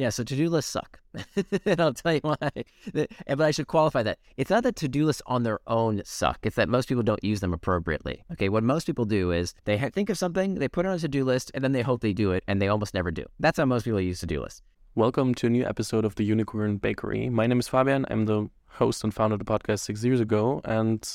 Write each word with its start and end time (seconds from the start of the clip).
Yeah, 0.00 0.08
so 0.08 0.24
to 0.24 0.34
do 0.34 0.48
lists 0.48 0.72
suck. 0.72 0.98
and 1.66 1.78
I'll 1.78 1.92
tell 1.92 2.14
you 2.14 2.20
why. 2.22 2.50
But 2.94 3.40
I 3.42 3.50
should 3.50 3.66
qualify 3.66 4.02
that. 4.04 4.18
It's 4.38 4.48
not 4.48 4.62
that 4.62 4.74
to 4.76 4.88
do 4.88 5.04
lists 5.04 5.20
on 5.26 5.42
their 5.42 5.60
own 5.66 6.00
suck, 6.06 6.38
it's 6.42 6.56
that 6.56 6.70
most 6.70 6.88
people 6.88 7.02
don't 7.02 7.22
use 7.22 7.40
them 7.40 7.52
appropriately. 7.52 8.24
Okay, 8.32 8.48
what 8.48 8.64
most 8.64 8.86
people 8.86 9.04
do 9.04 9.30
is 9.30 9.52
they 9.66 9.76
think 9.76 10.08
of 10.08 10.16
something, 10.16 10.54
they 10.54 10.68
put 10.68 10.86
it 10.86 10.88
on 10.88 10.94
a 10.94 10.98
to 11.00 11.08
do 11.08 11.22
list, 11.22 11.50
and 11.52 11.62
then 11.62 11.72
they 11.72 11.82
hope 11.82 12.00
they 12.00 12.14
do 12.14 12.32
it, 12.32 12.42
and 12.48 12.62
they 12.62 12.68
almost 12.68 12.94
never 12.94 13.10
do. 13.10 13.26
That's 13.40 13.58
how 13.58 13.66
most 13.66 13.84
people 13.84 14.00
use 14.00 14.20
to 14.20 14.26
do 14.26 14.40
lists. 14.40 14.62
Welcome 14.94 15.34
to 15.34 15.48
a 15.48 15.50
new 15.50 15.66
episode 15.66 16.06
of 16.06 16.14
the 16.14 16.24
Unicorn 16.24 16.78
Bakery. 16.78 17.28
My 17.28 17.46
name 17.46 17.60
is 17.60 17.68
Fabian. 17.68 18.06
I'm 18.08 18.24
the 18.24 18.48
host 18.68 19.04
and 19.04 19.12
founder 19.12 19.34
of 19.34 19.40
the 19.40 19.44
podcast 19.44 19.80
six 19.80 20.02
years 20.02 20.20
ago, 20.20 20.62
and 20.64 21.06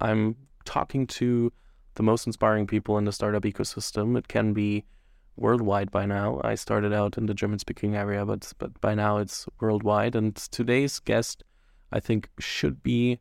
I'm 0.00 0.34
talking 0.64 1.06
to 1.06 1.52
the 1.94 2.02
most 2.02 2.26
inspiring 2.26 2.66
people 2.66 2.98
in 2.98 3.04
the 3.04 3.12
startup 3.12 3.44
ecosystem. 3.44 4.18
It 4.18 4.26
can 4.26 4.54
be 4.54 4.86
worldwide 5.38 5.90
by 5.90 6.06
now. 6.06 6.40
I 6.44 6.54
started 6.54 6.92
out 6.92 7.16
in 7.18 7.26
the 7.26 7.34
German 7.34 7.58
speaking 7.58 7.94
area, 7.96 8.24
but 8.24 8.52
but 8.58 8.80
by 8.80 8.94
now 8.94 9.18
it's 9.18 9.46
worldwide. 9.60 10.14
And 10.14 10.34
today's 10.36 10.98
guest, 11.00 11.44
I 11.92 12.00
think, 12.00 12.28
should 12.38 12.82
be 12.82 13.20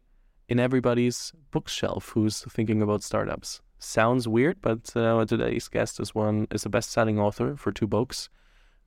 in 0.49 0.59
everybody's 0.59 1.33
bookshelf 1.51 2.09
who's 2.09 2.41
thinking 2.41 2.81
about 2.81 3.03
startups. 3.03 3.61
Sounds 3.79 4.27
weird, 4.27 4.61
but 4.61 4.95
uh, 4.95 5.25
today's 5.25 5.67
guest 5.67 5.99
is 5.99 6.15
one 6.15 6.47
is 6.51 6.65
a 6.65 6.69
best-selling 6.69 7.19
author 7.19 7.55
for 7.55 7.71
two 7.71 7.87
books, 7.87 8.29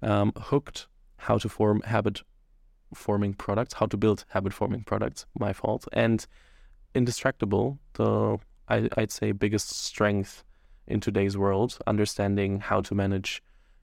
um, 0.03 0.33
Hooked: 0.37 0.89
How 1.17 1.39
to 1.39 1.49
Form 1.49 1.83
Habit 1.83 2.23
Forming 2.95 3.35
Products, 3.35 3.75
How 3.75 3.87
to 3.87 3.97
Build 3.97 4.25
Habit 4.31 4.53
Forming 4.53 4.83
Products. 4.83 5.27
My 5.39 5.53
fault. 5.53 5.87
And 5.93 6.27
Indistractable, 6.95 7.79
the 7.95 8.39
I, 8.69 8.89
I'd 8.97 9.13
say 9.13 9.33
biggest 9.33 9.71
strength 9.71 10.45
in 10.87 11.01
today's 11.01 11.37
world, 11.37 11.79
understanding 11.87 12.61
how 12.61 12.81
to 12.83 12.95
manage 12.95 13.43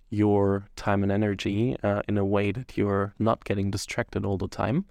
your 0.09 0.67
time 0.75 1.03
and 1.03 1.11
energy 1.11 1.75
uh, 1.83 2.01
in 2.07 2.17
a 2.17 2.25
way 2.25 2.51
that 2.51 2.77
you're 2.77 3.13
not 3.19 3.43
getting 3.43 3.71
distracted 3.71 4.25
all 4.25 4.38
the 4.38 4.47
time. 4.47 4.85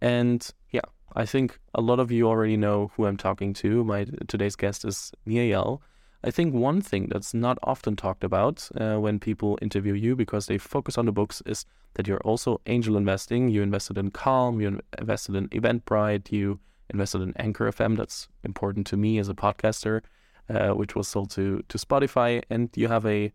And 0.00 0.48
yeah, 0.70 0.80
I 1.14 1.26
think 1.26 1.58
a 1.74 1.80
lot 1.80 2.00
of 2.00 2.10
you 2.10 2.28
already 2.28 2.56
know 2.56 2.90
who 2.94 3.06
I'm 3.06 3.16
talking 3.16 3.52
to. 3.54 3.84
My 3.84 4.06
today's 4.26 4.56
guest 4.56 4.84
is 4.84 5.12
Eyal. 5.26 5.80
I 6.24 6.32
think 6.32 6.52
one 6.52 6.80
thing 6.80 7.08
that's 7.08 7.32
not 7.32 7.58
often 7.62 7.94
talked 7.94 8.24
about 8.24 8.68
uh, 8.76 8.96
when 8.96 9.20
people 9.20 9.56
interview 9.62 9.94
you 9.94 10.16
because 10.16 10.46
they 10.46 10.58
focus 10.58 10.98
on 10.98 11.06
the 11.06 11.12
books 11.12 11.40
is 11.46 11.64
that 11.94 12.08
you're 12.08 12.20
also 12.20 12.60
angel 12.66 12.96
investing. 12.96 13.48
You 13.48 13.62
invested 13.62 13.96
in 13.96 14.10
Calm, 14.10 14.60
you 14.60 14.80
invested 14.98 15.36
in 15.36 15.48
Eventbrite, 15.50 16.32
you 16.32 16.58
invested 16.90 17.22
in 17.22 17.34
Anchor 17.36 17.70
FM. 17.70 17.96
That's 17.96 18.26
important 18.42 18.86
to 18.88 18.96
me 18.96 19.18
as 19.18 19.28
a 19.28 19.34
podcaster 19.34 20.02
uh, 20.48 20.70
which 20.70 20.94
was 20.94 21.08
sold 21.08 21.30
to 21.30 21.62
to 21.68 21.78
Spotify, 21.78 22.42
and 22.50 22.70
you 22.76 22.88
have 22.88 23.06
a 23.06 23.32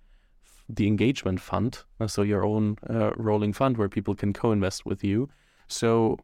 the 0.70 0.88
engagement 0.88 1.40
fund, 1.42 1.80
uh, 2.00 2.08
so 2.08 2.22
your 2.22 2.46
own 2.46 2.78
uh, 2.90 3.12
rolling 3.18 3.54
fund 3.54 3.78
where 3.78 3.90
people 3.90 4.16
can 4.16 4.34
co-invest 4.34 4.86
with 4.86 5.04
you. 5.04 5.30
So 5.68 6.18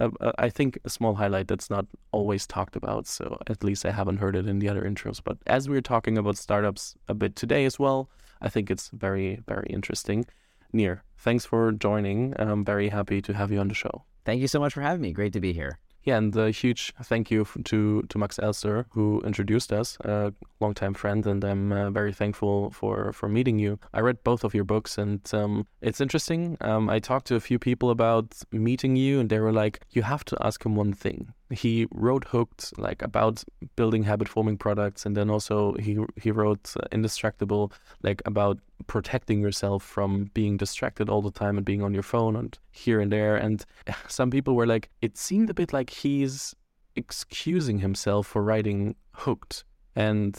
uh, 0.00 0.08
uh, 0.20 0.32
I 0.38 0.48
think 0.48 0.78
a 0.84 0.90
small 0.90 1.14
highlight 1.14 1.48
that's 1.48 1.70
not 1.70 1.86
always 2.10 2.46
talked 2.46 2.76
about. 2.76 3.06
So 3.06 3.38
at 3.46 3.62
least 3.62 3.84
I 3.84 3.90
haven't 3.90 4.18
heard 4.18 4.36
it 4.36 4.46
in 4.46 4.58
the 4.58 4.68
other 4.68 4.82
intros. 4.82 5.20
But 5.22 5.38
as 5.46 5.68
we're 5.68 5.82
talking 5.82 6.18
about 6.18 6.36
startups 6.36 6.96
a 7.08 7.14
bit 7.14 7.36
today 7.36 7.64
as 7.64 7.78
well, 7.78 8.08
I 8.40 8.48
think 8.48 8.70
it's 8.70 8.88
very 8.88 9.40
very 9.46 9.66
interesting. 9.70 10.26
Nir, 10.72 11.02
thanks 11.18 11.44
for 11.44 11.70
joining. 11.72 12.34
I'm 12.38 12.64
very 12.64 12.88
happy 12.88 13.22
to 13.22 13.32
have 13.32 13.52
you 13.52 13.60
on 13.60 13.68
the 13.68 13.74
show. 13.74 14.02
Thank 14.24 14.40
you 14.40 14.48
so 14.48 14.58
much 14.58 14.72
for 14.72 14.80
having 14.80 15.02
me. 15.02 15.12
Great 15.12 15.32
to 15.34 15.40
be 15.40 15.52
here. 15.52 15.78
Yeah, 16.04 16.18
and 16.18 16.36
a 16.36 16.50
huge 16.50 16.92
thank 17.02 17.30
you 17.30 17.46
to 17.64 18.02
to 18.02 18.18
Max 18.18 18.38
Elster 18.38 18.86
who 18.90 19.22
introduced 19.24 19.72
us, 19.72 19.96
a 20.00 20.34
longtime 20.60 20.94
friend, 20.94 21.26
and 21.26 21.42
I'm 21.42 21.72
uh, 21.72 21.90
very 21.90 22.12
thankful 22.12 22.70
for 22.70 23.12
for 23.12 23.28
meeting 23.28 23.58
you. 23.58 23.78
I 23.94 24.00
read 24.00 24.22
both 24.22 24.44
of 24.44 24.54
your 24.54 24.64
books, 24.64 24.98
and 24.98 25.20
um, 25.32 25.66
it's 25.80 26.02
interesting. 26.02 26.58
Um, 26.60 26.90
I 26.90 26.98
talked 26.98 27.26
to 27.28 27.36
a 27.36 27.40
few 27.40 27.58
people 27.58 27.88
about 27.90 28.34
meeting 28.52 28.96
you, 28.96 29.18
and 29.18 29.30
they 29.30 29.38
were 29.38 29.52
like, 29.52 29.80
"You 29.90 30.02
have 30.02 30.24
to 30.26 30.36
ask 30.42 30.64
him 30.66 30.76
one 30.76 30.92
thing." 30.92 31.32
He 31.54 31.86
wrote 31.90 32.24
Hooked, 32.24 32.78
like 32.78 33.02
about 33.02 33.44
building 33.76 34.02
habit 34.04 34.28
forming 34.28 34.56
products, 34.56 35.06
and 35.06 35.16
then 35.16 35.30
also 35.30 35.74
he 35.74 35.98
he 36.16 36.30
wrote 36.30 36.74
Indistractable, 36.92 37.72
like 38.02 38.22
about 38.26 38.58
protecting 38.86 39.40
yourself 39.40 39.82
from 39.82 40.30
being 40.34 40.56
distracted 40.56 41.08
all 41.08 41.22
the 41.22 41.30
time 41.30 41.56
and 41.56 41.64
being 41.64 41.82
on 41.82 41.94
your 41.94 42.02
phone 42.02 42.36
and 42.36 42.58
here 42.70 43.00
and 43.00 43.10
there. 43.10 43.36
And 43.36 43.64
some 44.08 44.30
people 44.30 44.54
were 44.54 44.66
like, 44.66 44.90
it 45.00 45.16
seemed 45.16 45.50
a 45.50 45.54
bit 45.54 45.72
like 45.72 45.90
he's 45.90 46.54
excusing 46.96 47.78
himself 47.78 48.26
for 48.26 48.42
writing 48.42 48.96
Hooked, 49.12 49.64
and 49.96 50.36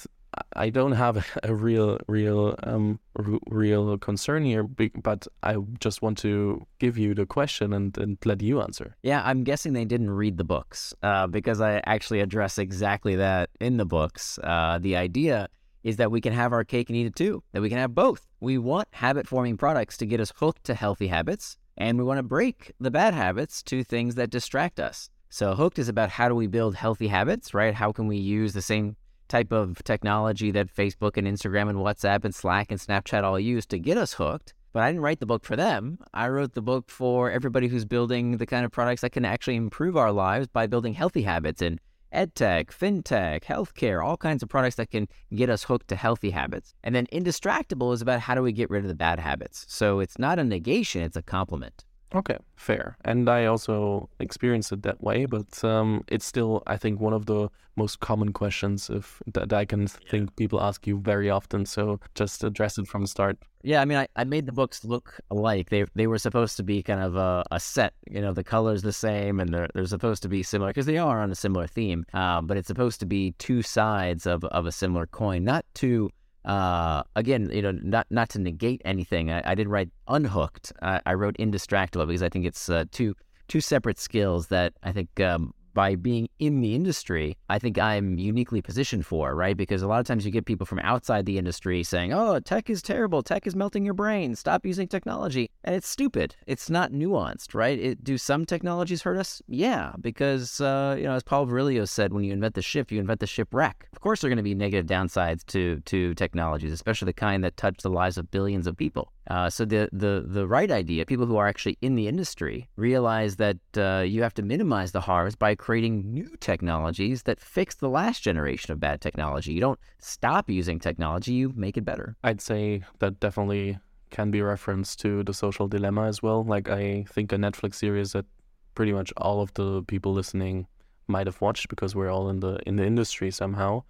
I 0.53 0.69
don't 0.69 0.93
have 0.93 1.25
a 1.43 1.53
real, 1.53 1.99
real, 2.07 2.55
um, 2.63 2.99
r- 3.15 3.39
real 3.47 3.97
concern 3.97 4.43
here, 4.45 4.63
but 4.63 5.27
I 5.43 5.57
just 5.79 6.01
want 6.01 6.17
to 6.19 6.65
give 6.79 6.97
you 6.97 7.13
the 7.13 7.25
question 7.25 7.73
and, 7.73 7.97
and 7.97 8.17
let 8.25 8.41
you 8.41 8.61
answer. 8.61 8.95
Yeah, 9.03 9.21
I'm 9.25 9.43
guessing 9.43 9.73
they 9.73 9.85
didn't 9.85 10.11
read 10.11 10.37
the 10.37 10.43
books 10.43 10.93
uh, 11.03 11.27
because 11.27 11.61
I 11.61 11.81
actually 11.85 12.21
address 12.21 12.57
exactly 12.57 13.15
that 13.15 13.49
in 13.59 13.77
the 13.77 13.85
books. 13.85 14.39
Uh, 14.43 14.79
the 14.81 14.95
idea 14.95 15.47
is 15.83 15.97
that 15.97 16.11
we 16.11 16.19
can 16.19 16.33
have 16.33 16.51
our 16.51 16.63
cake 16.63 16.89
and 16.89 16.97
eat 16.97 17.05
it 17.05 17.15
too, 17.15 17.43
that 17.53 17.61
we 17.61 17.69
can 17.69 17.77
have 17.77 17.93
both. 17.93 18.25
We 18.39 18.57
want 18.57 18.87
habit 18.91 19.27
forming 19.27 19.55
products 19.55 19.97
to 19.97 20.05
get 20.05 20.19
us 20.19 20.33
hooked 20.35 20.63
to 20.65 20.73
healthy 20.73 21.07
habits, 21.07 21.57
and 21.77 21.97
we 21.97 22.03
want 22.03 22.17
to 22.17 22.23
break 22.23 22.73
the 22.79 22.91
bad 22.91 23.13
habits 23.13 23.61
to 23.63 23.83
things 23.83 24.15
that 24.15 24.31
distract 24.31 24.79
us. 24.79 25.09
So, 25.29 25.53
hooked 25.53 25.79
is 25.79 25.89
about 25.89 26.11
how 26.11 26.29
do 26.29 26.35
we 26.35 26.47
build 26.47 26.75
healthy 26.75 27.07
habits, 27.07 27.53
right? 27.53 27.73
How 27.73 27.91
can 27.91 28.07
we 28.07 28.17
use 28.17 28.53
the 28.53 28.61
same 28.61 28.95
type 29.27 29.51
of 29.51 29.83
technology 29.83 30.51
that 30.51 30.73
Facebook 30.73 31.17
and 31.17 31.27
Instagram 31.27 31.69
and 31.69 31.79
WhatsApp 31.79 32.25
and 32.25 32.33
Slack 32.33 32.71
and 32.71 32.79
Snapchat 32.79 33.23
all 33.23 33.39
use 33.39 33.65
to 33.67 33.79
get 33.79 33.97
us 33.97 34.13
hooked. 34.13 34.53
But 34.73 34.83
I 34.83 34.89
didn't 34.89 35.03
write 35.03 35.21
the 35.21 35.25
book 35.25 35.45
for 35.45 35.55
them. 35.55 35.99
I 36.13 36.27
wrote 36.27 36.53
the 36.53 36.61
book 36.61 36.89
for 36.89 37.31
everybody 37.31 37.67
who's 37.67 37.85
building 37.85 38.37
the 38.37 38.45
kind 38.45 38.65
of 38.65 38.71
products 38.71 39.01
that 39.01 39.11
can 39.11 39.23
actually 39.23 39.55
improve 39.55 39.95
our 39.95 40.11
lives 40.11 40.47
by 40.47 40.67
building 40.67 40.93
healthy 40.93 41.21
habits 41.21 41.61
in 41.61 41.79
edtech, 42.13 42.67
fintech, 42.67 43.43
healthcare, 43.43 44.03
all 44.03 44.17
kinds 44.17 44.43
of 44.43 44.49
products 44.49 44.75
that 44.75 44.91
can 44.91 45.07
get 45.33 45.49
us 45.49 45.63
hooked 45.63 45.87
to 45.87 45.95
healthy 45.95 46.31
habits. 46.31 46.73
And 46.83 46.93
then 46.93 47.07
Indistractable 47.07 47.93
is 47.93 48.01
about 48.01 48.19
how 48.19 48.35
do 48.35 48.41
we 48.41 48.51
get 48.51 48.69
rid 48.69 48.83
of 48.83 48.89
the 48.89 48.95
bad 48.95 49.19
habits. 49.19 49.65
So 49.69 49.99
it's 49.99 50.19
not 50.19 50.39
a 50.39 50.43
negation, 50.43 51.03
it's 51.03 51.17
a 51.17 51.21
complement. 51.21 51.84
Okay, 52.15 52.37
fair. 52.55 52.97
And 53.03 53.29
I 53.29 53.45
also 53.45 54.09
experienced 54.19 54.71
it 54.71 54.83
that 54.83 55.03
way, 55.03 55.25
but 55.25 55.63
um, 55.65 56.05
it's 56.07 56.25
still, 56.25 56.63
I 56.65 56.77
think, 56.77 57.01
one 57.01 57.11
of 57.11 57.25
the 57.25 57.49
most 57.75 57.99
common 57.99 58.31
questions 58.31 58.89
if 58.89 59.21
that 59.33 59.51
I 59.51 59.65
can 59.65 59.87
think 59.87 60.33
people 60.37 60.61
ask 60.61 60.87
you 60.87 60.97
very 60.99 61.29
often. 61.29 61.65
So 61.65 61.99
just 62.15 62.41
address 62.45 62.77
it 62.77 62.87
from 62.87 63.01
the 63.01 63.07
start. 63.09 63.37
Yeah, 63.63 63.81
I 63.81 63.85
mean, 63.85 63.97
I, 63.97 64.07
I 64.15 64.23
made 64.23 64.45
the 64.45 64.53
books 64.53 64.85
look 64.85 65.19
alike. 65.29 65.69
They 65.69 65.85
they 65.93 66.07
were 66.07 66.19
supposed 66.19 66.55
to 66.57 66.63
be 66.63 66.81
kind 66.81 67.01
of 67.01 67.17
a, 67.17 67.43
a 67.51 67.59
set. 67.59 67.93
You 68.09 68.21
know, 68.21 68.31
the 68.31 68.43
colors 68.43 68.81
the 68.81 68.93
same, 68.93 69.41
and 69.41 69.53
they're 69.53 69.67
they're 69.73 69.85
supposed 69.85 70.21
to 70.21 70.29
be 70.29 70.41
similar 70.41 70.69
because 70.69 70.85
they 70.85 70.97
are 70.97 71.19
on 71.21 71.31
a 71.31 71.35
similar 71.35 71.67
theme. 71.67 72.05
Um, 72.13 72.47
but 72.47 72.55
it's 72.55 72.67
supposed 72.67 73.01
to 73.01 73.05
be 73.05 73.33
two 73.39 73.61
sides 73.61 74.25
of 74.25 74.45
of 74.45 74.65
a 74.65 74.71
similar 74.71 75.05
coin, 75.07 75.43
not 75.43 75.65
two 75.73 76.11
uh, 76.45 77.03
again, 77.15 77.49
you 77.51 77.61
know, 77.61 77.71
not 77.71 78.07
not 78.09 78.29
to 78.29 78.39
negate 78.39 78.81
anything. 78.85 79.31
I, 79.31 79.41
I 79.51 79.55
didn't 79.55 79.71
write 79.71 79.89
unhooked. 80.07 80.71
I, 80.81 81.01
I, 81.05 81.13
wrote 81.15 81.35
indistractable 81.37 82.05
because 82.07 82.21
I 82.21 82.29
think 82.29 82.45
it's 82.45 82.69
uh, 82.69 82.85
two 82.91 83.15
two 83.47 83.61
separate 83.61 83.97
skills 83.99 84.47
that 84.47 84.73
I 84.83 84.91
think 84.91 85.19
um, 85.19 85.53
by 85.75 85.95
being 85.95 86.27
in 86.39 86.61
the 86.61 86.73
industry, 86.73 87.37
I 87.49 87.59
think 87.59 87.77
I'm 87.77 88.17
uniquely 88.17 88.63
positioned 88.63 89.05
for, 89.05 89.35
right? 89.35 89.55
Because 89.55 89.83
a 89.83 89.87
lot 89.87 89.99
of 89.99 90.07
times 90.07 90.25
you 90.25 90.31
get 90.31 90.45
people 90.45 90.65
from 90.65 90.79
outside 90.79 91.27
the 91.27 91.37
industry 91.37 91.83
saying, 91.83 92.13
oh, 92.13 92.39
tech 92.39 92.71
is 92.71 92.81
terrible. 92.81 93.21
Tech 93.21 93.45
is 93.45 93.55
melting 93.55 93.85
your 93.85 93.93
brain. 93.93 94.35
Stop 94.35 94.65
using 94.65 94.87
technology. 94.87 95.51
And 95.63 95.75
it's 95.75 95.87
stupid. 95.87 96.35
It's 96.47 96.69
not 96.69 96.91
nuanced, 96.91 97.53
right? 97.53 97.77
It, 97.77 98.03
do 98.03 98.17
some 98.17 98.45
technologies 98.45 99.03
hurt 99.03 99.17
us? 99.17 99.41
Yeah, 99.47 99.93
because, 100.01 100.59
uh, 100.61 100.95
you 100.97 101.03
know, 101.03 101.13
as 101.13 101.21
Paul 101.23 101.45
Virilio 101.45 101.87
said, 101.87 102.13
when 102.13 102.23
you 102.23 102.33
invent 102.33 102.55
the 102.55 102.63
ship, 102.63 102.91
you 102.91 102.99
invent 102.99 103.19
the 103.19 103.27
shipwreck. 103.27 103.87
Of 103.93 103.99
course, 103.99 104.21
there 104.21 104.29
are 104.29 104.33
going 104.33 104.37
to 104.37 104.43
be 104.43 104.55
negative 104.55 104.87
downsides 104.87 105.45
to, 105.47 105.81
to 105.81 106.15
technologies, 106.15 106.71
especially 106.71 107.07
the 107.07 107.13
kind 107.13 107.43
that 107.43 107.57
touch 107.57 107.81
the 107.83 107.89
lives 107.89 108.17
of 108.17 108.31
billions 108.31 108.65
of 108.65 108.77
people. 108.77 109.11
Uh, 109.27 109.49
so 109.49 109.65
the, 109.65 109.89
the 109.91 110.23
the 110.27 110.45
right 110.45 110.69
idea, 110.69 111.03
people 111.03 111.25
who 111.25 111.35
are 111.35 111.47
actually 111.47 111.77
in 111.81 111.95
the 111.95 112.07
industry 112.07 112.69
realize 112.75 113.37
that 113.37 113.57
uh, 113.75 114.03
you 114.05 114.21
have 114.21 114.35
to 114.35 114.43
minimize 114.43 114.91
the 114.91 115.01
harms 115.01 115.35
by 115.35 115.55
creating 115.65 116.13
new 116.13 116.29
technologies 116.39 117.23
that 117.23 117.39
fix 117.39 117.73
the 117.73 117.89
last 117.89 118.21
generation 118.21 118.71
of 118.71 118.79
bad 118.79 119.01
technology. 119.01 119.51
You 119.51 119.61
don't 119.61 119.79
stop 119.97 120.47
using 120.47 120.77
technology; 120.79 121.33
you 121.33 121.53
make 121.55 121.75
it 121.75 121.83
better. 121.83 122.15
I'd 122.23 122.39
say 122.39 122.83
that 122.99 123.19
definitely 123.19 123.79
can 124.11 124.29
be 124.29 124.41
referenced 124.43 124.99
to 124.99 125.23
the 125.23 125.33
social 125.33 125.67
dilemma 125.67 126.03
as 126.05 126.21
well. 126.21 126.43
Like 126.43 126.69
I 126.69 127.05
think 127.09 127.33
a 127.33 127.37
Netflix 127.37 127.75
series 127.75 128.11
that 128.11 128.27
pretty 128.75 128.93
much 128.93 129.11
all 129.17 129.41
of 129.41 129.55
the 129.55 129.81
people 129.81 130.13
listening 130.13 130.67
might 131.07 131.25
have 131.25 131.41
watched 131.41 131.67
because 131.67 131.95
we're 131.95 132.11
all 132.11 132.29
in 132.29 132.41
the 132.41 132.59
in 132.67 132.75
the 132.75 132.85
industry 132.85 133.31
somehow. 133.31 133.81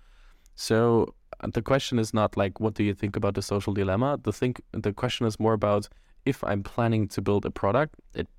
So 0.55 1.13
uh, 1.41 1.49
the 1.57 1.61
question 1.61 1.99
is 1.99 2.13
not 2.13 2.37
like 2.37 2.61
what 2.61 2.75
do 2.75 2.83
you 2.85 2.93
think 2.93 3.17
about 3.17 3.33
the 3.33 3.41
social 3.41 3.73
dilemma. 3.73 4.17
The 4.23 4.31
think 4.31 4.61
the 4.71 4.93
question 4.93 5.27
is 5.27 5.41
more 5.41 5.55
about 5.61 5.89
if 6.23 6.41
I'm 6.41 6.63
planning 6.63 7.09
to 7.15 7.21
build 7.21 7.45
a 7.45 7.51
product. 7.51 7.95
It, 8.13 8.29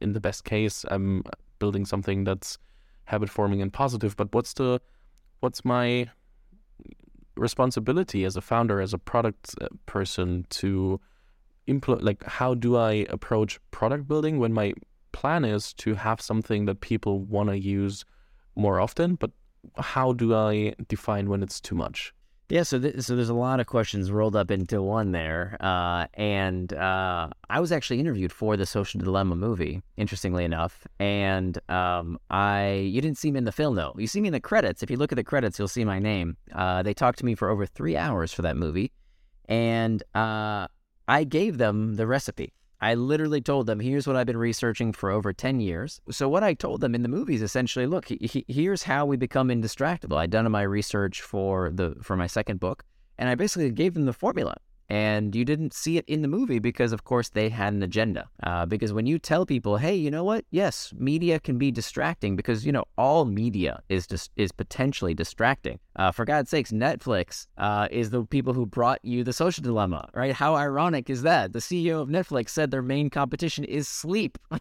in 0.00 0.12
the 0.12 0.20
best 0.20 0.44
case, 0.44 0.84
I'm 0.92 1.24
building 1.58 1.84
something 1.84 2.22
that's 2.24 2.58
habit 3.06 3.30
forming 3.30 3.62
and 3.62 3.72
positive. 3.72 4.16
But 4.16 4.34
what's 4.34 4.52
the 4.54 4.80
what's 5.40 5.64
my 5.64 6.10
responsibility 7.36 8.24
as 8.24 8.36
a 8.36 8.40
founder, 8.40 8.80
as 8.80 8.94
a 8.94 8.98
product 8.98 9.54
uh, 9.60 9.68
person 9.86 10.46
to 10.50 11.00
implement 11.66 12.04
like 12.04 12.22
how 12.24 12.54
do 12.54 12.76
I 12.76 13.06
approach 13.10 13.58
product 13.70 14.06
building 14.06 14.38
when 14.38 14.52
my 14.52 14.72
plan 15.12 15.44
is 15.44 15.72
to 15.74 15.94
have 15.94 16.20
something 16.20 16.66
that 16.66 16.80
people 16.80 17.20
want 17.20 17.48
to 17.48 17.58
use 17.58 18.04
more 18.54 18.80
often, 18.80 19.16
but 19.16 19.30
how 19.78 20.12
do 20.12 20.34
I 20.34 20.74
define 20.88 21.28
when 21.28 21.42
it's 21.42 21.60
too 21.60 21.74
much? 21.74 22.12
Yeah, 22.48 22.62
so 22.62 22.78
th- 22.78 23.00
so 23.00 23.16
there's 23.16 23.28
a 23.28 23.34
lot 23.34 23.58
of 23.58 23.66
questions 23.66 24.12
rolled 24.12 24.36
up 24.36 24.52
into 24.52 24.80
one 24.80 25.10
there, 25.10 25.56
uh, 25.60 26.06
and 26.14 26.72
uh, 26.72 27.30
I 27.50 27.58
was 27.58 27.72
actually 27.72 27.98
interviewed 27.98 28.30
for 28.30 28.56
the 28.56 28.66
Social 28.66 29.00
Dilemma 29.00 29.34
movie, 29.34 29.82
interestingly 29.96 30.44
enough, 30.44 30.86
and 31.00 31.58
um, 31.68 32.20
I 32.30 32.74
you 32.74 33.00
didn't 33.00 33.18
see 33.18 33.32
me 33.32 33.38
in 33.38 33.44
the 33.46 33.52
film 33.52 33.74
though. 33.74 33.94
You 33.98 34.06
see 34.06 34.20
me 34.20 34.28
in 34.28 34.32
the 34.32 34.40
credits. 34.40 34.84
If 34.84 34.90
you 34.92 34.96
look 34.96 35.10
at 35.10 35.16
the 35.16 35.24
credits, 35.24 35.58
you'll 35.58 35.66
see 35.66 35.84
my 35.84 35.98
name. 35.98 36.36
Uh, 36.52 36.84
they 36.84 36.94
talked 36.94 37.18
to 37.18 37.24
me 37.24 37.34
for 37.34 37.48
over 37.50 37.66
three 37.66 37.96
hours 37.96 38.32
for 38.32 38.42
that 38.42 38.56
movie, 38.56 38.92
and 39.48 40.04
uh, 40.14 40.68
I 41.08 41.24
gave 41.24 41.58
them 41.58 41.96
the 41.96 42.06
recipe. 42.06 42.52
I 42.80 42.94
literally 42.94 43.40
told 43.40 43.66
them, 43.66 43.80
here's 43.80 44.06
what 44.06 44.16
I've 44.16 44.26
been 44.26 44.36
researching 44.36 44.92
for 44.92 45.10
over 45.10 45.32
10 45.32 45.60
years. 45.60 46.00
So, 46.10 46.28
what 46.28 46.42
I 46.42 46.52
told 46.52 46.82
them 46.82 46.94
in 46.94 47.02
the 47.02 47.08
movie 47.08 47.34
is 47.34 47.42
essentially, 47.42 47.86
look, 47.86 48.06
he, 48.08 48.44
here's 48.48 48.82
how 48.82 49.06
we 49.06 49.16
become 49.16 49.48
indistractable. 49.48 50.18
I'd 50.18 50.30
done 50.30 50.50
my 50.50 50.62
research 50.62 51.22
for 51.22 51.70
the 51.70 51.96
for 52.02 52.16
my 52.16 52.26
second 52.26 52.60
book, 52.60 52.84
and 53.18 53.28
I 53.28 53.34
basically 53.34 53.70
gave 53.70 53.94
them 53.94 54.04
the 54.04 54.12
formula 54.12 54.56
and 54.88 55.34
you 55.34 55.44
didn't 55.44 55.74
see 55.74 55.98
it 55.98 56.04
in 56.06 56.22
the 56.22 56.28
movie 56.28 56.58
because 56.58 56.92
of 56.92 57.04
course 57.04 57.28
they 57.30 57.48
had 57.48 57.72
an 57.72 57.82
agenda. 57.82 58.28
Uh, 58.42 58.66
because 58.66 58.92
when 58.92 59.06
you 59.06 59.18
tell 59.18 59.46
people 59.46 59.76
hey 59.76 59.94
you 59.94 60.10
know 60.10 60.24
what? 60.24 60.44
Yes 60.50 60.92
media 60.96 61.40
can 61.40 61.58
be 61.58 61.70
distracting 61.70 62.36
because 62.36 62.64
you 62.64 62.72
know 62.72 62.84
all 62.96 63.24
media 63.24 63.82
is 63.88 64.06
just 64.06 64.30
is 64.36 64.52
potentially 64.52 65.14
distracting. 65.14 65.78
Uh, 65.96 66.12
for 66.12 66.24
god's 66.24 66.50
sakes 66.50 66.72
netflix 66.72 67.46
uh, 67.58 67.88
is 67.90 68.10
the 68.10 68.24
people 68.24 68.52
who 68.52 68.66
brought 68.66 68.98
you 69.02 69.24
the 69.24 69.32
social 69.32 69.62
dilemma 69.62 70.08
right? 70.14 70.32
How 70.32 70.54
ironic 70.54 71.10
is 71.10 71.22
that? 71.22 71.52
The 71.52 71.60
ceo 71.60 72.02
of 72.02 72.08
netflix 72.08 72.50
said 72.50 72.70
their 72.70 72.82
main 72.82 73.10
competition 73.10 73.64
is 73.64 73.88
sleep. 73.88 74.38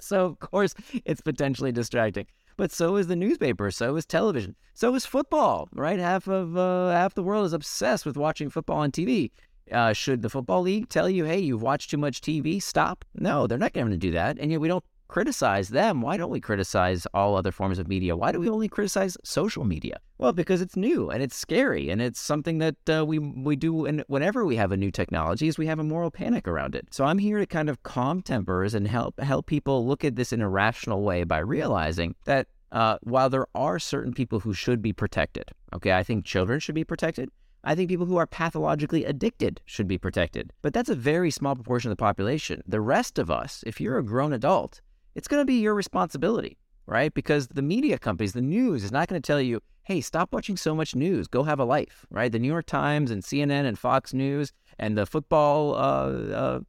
So 0.00 0.26
of 0.26 0.38
course 0.40 0.74
it's 1.04 1.20
potentially 1.20 1.72
distracting 1.72 2.26
but 2.60 2.70
so 2.70 2.96
is 2.96 3.06
the 3.06 3.16
newspaper, 3.16 3.70
so 3.70 3.96
is 3.96 4.04
television, 4.04 4.54
so 4.74 4.94
is 4.94 5.06
football. 5.06 5.66
Right, 5.72 5.98
half 5.98 6.28
of 6.28 6.58
uh, 6.58 6.90
half 6.90 7.14
the 7.14 7.22
world 7.22 7.46
is 7.46 7.54
obsessed 7.54 8.04
with 8.04 8.18
watching 8.18 8.50
football 8.50 8.80
on 8.80 8.92
TV. 8.92 9.30
Uh, 9.72 9.94
should 9.94 10.20
the 10.20 10.28
football 10.28 10.60
league 10.60 10.90
tell 10.90 11.08
you, 11.08 11.24
"Hey, 11.24 11.38
you've 11.38 11.62
watched 11.62 11.88
too 11.88 11.96
much 11.96 12.20
TV, 12.20 12.60
stop"? 12.60 13.06
No, 13.14 13.46
they're 13.46 13.56
not 13.56 13.72
going 13.72 13.88
to 13.88 13.96
do 13.96 14.10
that, 14.10 14.38
and 14.38 14.50
yet 14.50 14.60
we 14.60 14.68
don't 14.68 14.84
criticize 15.10 15.70
them, 15.70 16.00
why 16.00 16.16
don't 16.16 16.30
we 16.30 16.40
criticize 16.40 17.04
all 17.12 17.34
other 17.34 17.50
forms 17.50 17.80
of 17.80 17.88
media? 17.88 18.16
Why 18.16 18.30
do 18.30 18.38
we 18.38 18.48
only 18.48 18.68
criticize 18.68 19.16
social 19.24 19.64
media? 19.64 19.98
Well, 20.18 20.32
because 20.32 20.60
it's 20.60 20.76
new 20.76 21.10
and 21.10 21.20
it's 21.20 21.34
scary 21.34 21.90
and 21.90 22.00
it's 22.00 22.20
something 22.20 22.58
that 22.58 22.76
uh, 22.88 23.04
we 23.04 23.18
we 23.18 23.56
do 23.56 23.86
and 23.86 24.04
whenever 24.06 24.44
we 24.44 24.54
have 24.54 24.70
a 24.70 24.76
new 24.76 24.92
technology 24.92 25.48
is 25.48 25.58
we 25.58 25.66
have 25.66 25.80
a 25.80 25.84
moral 25.84 26.12
panic 26.12 26.46
around 26.46 26.76
it. 26.76 26.86
So 26.92 27.04
I'm 27.04 27.18
here 27.18 27.38
to 27.40 27.46
kind 27.46 27.68
of 27.68 27.82
calm 27.82 28.22
tempers 28.22 28.72
and 28.72 28.86
help 28.86 29.18
help 29.18 29.46
people 29.46 29.84
look 29.84 30.04
at 30.04 30.14
this 30.14 30.32
in 30.32 30.40
a 30.40 30.48
rational 30.48 31.02
way 31.02 31.24
by 31.24 31.38
realizing 31.38 32.14
that 32.24 32.46
uh, 32.70 32.98
while 33.02 33.28
there 33.28 33.48
are 33.54 33.80
certain 33.80 34.14
people 34.14 34.38
who 34.38 34.54
should 34.54 34.80
be 34.80 34.92
protected, 34.92 35.50
okay, 35.74 35.92
I 35.92 36.04
think 36.04 36.24
children 36.24 36.60
should 36.60 36.76
be 36.76 36.84
protected. 36.84 37.30
I 37.64 37.74
think 37.74 37.90
people 37.90 38.06
who 38.06 38.16
are 38.16 38.26
pathologically 38.26 39.04
addicted 39.04 39.60
should 39.66 39.88
be 39.88 39.98
protected. 39.98 40.52
But 40.62 40.72
that's 40.72 40.88
a 40.88 40.94
very 40.94 41.30
small 41.30 41.54
proportion 41.54 41.90
of 41.90 41.96
the 41.96 42.00
population. 42.00 42.62
The 42.66 42.80
rest 42.80 43.18
of 43.18 43.28
us, 43.28 43.64
if 43.66 43.80
you're 43.80 43.98
a 43.98 44.04
grown 44.04 44.32
adult, 44.32 44.80
it's 45.20 45.28
going 45.28 45.42
to 45.42 45.44
be 45.44 45.60
your 45.60 45.74
responsibility, 45.74 46.56
right? 46.86 47.12
Because 47.12 47.48
the 47.48 47.60
media 47.60 47.98
companies, 47.98 48.32
the 48.32 48.40
news 48.40 48.82
is 48.82 48.90
not 48.90 49.06
going 49.06 49.20
to 49.20 49.26
tell 49.26 49.38
you, 49.38 49.60
hey, 49.82 50.00
stop 50.00 50.32
watching 50.32 50.56
so 50.56 50.74
much 50.74 50.94
news, 50.94 51.28
go 51.28 51.42
have 51.42 51.60
a 51.60 51.64
life, 51.66 52.06
right? 52.08 52.32
The 52.32 52.38
New 52.38 52.48
York 52.48 52.64
Times 52.64 53.10
and 53.10 53.22
CNN 53.22 53.66
and 53.66 53.78
Fox 53.78 54.14
News 54.14 54.50
and 54.78 54.96
the 54.96 55.04
football, 55.04 55.74
uh, 55.74 55.78
uh, 55.78 56.60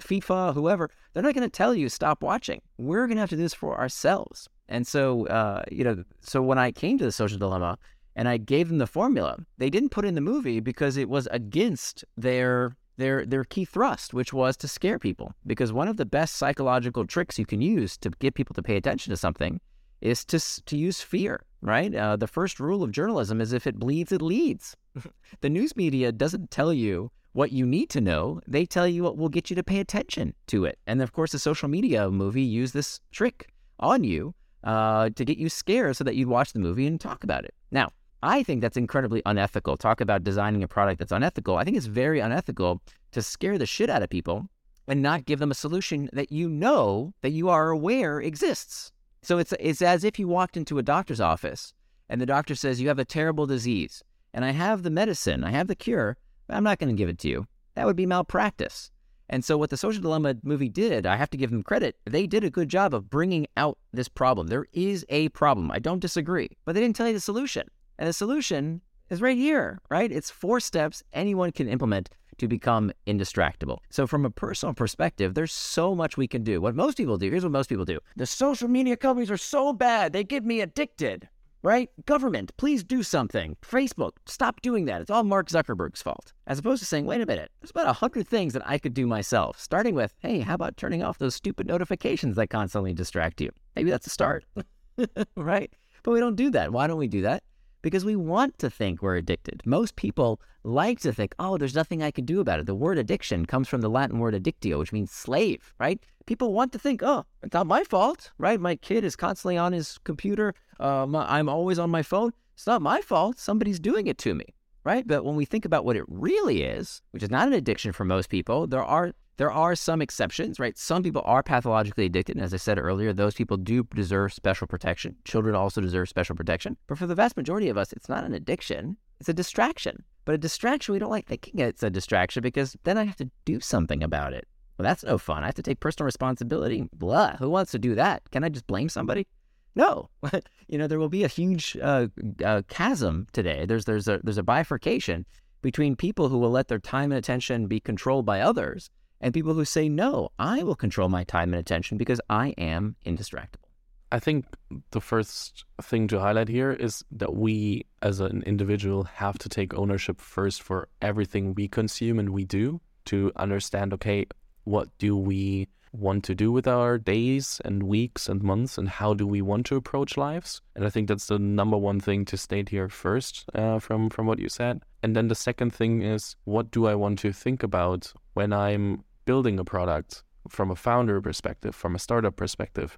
FIFA, 0.00 0.52
whoever, 0.52 0.90
they're 1.12 1.22
not 1.22 1.32
going 1.34 1.48
to 1.48 1.56
tell 1.56 1.76
you 1.76 1.88
stop 1.88 2.24
watching. 2.24 2.60
We're 2.76 3.06
going 3.06 3.18
to 3.18 3.20
have 3.20 3.30
to 3.30 3.36
do 3.36 3.42
this 3.42 3.54
for 3.54 3.78
ourselves. 3.78 4.48
And 4.68 4.84
so, 4.84 5.28
uh, 5.28 5.62
you 5.70 5.84
know, 5.84 6.02
so 6.20 6.42
when 6.42 6.58
I 6.58 6.72
came 6.72 6.98
to 6.98 7.04
the 7.04 7.12
social 7.12 7.38
dilemma 7.38 7.78
and 8.16 8.28
I 8.28 8.36
gave 8.36 8.66
them 8.66 8.78
the 8.78 8.88
formula, 8.88 9.38
they 9.58 9.70
didn't 9.70 9.90
put 9.90 10.04
in 10.04 10.16
the 10.16 10.20
movie 10.20 10.58
because 10.58 10.96
it 10.96 11.08
was 11.08 11.28
against 11.30 12.04
their 12.16 12.76
their 12.96 13.24
their 13.24 13.44
key 13.44 13.64
thrust, 13.64 14.14
which 14.14 14.32
was 14.32 14.56
to 14.58 14.68
scare 14.68 14.98
people. 14.98 15.34
Because 15.46 15.72
one 15.72 15.88
of 15.88 15.96
the 15.96 16.06
best 16.06 16.36
psychological 16.36 17.06
tricks 17.06 17.38
you 17.38 17.46
can 17.46 17.60
use 17.60 17.96
to 17.98 18.10
get 18.10 18.34
people 18.34 18.54
to 18.54 18.62
pay 18.62 18.76
attention 18.76 19.10
to 19.10 19.16
something 19.16 19.60
is 20.00 20.24
to 20.26 20.38
to 20.64 20.76
use 20.76 21.00
fear. 21.00 21.44
Right. 21.62 21.94
Uh, 21.94 22.16
the 22.16 22.26
first 22.26 22.60
rule 22.60 22.82
of 22.82 22.92
journalism 22.92 23.40
is 23.40 23.52
if 23.52 23.66
it 23.66 23.78
bleeds, 23.78 24.12
it 24.12 24.22
leads. 24.22 24.76
the 25.40 25.50
news 25.50 25.74
media 25.74 26.12
doesn't 26.12 26.50
tell 26.50 26.72
you 26.72 27.10
what 27.32 27.52
you 27.52 27.66
need 27.66 27.90
to 27.90 28.00
know; 28.00 28.40
they 28.46 28.64
tell 28.64 28.88
you 28.88 29.02
what 29.02 29.16
will 29.16 29.28
get 29.28 29.50
you 29.50 29.56
to 29.56 29.64
pay 29.64 29.80
attention 29.80 30.34
to 30.48 30.64
it. 30.64 30.78
And 30.86 31.02
of 31.02 31.12
course, 31.12 31.32
the 31.32 31.38
social 31.38 31.68
media 31.68 32.10
movie 32.10 32.42
used 32.42 32.74
this 32.74 33.00
trick 33.10 33.48
on 33.80 34.04
you 34.04 34.34
uh, 34.64 35.10
to 35.10 35.24
get 35.24 35.38
you 35.38 35.48
scared 35.48 35.96
so 35.96 36.04
that 36.04 36.16
you'd 36.16 36.28
watch 36.28 36.52
the 36.52 36.58
movie 36.58 36.86
and 36.86 37.00
talk 37.00 37.24
about 37.24 37.44
it. 37.44 37.54
Now, 37.70 37.90
I 38.26 38.42
think 38.42 38.60
that's 38.60 38.76
incredibly 38.76 39.22
unethical. 39.24 39.76
Talk 39.76 40.00
about 40.00 40.24
designing 40.24 40.64
a 40.64 40.68
product 40.68 40.98
that's 40.98 41.12
unethical. 41.12 41.58
I 41.58 41.62
think 41.62 41.76
it's 41.76 41.86
very 41.86 42.18
unethical 42.18 42.82
to 43.12 43.22
scare 43.22 43.56
the 43.56 43.66
shit 43.66 43.88
out 43.88 44.02
of 44.02 44.10
people 44.10 44.48
and 44.88 45.00
not 45.00 45.26
give 45.26 45.38
them 45.38 45.52
a 45.52 45.54
solution 45.54 46.10
that 46.12 46.32
you 46.32 46.48
know 46.48 47.14
that 47.22 47.30
you 47.30 47.48
are 47.48 47.70
aware 47.70 48.20
exists. 48.20 48.90
So 49.22 49.38
it's 49.38 49.54
it's 49.60 49.80
as 49.80 50.02
if 50.02 50.18
you 50.18 50.26
walked 50.26 50.56
into 50.56 50.78
a 50.78 50.82
doctor's 50.82 51.20
office 51.20 51.72
and 52.08 52.20
the 52.20 52.26
doctor 52.26 52.56
says 52.56 52.80
you 52.80 52.88
have 52.88 52.98
a 52.98 53.04
terrible 53.04 53.46
disease 53.46 54.02
and 54.34 54.44
I 54.44 54.50
have 54.50 54.82
the 54.82 54.90
medicine, 54.90 55.44
I 55.44 55.52
have 55.52 55.68
the 55.68 55.76
cure, 55.76 56.16
but 56.48 56.56
I'm 56.56 56.64
not 56.64 56.80
going 56.80 56.94
to 56.94 57.00
give 57.00 57.08
it 57.08 57.20
to 57.20 57.28
you. 57.28 57.46
That 57.76 57.86
would 57.86 57.96
be 57.96 58.06
malpractice. 58.06 58.90
And 59.28 59.44
so, 59.44 59.56
what 59.56 59.70
the 59.70 59.76
Social 59.76 60.02
Dilemma 60.02 60.34
movie 60.42 60.68
did, 60.68 61.06
I 61.06 61.14
have 61.14 61.30
to 61.30 61.36
give 61.36 61.50
them 61.50 61.62
credit. 61.62 61.96
They 62.04 62.26
did 62.26 62.42
a 62.42 62.50
good 62.50 62.68
job 62.68 62.92
of 62.92 63.08
bringing 63.08 63.46
out 63.56 63.78
this 63.92 64.08
problem. 64.08 64.48
There 64.48 64.66
is 64.72 65.06
a 65.10 65.28
problem. 65.28 65.70
I 65.70 65.78
don't 65.78 66.00
disagree, 66.00 66.50
but 66.64 66.74
they 66.74 66.80
didn't 66.80 66.96
tell 66.96 67.06
you 67.06 67.14
the 67.14 67.20
solution. 67.20 67.68
And 67.98 68.08
the 68.08 68.12
solution 68.12 68.82
is 69.10 69.22
right 69.22 69.36
here, 69.36 69.80
right? 69.90 70.10
It's 70.10 70.30
four 70.30 70.60
steps 70.60 71.02
anyone 71.12 71.52
can 71.52 71.68
implement 71.68 72.10
to 72.38 72.48
become 72.48 72.92
indistractable. 73.06 73.78
So, 73.90 74.06
from 74.06 74.24
a 74.24 74.30
personal 74.30 74.74
perspective, 74.74 75.34
there's 75.34 75.52
so 75.52 75.94
much 75.94 76.16
we 76.16 76.28
can 76.28 76.42
do. 76.42 76.60
What 76.60 76.74
most 76.74 76.96
people 76.96 77.16
do, 77.16 77.30
here's 77.30 77.44
what 77.44 77.52
most 77.52 77.68
people 77.68 77.84
do 77.84 77.98
the 78.16 78.26
social 78.26 78.68
media 78.68 78.96
companies 78.96 79.30
are 79.30 79.36
so 79.36 79.72
bad, 79.72 80.12
they 80.12 80.24
get 80.24 80.44
me 80.44 80.60
addicted, 80.60 81.28
right? 81.62 81.90
Government, 82.04 82.54
please 82.56 82.84
do 82.84 83.02
something. 83.02 83.56
Facebook, 83.62 84.12
stop 84.26 84.60
doing 84.60 84.84
that. 84.84 85.00
It's 85.00 85.10
all 85.10 85.24
Mark 85.24 85.48
Zuckerberg's 85.48 86.02
fault. 86.02 86.32
As 86.46 86.58
opposed 86.58 86.80
to 86.80 86.86
saying, 86.86 87.06
wait 87.06 87.20
a 87.20 87.26
minute, 87.26 87.50
there's 87.60 87.70
about 87.70 87.88
a 87.88 87.92
hundred 87.94 88.28
things 88.28 88.52
that 88.52 88.66
I 88.66 88.78
could 88.78 88.94
do 88.94 89.06
myself, 89.06 89.58
starting 89.58 89.94
with, 89.94 90.14
hey, 90.18 90.40
how 90.40 90.54
about 90.54 90.76
turning 90.76 91.02
off 91.02 91.18
those 91.18 91.34
stupid 91.34 91.66
notifications 91.66 92.36
that 92.36 92.48
constantly 92.48 92.92
distract 92.92 93.40
you? 93.40 93.50
Maybe 93.74 93.90
that's 93.90 94.06
a 94.06 94.10
start, 94.10 94.44
right? 95.36 95.72
But 96.02 96.12
we 96.12 96.20
don't 96.20 96.36
do 96.36 96.50
that. 96.50 96.70
Why 96.72 96.86
don't 96.86 96.98
we 96.98 97.08
do 97.08 97.22
that? 97.22 97.42
Because 97.86 98.04
we 98.04 98.16
want 98.16 98.58
to 98.58 98.68
think 98.68 99.00
we're 99.00 99.14
addicted. 99.14 99.62
Most 99.64 99.94
people 99.94 100.40
like 100.64 100.98
to 100.98 101.12
think, 101.12 101.36
oh, 101.38 101.56
there's 101.56 101.76
nothing 101.76 102.02
I 102.02 102.10
can 102.10 102.24
do 102.24 102.40
about 102.40 102.58
it. 102.58 102.66
The 102.66 102.74
word 102.74 102.98
addiction 102.98 103.46
comes 103.46 103.68
from 103.68 103.80
the 103.80 103.88
Latin 103.88 104.18
word 104.18 104.34
addictio, 104.34 104.80
which 104.80 104.92
means 104.92 105.12
slave, 105.12 105.72
right? 105.78 106.02
People 106.26 106.52
want 106.52 106.72
to 106.72 106.80
think, 106.80 107.00
oh, 107.04 107.24
it's 107.44 107.54
not 107.54 107.68
my 107.68 107.84
fault, 107.84 108.32
right? 108.38 108.58
My 108.58 108.74
kid 108.74 109.04
is 109.04 109.14
constantly 109.14 109.56
on 109.56 109.72
his 109.72 109.98
computer. 110.02 110.52
Um, 110.80 111.14
I'm 111.14 111.48
always 111.48 111.78
on 111.78 111.88
my 111.90 112.02
phone. 112.02 112.32
It's 112.54 112.66
not 112.66 112.82
my 112.82 113.00
fault. 113.02 113.38
Somebody's 113.38 113.78
doing 113.78 114.08
it 114.08 114.18
to 114.18 114.34
me, 114.34 114.46
right? 114.82 115.06
But 115.06 115.24
when 115.24 115.36
we 115.36 115.44
think 115.44 115.64
about 115.64 115.84
what 115.84 115.94
it 115.94 116.02
really 116.08 116.64
is, 116.64 117.02
which 117.12 117.22
is 117.22 117.30
not 117.30 117.46
an 117.46 117.54
addiction 117.54 117.92
for 117.92 118.04
most 118.04 118.30
people, 118.30 118.66
there 118.66 118.82
are 118.82 119.12
there 119.36 119.52
are 119.52 119.74
some 119.74 120.00
exceptions, 120.00 120.58
right? 120.58 120.76
Some 120.78 121.02
people 121.02 121.22
are 121.24 121.42
pathologically 121.42 122.06
addicted. 122.06 122.36
And 122.36 122.44
as 122.44 122.54
I 122.54 122.56
said 122.56 122.78
earlier, 122.78 123.12
those 123.12 123.34
people 123.34 123.56
do 123.56 123.86
deserve 123.94 124.32
special 124.32 124.66
protection. 124.66 125.16
Children 125.24 125.54
also 125.54 125.80
deserve 125.80 126.08
special 126.08 126.34
protection. 126.34 126.76
But 126.86 126.98
for 126.98 127.06
the 127.06 127.14
vast 127.14 127.36
majority 127.36 127.68
of 127.68 127.76
us, 127.76 127.92
it's 127.92 128.08
not 128.08 128.24
an 128.24 128.32
addiction, 128.32 128.96
it's 129.20 129.28
a 129.28 129.34
distraction. 129.34 130.02
But 130.24 130.34
a 130.34 130.38
distraction, 130.38 130.92
we 130.92 130.98
don't 130.98 131.10
like 131.10 131.26
thinking 131.26 131.60
it's 131.60 131.82
a 131.82 131.90
distraction 131.90 132.42
because 132.42 132.76
then 132.84 132.98
I 132.98 133.04
have 133.04 133.16
to 133.16 133.30
do 133.44 133.60
something 133.60 134.02
about 134.02 134.32
it. 134.32 134.48
Well, 134.76 134.84
that's 134.84 135.04
no 135.04 135.18
fun. 135.18 135.42
I 135.42 135.46
have 135.46 135.54
to 135.54 135.62
take 135.62 135.80
personal 135.80 136.06
responsibility. 136.06 136.88
Blah. 136.92 137.36
Who 137.36 137.48
wants 137.48 137.72
to 137.72 137.78
do 137.78 137.94
that? 137.94 138.30
Can 138.30 138.44
I 138.44 138.48
just 138.48 138.66
blame 138.66 138.88
somebody? 138.88 139.26
No. 139.74 140.08
you 140.68 140.78
know, 140.78 140.86
there 140.86 140.98
will 140.98 141.08
be 141.08 141.24
a 141.24 141.28
huge 141.28 141.76
uh, 141.80 142.08
uh, 142.44 142.62
chasm 142.68 143.26
today. 143.32 143.64
There's 143.66 143.84
there's 143.84 144.08
a 144.08 144.20
there's 144.22 144.38
a 144.38 144.42
bifurcation 144.42 145.24
between 145.62 145.96
people 145.96 146.28
who 146.28 146.38
will 146.38 146.50
let 146.50 146.68
their 146.68 146.78
time 146.78 147.12
and 147.12 147.18
attention 147.18 147.66
be 147.66 147.80
controlled 147.80 148.26
by 148.26 148.40
others 148.40 148.90
and 149.20 149.34
people 149.34 149.54
who 149.54 149.64
say, 149.64 149.88
no, 149.88 150.30
I 150.38 150.62
will 150.62 150.74
control 150.74 151.08
my 151.08 151.24
time 151.24 151.52
and 151.52 151.60
attention 151.60 151.96
because 151.96 152.20
I 152.28 152.48
am 152.58 152.96
indistractable. 153.04 153.66
I 154.12 154.20
think 154.20 154.46
the 154.92 155.00
first 155.00 155.64
thing 155.82 156.06
to 156.08 156.20
highlight 156.20 156.48
here 156.48 156.72
is 156.72 157.04
that 157.10 157.34
we 157.34 157.86
as 158.02 158.20
an 158.20 158.42
individual 158.46 159.04
have 159.04 159.36
to 159.38 159.48
take 159.48 159.74
ownership 159.74 160.20
first 160.20 160.62
for 160.62 160.88
everything 161.02 161.54
we 161.54 161.66
consume 161.66 162.18
and 162.18 162.30
we 162.30 162.44
do 162.44 162.80
to 163.06 163.32
understand 163.36 163.92
okay, 163.94 164.26
what 164.64 164.88
do 164.98 165.16
we 165.16 165.68
want 165.92 166.24
to 166.24 166.34
do 166.34 166.52
with 166.52 166.68
our 166.68 166.98
days 166.98 167.60
and 167.64 167.82
weeks 167.82 168.28
and 168.28 168.42
months 168.42 168.76
and 168.76 168.88
how 168.88 169.14
do 169.14 169.26
we 169.26 169.40
want 169.40 169.64
to 169.66 169.76
approach 169.76 170.16
lives 170.16 170.60
and 170.74 170.84
i 170.84 170.90
think 170.90 171.08
that's 171.08 171.26
the 171.26 171.38
number 171.38 171.76
one 171.76 171.98
thing 172.00 172.24
to 172.24 172.36
state 172.36 172.68
here 172.68 172.88
first 172.88 173.46
uh, 173.54 173.78
from 173.78 174.10
from 174.10 174.26
what 174.26 174.38
you 174.38 174.48
said 174.48 174.82
and 175.02 175.16
then 175.16 175.28
the 175.28 175.34
second 175.34 175.72
thing 175.72 176.02
is 176.02 176.36
what 176.44 176.70
do 176.70 176.86
i 176.86 176.94
want 176.94 177.18
to 177.18 177.32
think 177.32 177.62
about 177.62 178.12
when 178.34 178.52
i'm 178.52 179.02
building 179.26 179.58
a 179.58 179.64
product 179.64 180.22
from 180.48 180.70
a 180.70 180.76
founder 180.76 181.20
perspective 181.20 181.74
from 181.74 181.94
a 181.94 181.98
startup 181.98 182.36
perspective 182.36 182.96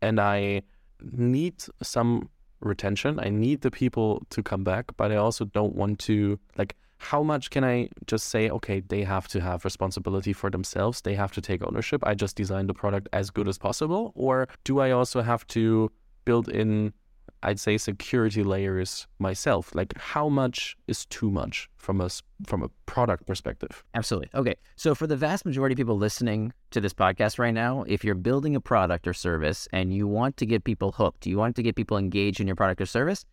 and 0.00 0.20
i 0.20 0.62
need 1.12 1.54
some 1.82 2.28
retention 2.60 3.18
i 3.18 3.28
need 3.28 3.62
the 3.62 3.70
people 3.70 4.22
to 4.30 4.42
come 4.42 4.62
back 4.62 4.96
but 4.96 5.10
i 5.10 5.16
also 5.16 5.44
don't 5.46 5.74
want 5.74 5.98
to 5.98 6.38
like 6.56 6.76
how 6.98 7.22
much 7.22 7.50
can 7.50 7.64
I 7.64 7.90
just 8.06 8.28
say, 8.28 8.48
okay, 8.48 8.80
they 8.80 9.02
have 9.02 9.28
to 9.28 9.40
have 9.40 9.64
responsibility 9.64 10.32
for 10.32 10.48
themselves, 10.50 11.02
they 11.02 11.14
have 11.14 11.32
to 11.32 11.40
take 11.40 11.62
ownership. 11.62 12.02
I 12.06 12.14
just 12.14 12.34
designed 12.34 12.68
the 12.68 12.74
product 12.74 13.08
as 13.12 13.30
good 13.30 13.46
as 13.46 13.58
possible? 13.58 14.12
Or 14.14 14.48
do 14.64 14.80
I 14.80 14.90
also 14.90 15.20
have 15.20 15.46
to 15.48 15.90
build 16.24 16.48
in, 16.48 16.94
I'd 17.44 17.60
say, 17.60 17.78
security 17.78 18.42
layers 18.42 19.06
myself? 19.18 19.74
Like, 19.74 19.96
how 19.96 20.28
much 20.28 20.76
is 20.88 21.06
too 21.06 21.30
much 21.30 21.68
from 21.76 22.00
a, 22.00 22.08
from 22.46 22.62
a 22.62 22.68
product 22.86 23.26
perspective? 23.26 23.84
Absolutely. 23.94 24.30
Okay. 24.34 24.56
So, 24.76 24.94
for 24.94 25.06
the 25.06 25.16
vast 25.16 25.44
majority 25.44 25.74
of 25.74 25.76
people 25.76 25.96
listening 25.96 26.52
to 26.70 26.80
this 26.80 26.92
podcast 26.92 27.38
right 27.38 27.54
now, 27.54 27.84
if 27.86 28.02
you're 28.04 28.14
building 28.14 28.56
a 28.56 28.60
product 28.60 29.06
or 29.06 29.12
service 29.12 29.68
and 29.72 29.94
you 29.94 30.08
want 30.08 30.36
to 30.38 30.46
get 30.46 30.64
people 30.64 30.90
hooked, 30.92 31.26
you 31.26 31.38
want 31.38 31.54
to 31.56 31.62
get 31.62 31.76
people 31.76 31.96
engaged 31.98 32.40
in 32.40 32.46
your 32.46 32.56
product 32.56 32.80
or 32.80 32.86
service, 32.86 33.24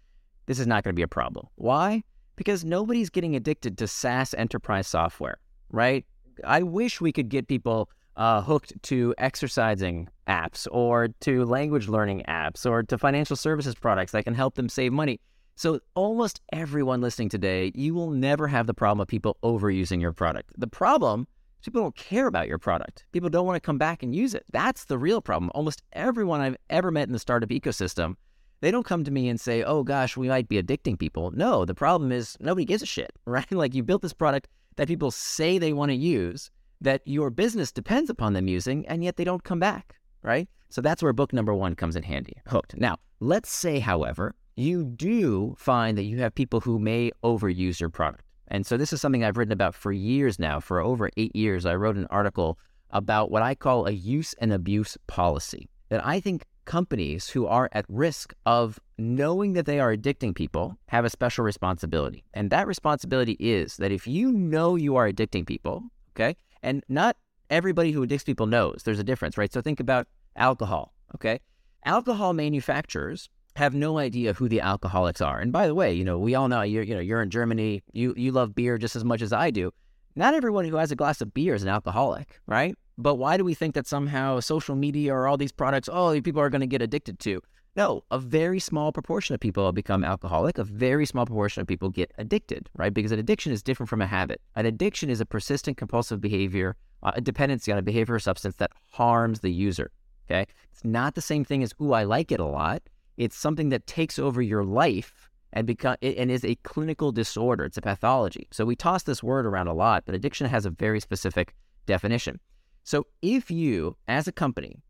this 0.46 0.60
is 0.60 0.68
not 0.68 0.84
going 0.84 0.94
to 0.94 1.00
be 1.00 1.04
a 1.04 1.08
problem. 1.08 1.48
Why? 1.56 2.04
because 2.42 2.66
nobody's 2.66 3.12
getting 3.12 3.36
addicted 3.36 3.78
to 3.78 3.88
SaaS 3.88 4.34
enterprise 4.34 4.88
software, 4.88 5.38
right? 5.70 6.04
I 6.44 6.64
wish 6.64 7.00
we 7.00 7.12
could 7.12 7.30
get 7.30 7.48
people 7.48 7.88
uh, 8.16 8.42
hooked 8.42 8.74
to 8.84 9.14
exercising 9.18 10.08
apps 10.28 10.68
or 10.72 11.10
to 11.22 11.46
language 11.46 11.88
learning 11.88 12.24
apps 12.28 12.66
or 12.66 12.84
to 12.84 12.98
financial 12.98 13.36
services 13.36 13.76
products 13.76 14.12
that 14.12 14.24
can 14.24 14.34
help 14.34 14.56
them 14.56 14.70
save 14.70 14.92
money. 14.92 15.20
So, 15.56 15.80
almost 15.96 16.42
everyone 16.52 17.02
listening 17.02 17.30
today, 17.30 17.72
you 17.76 17.94
will 17.94 18.10
never 18.10 18.48
have 18.48 18.68
the 18.68 18.74
problem 18.74 19.02
of 19.02 19.08
people 19.08 19.38
overusing 19.44 20.02
your 20.02 20.14
product. 20.14 20.52
The 20.58 20.68
problem 20.68 21.28
is 21.60 21.66
people 21.66 21.82
don't 21.82 21.96
care 21.96 22.28
about 22.28 22.48
your 22.48 22.58
product. 22.58 23.06
People 23.12 23.30
don't 23.30 23.46
want 23.46 23.58
to 23.58 23.66
come 23.66 23.78
back 23.78 24.02
and 24.02 24.16
use 24.16 24.34
it. 24.34 24.46
That's 24.52 24.86
the 24.86 24.98
real 24.98 25.22
problem. 25.22 25.52
Almost 25.54 25.84
everyone 25.94 26.42
I've 26.42 26.58
ever 26.70 26.90
met 26.90 27.08
in 27.08 27.14
the 27.14 27.20
startup 27.20 27.50
ecosystem 27.50 28.16
they 28.62 28.72
don't 28.72 28.86
come 28.86 29.04
to 29.04 29.12
me 29.12 29.28
and 29.28 29.42
say, 29.42 29.64
oh 29.64 29.84
gosh, 29.84 30.16
we 30.16 30.30
might 30.30 30.48
be 30.48 30.62
addicting 30.62 30.98
people. 30.98 31.32
No, 31.32 31.66
the 31.66 31.76
problem 31.76 32.12
is 32.12 32.38
nobody 32.40 32.64
gives 32.64 32.84
a 32.84 32.86
shit, 32.86 33.12
right? 33.26 33.52
like 33.52 33.74
you 33.74 33.84
built 33.84 34.04
this 34.04 34.14
product 34.14 34.48
that 34.78 34.88
people 34.88 35.12
say 35.12 35.58
they 35.58 35.74
want 35.74 35.90
to 35.90 35.96
use, 35.96 36.50
that 36.82 37.02
your 37.06 37.30
business 37.30 37.72
depends 37.72 38.10
upon 38.10 38.34
them 38.34 38.48
using, 38.48 38.88
and 38.88 39.04
yet 39.04 39.16
they 39.16 39.24
don't 39.24 39.44
come 39.44 39.60
back, 39.60 39.96
right? 40.24 40.50
So 40.70 40.82
that's 40.82 41.04
where 41.04 41.14
book 41.14 41.32
number 41.32 41.54
one 41.54 41.76
comes 41.76 41.96
in 41.96 42.04
handy. 42.04 42.34
Hooked. 42.48 42.78
Now, 42.78 42.98
let's 43.20 43.52
say, 43.52 43.80
however, 43.80 44.36
you 44.56 44.84
do 44.84 45.56
find 45.58 45.98
that 45.98 46.04
you 46.04 46.20
have 46.20 46.36
people 46.36 46.60
who 46.60 46.80
may 46.80 47.12
overuse 47.24 47.80
your 47.80 47.90
product. 47.90 48.24
And 48.48 48.66
so 48.66 48.78
this 48.78 48.92
is 48.92 49.00
something 49.00 49.24
I've 49.24 49.38
written 49.38 49.54
about 49.54 49.76
for 49.76 49.92
years 49.92 50.40
now. 50.40 50.60
For 50.60 50.82
over 50.82 51.10
eight 51.16 51.36
years, 51.36 51.66
I 51.66 51.76
wrote 51.76 51.96
an 51.96 52.08
article 52.10 52.60
about 52.90 53.32
what 53.32 53.42
I 53.42 53.56
call 53.56 53.86
a 53.86 53.92
use 53.92 54.34
and 54.40 54.52
abuse 54.52 54.98
policy 55.08 55.70
that 55.90 56.06
I 56.06 56.20
think 56.20 56.46
companies 56.66 57.30
who 57.30 57.48
are 57.48 57.70
at 57.72 57.86
risk 57.88 58.34
of 58.46 58.80
knowing 58.98 59.54
that 59.54 59.66
they 59.66 59.80
are 59.80 59.96
addicting 59.96 60.36
people 60.36 60.78
have 60.88 61.06
a 61.06 61.10
special 61.10 61.44
responsibility. 61.44 62.24
And 62.34 62.50
that 62.50 62.68
responsibility 62.68 63.38
is 63.40 63.78
that 63.78 63.92
if 63.92 64.06
you 64.08 64.32
know 64.32 64.76
you 64.76 64.96
are 64.96 65.10
addicting 65.10 65.46
people, 65.46 65.84
okay, 66.16 66.36
and 66.64 66.84
not 66.90 67.18
everybody 67.50 67.92
who 67.92 68.04
addicts 68.04 68.24
people 68.24 68.48
knows 68.48 68.82
there's 68.84 69.00
a 69.00 69.04
difference, 69.04 69.38
right? 69.38 69.52
So 69.52 69.62
think 69.62 69.80
about 69.80 70.08
alcohol, 70.36 70.94
okay? 71.16 71.40
Alcohol 71.86 72.34
manufacturers 72.34 73.30
have 73.56 73.74
no 73.74 73.98
idea 73.98 74.34
who 74.34 74.48
the 74.48 74.62
alcoholics 74.62 75.22
are. 75.22 75.40
And 75.40 75.52
by 75.52 75.68
the 75.68 75.76
way, 75.76 75.94
you 75.94 76.06
know, 76.06 76.18
we 76.18 76.36
all 76.36 76.48
know 76.48 76.62
you're, 76.62 76.84
you 76.84 76.96
know, 76.96 77.02
you're 77.02 77.22
in 77.22 77.30
Germany, 77.30 77.84
you, 77.92 78.14
you 78.16 78.32
love 78.32 78.56
beer 78.56 78.78
just 78.78 78.96
as 78.96 79.04
much 79.04 79.22
as 79.22 79.34
I 79.34 79.52
do. 79.52 79.72
Not 80.16 80.34
everyone 80.34 80.66
who 80.66 80.76
has 80.76 80.92
a 80.92 80.96
glass 80.96 81.22
of 81.22 81.34
beer 81.34 81.54
is 81.54 81.64
an 81.64 81.70
alcoholic, 81.70 82.40
right? 82.46 82.76
But 82.98 83.16
why 83.16 83.38
do 83.38 83.44
we 83.44 83.54
think 83.54 83.76
that 83.76 83.88
somehow 83.88 84.40
social 84.40 84.76
media 84.76 85.14
or 85.14 85.28
all 85.28 85.38
these 85.38 85.52
products, 85.52 85.90
oh, 85.92 86.20
people 86.22 86.42
are 86.42 86.50
going 86.50 86.62
to 86.62 86.68
get 86.68 86.82
addicted 86.82 87.20
to? 87.20 87.42
No, 87.74 88.04
a 88.12 88.20
very 88.20 88.60
small 88.60 88.92
proportion 88.92 89.34
of 89.34 89.40
people 89.40 89.72
become 89.72 90.04
alcoholic. 90.04 90.58
A 90.58 90.64
very 90.66 91.06
small 91.06 91.26
proportion 91.26 91.62
of 91.62 91.68
people 91.68 91.90
get 91.90 92.12
addicted, 92.18 92.70
right? 92.76 92.94
Because 92.94 93.14
an 93.14 93.20
addiction 93.20 93.54
is 93.54 93.64
different 93.64 93.90
from 93.90 94.02
a 94.02 94.08
habit. 94.08 94.42
An 94.56 94.66
addiction 94.66 95.10
is 95.10 95.22
a 95.22 95.26
persistent 95.26 95.78
compulsive 95.78 96.20
behavior, 96.20 96.76
uh, 97.02 97.12
a 97.16 97.22
dependency 97.22 97.72
on 97.72 97.78
a 97.78 97.82
behavior 97.82 98.16
or 98.16 98.20
substance 98.20 98.56
that 98.56 98.74
harms 98.92 99.40
the 99.40 99.52
user. 99.52 99.90
Okay. 100.30 100.46
It's 100.72 100.84
not 100.84 101.16
the 101.16 101.22
same 101.22 101.46
thing 101.46 101.64
as, 101.64 101.74
ooh, 101.82 101.94
I 101.94 102.04
like 102.04 102.34
it 102.34 102.42
a 102.42 102.46
lot. 102.46 102.84
It's 103.16 103.38
something 103.38 103.70
that 103.70 103.88
takes 103.88 104.20
over 104.20 104.42
your 104.42 104.66
life 104.66 105.30
and 105.54 105.66
become 105.66 105.96
and 106.02 106.30
is 106.30 106.44
a 106.44 106.56
clinical 106.64 107.14
disorder. 107.14 107.64
It's 107.64 107.78
a 107.78 107.82
pathology. 107.82 108.48
So 108.52 108.66
we 108.66 108.76
toss 108.76 109.04
this 109.04 109.24
word 109.24 109.46
around 109.46 109.68
a 109.68 109.74
lot, 109.74 110.04
but 110.06 110.16
addiction 110.16 110.48
has 110.48 110.66
a 110.66 110.72
very 110.72 111.00
specific 111.00 111.54
definition. 111.86 112.40
So 112.84 113.08
if 113.22 113.50
you, 113.50 113.96
as 114.10 114.28
a 114.28 114.32
company, 114.34 114.82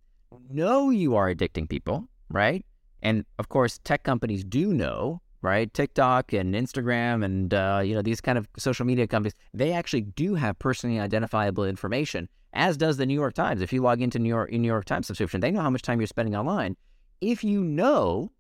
know 0.50 0.90
you 0.90 1.16
are 1.16 1.34
addicting 1.34 1.70
people, 1.70 2.08
right? 2.30 2.66
And 3.02 3.26
of 3.40 3.50
course, 3.50 3.80
tech 3.84 4.04
companies 4.04 4.44
do 4.44 4.74
know, 4.74 5.22
right? 5.42 5.74
TikTok 5.74 6.34
and 6.34 6.54
Instagram 6.54 7.26
and 7.26 7.54
uh, 7.54 7.82
you 7.84 7.96
know 7.96 8.02
these 8.02 8.22
kind 8.22 8.38
of 8.38 8.48
social 8.58 8.86
media 8.86 9.08
companies, 9.08 9.34
they 9.54 9.74
actually 9.74 10.02
do 10.02 10.36
have 10.36 10.58
personally 10.60 11.00
identifiable 11.00 11.66
information, 11.66 12.30
as 12.54 12.78
does 12.78 12.98
the 12.98 13.06
New 13.06 13.14
York 13.14 13.34
Times. 13.34 13.62
If 13.62 13.74
you 13.74 13.82
log 13.82 14.02
into 14.02 14.20
New 14.20 14.30
York 14.30 14.52
New 14.52 14.68
York 14.68 14.86
Times 14.86 15.08
subscription, 15.08 15.42
they 15.42 15.52
know 15.52 15.62
how 15.62 15.70
much 15.70 15.82
time 15.82 16.00
you're 16.00 16.08
spending 16.08 16.36
online. 16.36 16.76
If 17.22 17.44
you 17.44 17.64
know, 17.64 18.32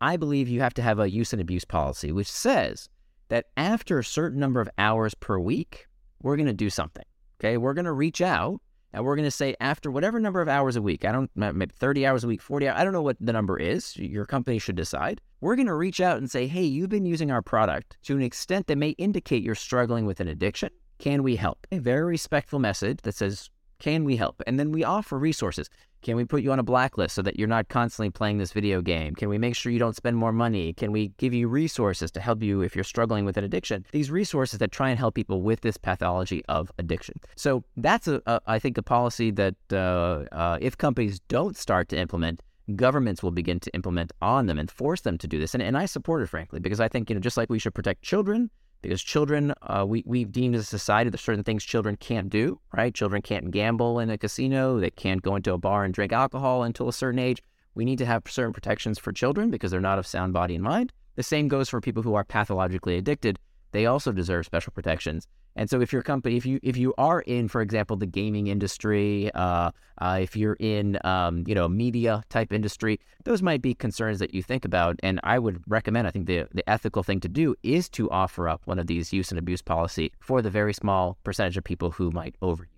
I 0.00 0.16
believe 0.16 0.48
you 0.48 0.60
have 0.60 0.74
to 0.74 0.82
have 0.82 0.98
a 0.98 1.10
use 1.10 1.32
and 1.32 1.42
abuse 1.42 1.64
policy, 1.64 2.12
which 2.12 2.30
says 2.30 2.88
that 3.28 3.46
after 3.56 3.98
a 3.98 4.04
certain 4.04 4.40
number 4.40 4.60
of 4.60 4.68
hours 4.78 5.14
per 5.14 5.38
week, 5.38 5.86
we're 6.22 6.36
going 6.36 6.46
to 6.46 6.52
do 6.52 6.70
something. 6.70 7.04
Okay, 7.38 7.56
we're 7.56 7.74
going 7.74 7.86
to 7.86 7.92
reach 7.92 8.20
out 8.20 8.60
and 8.92 9.04
we're 9.04 9.16
going 9.16 9.26
to 9.26 9.30
say 9.30 9.54
after 9.60 9.90
whatever 9.90 10.18
number 10.18 10.40
of 10.40 10.48
hours 10.48 10.76
a 10.76 10.82
week, 10.82 11.04
I 11.04 11.12
don't, 11.12 11.30
maybe 11.34 11.72
30 11.72 12.06
hours 12.06 12.24
a 12.24 12.28
week, 12.28 12.42
40 12.42 12.68
hours, 12.68 12.80
I 12.80 12.84
don't 12.84 12.92
know 12.92 13.02
what 13.02 13.16
the 13.20 13.32
number 13.32 13.58
is. 13.58 13.96
Your 13.96 14.26
company 14.26 14.58
should 14.58 14.76
decide. 14.76 15.20
We're 15.40 15.56
going 15.56 15.66
to 15.66 15.74
reach 15.74 16.00
out 16.00 16.18
and 16.18 16.30
say, 16.30 16.46
hey, 16.46 16.64
you've 16.64 16.90
been 16.90 17.06
using 17.06 17.30
our 17.30 17.42
product 17.42 17.96
to 18.04 18.16
an 18.16 18.22
extent 18.22 18.66
that 18.66 18.76
may 18.76 18.90
indicate 18.90 19.42
you're 19.42 19.54
struggling 19.54 20.06
with 20.06 20.20
an 20.20 20.28
addiction. 20.28 20.70
Can 20.98 21.22
we 21.22 21.36
help? 21.36 21.66
A 21.72 21.78
very 21.78 22.04
respectful 22.04 22.58
message 22.58 23.00
that 23.02 23.14
says, 23.14 23.48
can 23.80 24.04
we 24.04 24.16
help? 24.16 24.42
And 24.46 24.60
then 24.60 24.70
we 24.70 24.84
offer 24.84 25.18
resources. 25.18 25.68
Can 26.02 26.16
we 26.16 26.24
put 26.24 26.42
you 26.42 26.52
on 26.52 26.58
a 26.58 26.62
blacklist 26.62 27.14
so 27.14 27.22
that 27.22 27.38
you're 27.38 27.48
not 27.48 27.68
constantly 27.68 28.10
playing 28.10 28.38
this 28.38 28.52
video 28.52 28.80
game? 28.80 29.14
Can 29.14 29.28
we 29.28 29.36
make 29.36 29.54
sure 29.54 29.72
you 29.72 29.78
don't 29.78 29.96
spend 29.96 30.16
more 30.16 30.32
money? 30.32 30.72
Can 30.72 30.92
we 30.92 31.08
give 31.18 31.34
you 31.34 31.48
resources 31.48 32.10
to 32.12 32.20
help 32.20 32.42
you 32.42 32.62
if 32.62 32.74
you're 32.74 32.84
struggling 32.84 33.24
with 33.24 33.36
an 33.36 33.44
addiction? 33.44 33.84
These 33.92 34.10
resources 34.10 34.58
that 34.60 34.72
try 34.72 34.88
and 34.90 34.98
help 34.98 35.14
people 35.14 35.42
with 35.42 35.60
this 35.60 35.76
pathology 35.76 36.42
of 36.48 36.70
addiction. 36.78 37.20
So 37.36 37.64
that's 37.76 38.06
a, 38.08 38.22
a 38.26 38.40
I 38.46 38.58
think 38.58 38.78
a 38.78 38.82
policy 38.82 39.30
that 39.32 39.56
uh, 39.72 40.24
uh, 40.32 40.58
if 40.60 40.78
companies 40.78 41.20
don't 41.28 41.56
start 41.56 41.88
to 41.90 41.98
implement, 41.98 42.40
governments 42.76 43.22
will 43.22 43.30
begin 43.30 43.60
to 43.60 43.70
implement 43.74 44.12
on 44.22 44.46
them 44.46 44.58
and 44.58 44.70
force 44.70 45.02
them 45.02 45.18
to 45.18 45.26
do 45.26 45.38
this. 45.38 45.54
And, 45.54 45.62
and 45.62 45.76
I 45.76 45.86
support 45.86 46.22
it, 46.22 46.28
frankly, 46.28 46.60
because 46.60 46.80
I 46.80 46.88
think, 46.88 47.10
you 47.10 47.14
know, 47.14 47.20
just 47.20 47.36
like 47.36 47.50
we 47.50 47.58
should 47.58 47.74
protect 47.74 48.02
children, 48.02 48.50
because 48.82 49.02
children, 49.02 49.52
uh, 49.62 49.84
we, 49.86 50.02
we've 50.06 50.32
deemed 50.32 50.54
as 50.54 50.62
a 50.62 50.66
society 50.66 51.10
that 51.10 51.18
certain 51.18 51.44
things 51.44 51.64
children 51.64 51.96
can't 51.96 52.30
do, 52.30 52.60
right? 52.72 52.94
Children 52.94 53.22
can't 53.22 53.50
gamble 53.50 53.98
in 53.98 54.10
a 54.10 54.18
casino. 54.18 54.80
They 54.80 54.90
can't 54.90 55.22
go 55.22 55.36
into 55.36 55.52
a 55.52 55.58
bar 55.58 55.84
and 55.84 55.92
drink 55.92 56.12
alcohol 56.12 56.62
until 56.62 56.88
a 56.88 56.92
certain 56.92 57.18
age. 57.18 57.42
We 57.74 57.84
need 57.84 57.98
to 57.98 58.06
have 58.06 58.22
certain 58.28 58.52
protections 58.52 58.98
for 58.98 59.12
children 59.12 59.50
because 59.50 59.70
they're 59.70 59.80
not 59.80 59.98
of 59.98 60.06
sound 60.06 60.32
body 60.32 60.54
and 60.54 60.64
mind. 60.64 60.92
The 61.16 61.22
same 61.22 61.48
goes 61.48 61.68
for 61.68 61.80
people 61.80 62.02
who 62.02 62.14
are 62.14 62.24
pathologically 62.24 62.96
addicted. 62.96 63.38
They 63.72 63.86
also 63.86 64.12
deserve 64.12 64.46
special 64.46 64.72
protections. 64.72 65.26
And 65.56 65.68
so, 65.68 65.80
if 65.80 65.92
your 65.92 66.02
company, 66.02 66.36
if 66.36 66.46
you 66.46 66.60
if 66.62 66.76
you 66.76 66.94
are 66.96 67.20
in, 67.20 67.48
for 67.48 67.60
example, 67.60 67.96
the 67.96 68.06
gaming 68.06 68.46
industry, 68.46 69.30
uh, 69.34 69.72
uh, 69.98 70.18
if 70.22 70.36
you're 70.36 70.56
in, 70.60 70.98
um, 71.04 71.44
you 71.46 71.54
know, 71.54 71.68
media 71.68 72.22
type 72.28 72.52
industry, 72.52 73.00
those 73.24 73.42
might 73.42 73.60
be 73.60 73.74
concerns 73.74 74.20
that 74.20 74.32
you 74.32 74.42
think 74.42 74.64
about. 74.64 75.00
And 75.02 75.18
I 75.24 75.38
would 75.38 75.62
recommend. 75.66 76.06
I 76.06 76.10
think 76.10 76.26
the 76.26 76.46
the 76.52 76.68
ethical 76.70 77.02
thing 77.02 77.20
to 77.20 77.28
do 77.28 77.56
is 77.62 77.88
to 77.90 78.08
offer 78.10 78.48
up 78.48 78.62
one 78.64 78.78
of 78.78 78.86
these 78.86 79.12
use 79.12 79.30
and 79.30 79.38
abuse 79.38 79.62
policy 79.62 80.12
for 80.20 80.40
the 80.40 80.50
very 80.50 80.72
small 80.72 81.18
percentage 81.24 81.56
of 81.56 81.64
people 81.64 81.90
who 81.90 82.10
might 82.10 82.36
overuse. 82.40 82.68